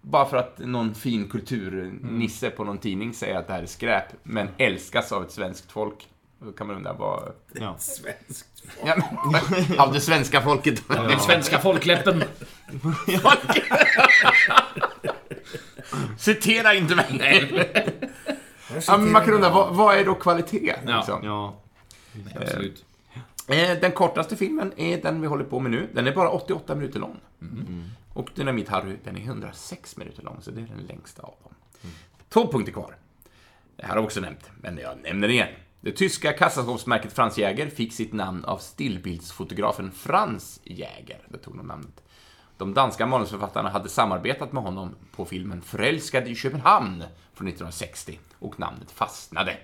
bara 0.00 0.26
för 0.26 0.36
att 0.36 0.58
någon 0.58 0.94
fin 0.94 1.28
kulturnisse 1.28 2.50
på 2.50 2.64
någon 2.64 2.78
tidning 2.78 3.14
säger 3.14 3.36
att 3.36 3.46
det 3.46 3.52
här 3.52 3.62
är 3.62 3.66
skräp, 3.66 4.04
men 4.22 4.48
älskas 4.58 5.12
av 5.12 5.22
ett 5.22 5.32
svenskt 5.32 5.72
folk. 5.72 6.08
Då 6.38 6.52
kan 6.52 6.66
man 6.66 6.76
undra 6.76 6.92
vad... 6.92 7.32
Ja. 7.52 7.76
Svenskt. 7.78 8.64
Ja, 8.84 8.96
men, 8.96 9.78
av 9.80 9.92
det 9.92 10.00
svenska 10.00 10.40
folket. 10.40 10.88
Den 10.88 11.20
svenska 11.20 11.58
folkläppen. 11.58 12.22
Citera 16.18 16.74
inte 16.74 16.94
mig! 16.96 17.68
Ja, 18.86 18.96
men 18.96 19.12
man 19.12 19.24
kan 19.24 19.34
undra, 19.34 19.50
vad, 19.50 19.74
vad 19.74 19.96
är 19.96 20.04
då 20.04 20.14
kvalitet? 20.14 20.74
Ja. 20.86 20.96
Liksom? 20.96 21.20
Ja. 21.24 21.54
Absolut. 22.40 22.84
Eh, 23.48 23.78
Den 23.80 23.92
kortaste 23.92 24.36
filmen 24.36 24.72
är 24.76 25.02
den 25.02 25.20
vi 25.20 25.26
håller 25.26 25.44
på 25.44 25.60
med 25.60 25.70
nu. 25.70 25.88
Den 25.92 26.06
är 26.06 26.12
bara 26.14 26.30
88 26.30 26.74
minuter 26.74 27.00
lång. 27.00 27.16
Och 28.14 28.30
Dynamit 28.34 28.68
Harry, 28.68 28.96
den 29.04 29.16
är 29.16 29.20
106 29.20 29.96
minuter 29.96 30.22
lång, 30.22 30.38
så 30.42 30.50
det 30.50 30.60
är 30.60 30.66
den 30.66 30.86
längsta 30.88 31.22
av 31.22 31.34
dem. 31.42 31.52
12 32.28 32.48
punkter 32.52 32.72
kvar. 32.72 32.96
Det 33.76 33.82
här 33.82 33.88
har 33.90 33.96
jag 33.96 34.04
också 34.04 34.20
nämnt, 34.20 34.50
men 34.60 34.78
jag 34.78 34.98
nämner 35.02 35.28
det 35.28 35.34
igen. 35.34 35.48
Det 35.80 35.92
tyska 35.92 36.32
kassaskåpsmärket 36.32 37.12
Franz 37.12 37.38
Jäger 37.38 37.70
fick 37.70 37.92
sitt 37.92 38.12
namn 38.12 38.44
av 38.44 38.58
stillbildsfotografen 38.58 39.90
Franz 39.92 40.60
Jäger. 40.64 41.20
Det 41.28 41.38
tog 41.38 41.56
de 41.56 41.66
namnet. 41.66 42.02
De 42.62 42.74
danska 42.74 43.06
manusförfattarna 43.06 43.70
hade 43.70 43.88
samarbetat 43.88 44.52
med 44.52 44.62
honom 44.62 44.94
på 45.16 45.24
filmen 45.24 45.62
Förälskad 45.62 46.28
i 46.28 46.34
Köpenhamn 46.34 47.04
från 47.34 47.48
1960 47.48 48.18
och 48.38 48.60
namnet 48.60 48.90
fastnade. 48.90 49.56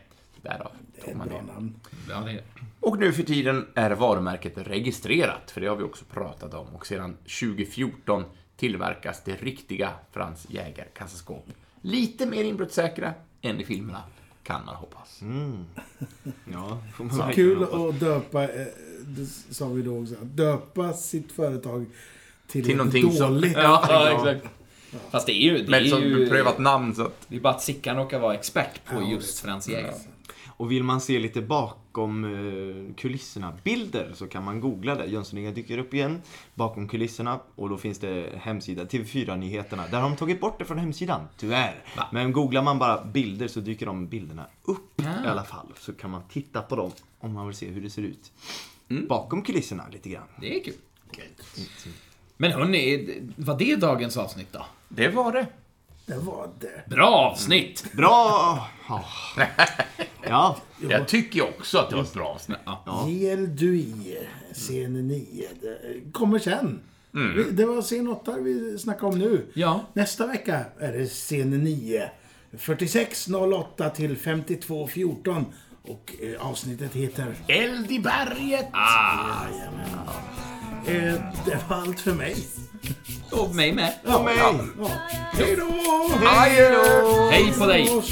Därav 0.42 0.70
tog 1.04 1.16
man 1.16 1.28
det. 1.28 1.42
namn. 1.52 1.74
Ja, 2.08 2.20
det 2.20 2.30
är 2.30 2.42
Och 2.80 2.98
nu 2.98 3.12
för 3.12 3.22
tiden 3.22 3.66
är 3.74 3.90
varumärket 3.90 4.52
registrerat, 4.58 5.50
för 5.50 5.60
det 5.60 5.66
har 5.66 5.76
vi 5.76 5.82
också 5.84 6.04
pratat 6.04 6.54
om. 6.54 6.66
Och 6.74 6.86
sedan 6.86 7.16
2014 7.40 8.24
tillverkas 8.56 9.22
det 9.24 9.42
riktiga 9.42 9.90
Frans 10.12 10.46
Jäger 10.50 10.88
kassaskåp. 10.94 11.46
Lite 11.80 12.26
mer 12.26 12.44
inbrottssäkra 12.44 13.14
än 13.42 13.60
i 13.60 13.64
filmerna, 13.64 14.02
kan 14.42 14.64
man 14.66 14.74
hoppas. 14.76 15.20
Ja, 16.52 16.78
får 16.94 17.04
man 17.04 17.14
Så 17.16 17.22
kul 17.34 17.58
hoppas. 17.64 17.94
att 17.94 18.00
döpa, 18.00 18.42
eh, 18.44 18.66
det 19.06 19.26
sa 19.54 19.68
vi 19.68 19.82
då 19.82 20.02
också, 20.02 20.14
döpa 20.22 20.92
sitt 20.92 21.32
företag 21.32 21.86
till, 22.48 22.64
Till 22.64 22.76
någonting 22.76 23.12
som- 23.12 23.34
dåligt. 23.34 23.52
Ja, 23.56 23.84
ja, 23.88 24.10
exakt. 24.10 24.54
Fast 25.10 25.26
det 25.26 25.32
är 25.32 25.42
ju... 25.42 25.58
Det 25.58 25.70
Men 25.70 25.84
är 25.84 25.88
som 25.88 26.02
ju 26.02 26.24
beprövat 26.24 26.58
namn, 26.58 26.94
så 26.94 27.02
att... 27.02 27.26
Det 27.28 27.36
är 27.36 27.40
bara 27.40 27.54
att 27.54 27.62
Sickan 27.62 27.96
råkar 27.96 28.18
vara 28.20 28.34
expert 28.34 28.84
på 28.84 28.94
Ja, 29.02 29.08
just 29.10 29.40
Frans 29.40 29.68
Jäger. 29.68 29.94
Och 30.46 30.72
vill 30.72 30.82
man 30.84 31.00
se 31.00 31.18
lite 31.18 31.40
bakom 31.42 32.24
eh, 32.24 32.94
kulisserna 32.94 33.52
bilder 33.64 34.12
så 34.14 34.26
kan 34.26 34.44
man 34.44 34.60
googla 34.60 34.94
det. 34.94 35.06
Jönssonligan 35.06 35.54
dyker 35.54 35.78
upp 35.78 35.94
igen 35.94 36.22
bakom 36.54 36.88
kulisserna 36.88 37.40
och 37.54 37.68
då 37.68 37.76
finns 37.76 37.98
det 37.98 38.32
hemsida 38.42 38.84
TV4-nyheterna. 38.84 39.84
Där 39.90 40.00
har 40.00 40.08
de 40.10 40.16
tagit 40.16 40.40
bort 40.40 40.58
det 40.58 40.64
från 40.64 40.78
hemsidan, 40.78 41.20
tyvärr. 41.36 41.74
Va? 41.96 42.06
Men 42.12 42.32
googlar 42.32 42.62
man 42.62 42.78
bara 42.78 43.04
bilder 43.04 43.48
så 43.48 43.60
dyker 43.60 43.86
de 43.86 44.06
bilderna 44.08 44.46
upp 44.64 45.00
Ah. 45.00 45.24
i 45.24 45.28
alla 45.28 45.44
fall. 45.44 45.66
Så 45.78 45.92
kan 45.92 46.10
man 46.10 46.22
titta 46.32 46.62
på 46.62 46.76
dem 46.76 46.90
om 47.18 47.32
man 47.32 47.46
vill 47.46 47.56
se 47.56 47.66
hur 47.66 47.80
det 47.80 47.90
ser 47.90 48.02
ut. 48.02 48.32
Bakom 49.08 49.42
kulisserna 49.42 49.84
lite 49.92 50.08
grann. 50.08 50.26
Det 50.40 50.56
är 50.60 50.64
kul. 50.64 50.74
Men 52.40 52.52
hörni, 52.52 53.08
var 53.36 53.58
det 53.58 53.76
dagens 53.76 54.16
avsnitt 54.16 54.52
då? 54.52 54.66
Det 54.88 55.08
var 55.08 55.32
det. 55.32 55.46
Det 56.06 56.18
var 56.18 56.50
det. 56.60 56.82
Bra 56.90 57.06
avsnitt! 57.06 57.92
Bra! 57.92 58.68
Ja. 58.88 59.04
ja. 60.28 60.56
Jag 60.90 61.08
tycker 61.08 61.42
också 61.42 61.78
att 61.78 61.90
det 61.90 61.96
var 61.96 62.02
ett 62.02 62.12
bra 62.14 62.26
avsnitt. 62.28 62.58
Ja. 62.66 63.08
JL 63.08 63.56
Dui, 63.56 64.16
scen 64.52 65.08
9. 65.08 65.48
Det 65.60 66.12
kommer 66.12 66.38
sen. 66.38 66.80
Vi- 67.12 67.50
Det 67.50 67.66
var 67.66 67.82
scen 67.82 68.08
8 68.08 68.36
vi 68.38 68.78
snackade 68.78 69.06
om 69.12 69.18
nu. 69.18 69.46
Ja. 69.54 69.80
Nästa 69.92 70.26
vecka 70.26 70.64
är 70.80 70.92
det 70.92 71.06
scen 71.06 71.50
9. 71.64 72.10
46.08 72.52 73.90
till 73.90 74.16
52.14. 74.16 75.44
Och 75.82 76.12
eh, 76.22 76.46
avsnittet 76.48 76.94
heter... 76.94 77.34
Eld 77.48 77.90
i 77.92 77.98
berget! 78.00 78.68
Eh, 80.86 81.14
det 81.44 81.58
var 81.68 81.76
allt 81.76 82.00
för 82.00 82.12
mig. 82.12 82.36
Och 83.30 83.54
mig 83.54 83.72
med. 83.72 83.92
Ja, 84.04 84.22
mig. 84.22 84.36
Ja. 84.38 84.54
Hej 85.32 85.56
då! 85.56 85.66
Adjö! 86.26 87.30
Hej 87.30 87.52
på 87.58 87.66
dig! 87.66 88.02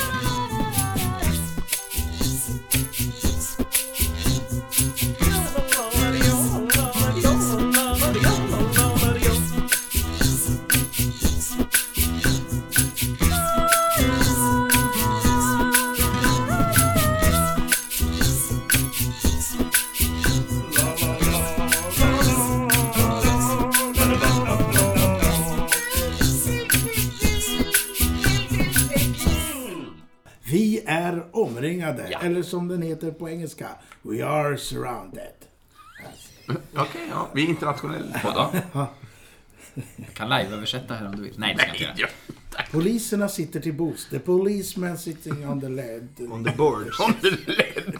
Eller 32.36 32.44
som 32.44 32.68
den 32.68 32.82
heter 32.82 33.10
på 33.10 33.28
engelska. 33.28 33.68
We 34.02 34.26
are 34.26 34.58
surrounded. 34.58 35.32
Okej, 36.74 37.06
ja. 37.10 37.28
Vi 37.34 37.44
är 37.44 37.48
internationella 37.48 38.18
podd. 38.18 38.60
Jag 39.96 40.14
kan 40.14 40.28
live-översätta 40.28 40.94
här 40.94 41.06
om 41.06 41.16
du 41.16 41.22
vill. 41.22 41.34
Nej, 41.38 41.54
det 41.54 41.60
ska 41.60 41.82
jag 41.82 41.90
inte 41.90 42.00
göra. 42.00 42.10
Poliserna 42.70 43.28
sitter 43.28 43.60
till 43.60 43.72
bords. 43.72 44.08
The 44.08 44.18
policeman 44.18 44.98
sitting 44.98 45.48
on 45.48 45.60
the 45.60 45.68
led. 45.68 46.08
On 46.30 46.44
the 46.44 46.50
board. 46.50 46.92
Om 47.00 47.14
det 47.22 47.30
led. 47.30 47.96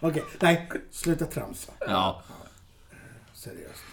Okej, 0.00 0.24
nej. 0.40 0.70
Sluta 0.90 1.26
tramsa. 1.26 1.72
Ja. 1.80 2.22
Seriöst. 3.34 3.84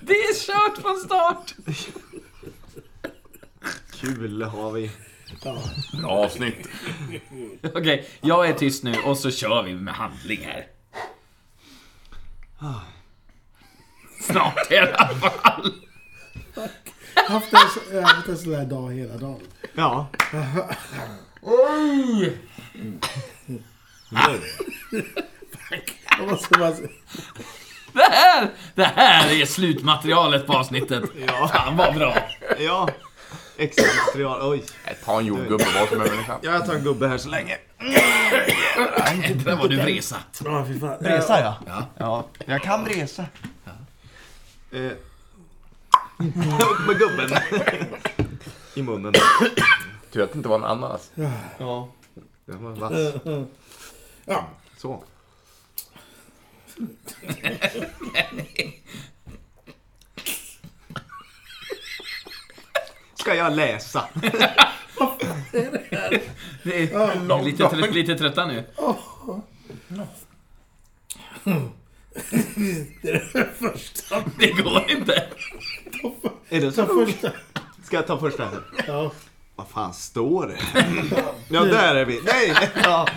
Det 0.00 0.12
är 0.12 0.46
kört 0.46 0.78
från 0.78 0.96
start! 0.96 1.54
Kul 3.90 4.42
har 4.42 4.72
vi. 4.72 4.90
Bra 5.42 5.58
avsnitt. 6.10 6.68
Okej, 7.74 8.08
jag 8.20 8.48
är 8.48 8.52
tyst 8.52 8.84
nu 8.84 8.94
och 9.04 9.18
så 9.18 9.30
kör 9.30 9.62
vi 9.62 9.74
med 9.74 9.94
handling 9.94 10.40
här. 10.44 10.66
Snart 14.22 14.70
i 14.72 14.78
alla 14.78 15.08
fall. 15.08 15.72
Jag 17.14 17.22
har 17.22 17.28
haft 17.40 17.52
en, 17.52 17.58
så- 17.58 17.94
jag 17.94 18.02
har 18.02 18.14
haft 18.14 18.28
en 18.28 18.38
sån 18.38 18.54
här 18.54 18.64
dag 18.64 18.92
hela 18.92 19.16
dagen. 19.16 19.40
Ja. 19.74 20.06
Jag 26.18 26.28
måste 26.28 26.58
bara... 26.58 26.70
Det 27.92 28.02
här, 28.02 28.50
det 28.74 28.84
här 28.84 29.40
är 29.42 29.46
slutmaterialet 29.46 30.46
på 30.46 30.52
avsnittet. 30.52 31.04
Ja. 31.26 31.48
Fan 31.48 31.76
vad 31.76 31.94
bra. 31.94 32.16
Ja. 32.58 32.88
Extra 33.58 33.84
material. 34.06 34.52
Oj. 34.52 34.62
Ta 35.04 35.18
en 35.18 35.26
jordgubbe 35.26 35.64
vad 35.74 35.88
som 35.88 36.00
helst. 36.00 36.14
Ja, 36.28 36.38
jag 36.42 36.66
tar 36.66 36.74
en 36.74 36.84
gubbe 36.84 37.08
här 37.08 37.18
så 37.18 37.28
länge. 37.28 37.58
Det 37.78 39.44
där 39.44 39.56
var 39.56 39.68
du 39.68 39.76
vresat. 39.76 40.42
Ja, 40.44 40.64
fy 40.68 40.80
fan. 40.80 40.96
Resa 41.00 41.40
ja. 41.40 41.56
Ja. 41.66 41.86
Ja, 41.98 42.26
jag 42.46 42.62
kan 42.62 42.86
resa. 42.86 43.26
Eh. 44.72 44.92
Upp 46.70 46.86
med 46.86 46.98
gubben. 46.98 47.30
I 48.74 48.82
munnen. 48.82 49.12
Tur 50.12 50.22
att 50.22 50.32
det 50.32 50.36
inte 50.36 50.48
var 50.48 50.56
en 50.56 50.64
ananas. 50.64 51.10
Ja. 51.58 51.88
Den 52.44 52.64
var 52.64 52.72
vass. 52.72 53.14
Ja, 54.24 54.46
Så. 54.76 55.04
Ska 63.28 63.36
jag 63.36 63.56
läsa? 63.56 64.04
Vi 66.62 66.72
är 66.72 67.44
lite, 67.44 67.68
trött, 67.68 67.94
lite 67.94 68.18
trötta 68.18 68.46
nu. 68.46 68.64
första. 73.58 74.22
Det 74.38 74.50
går 74.50 74.90
inte. 74.90 75.24
Är 76.48 76.60
det 76.60 76.72
så? 76.72 76.86
Ta 76.86 77.06
första. 77.06 77.32
Ska 77.84 77.96
jag 77.96 78.06
ta 78.06 78.18
första? 78.18 78.48
Ja. 78.86 79.12
Vad 79.56 79.68
fan 79.68 79.94
står 79.94 80.46
det? 80.46 80.58
Ja, 81.48 81.64
där 81.64 81.94
är 81.94 82.04
vi. 82.04 82.20
Nej! 82.24 82.70
Ja. 82.84 83.08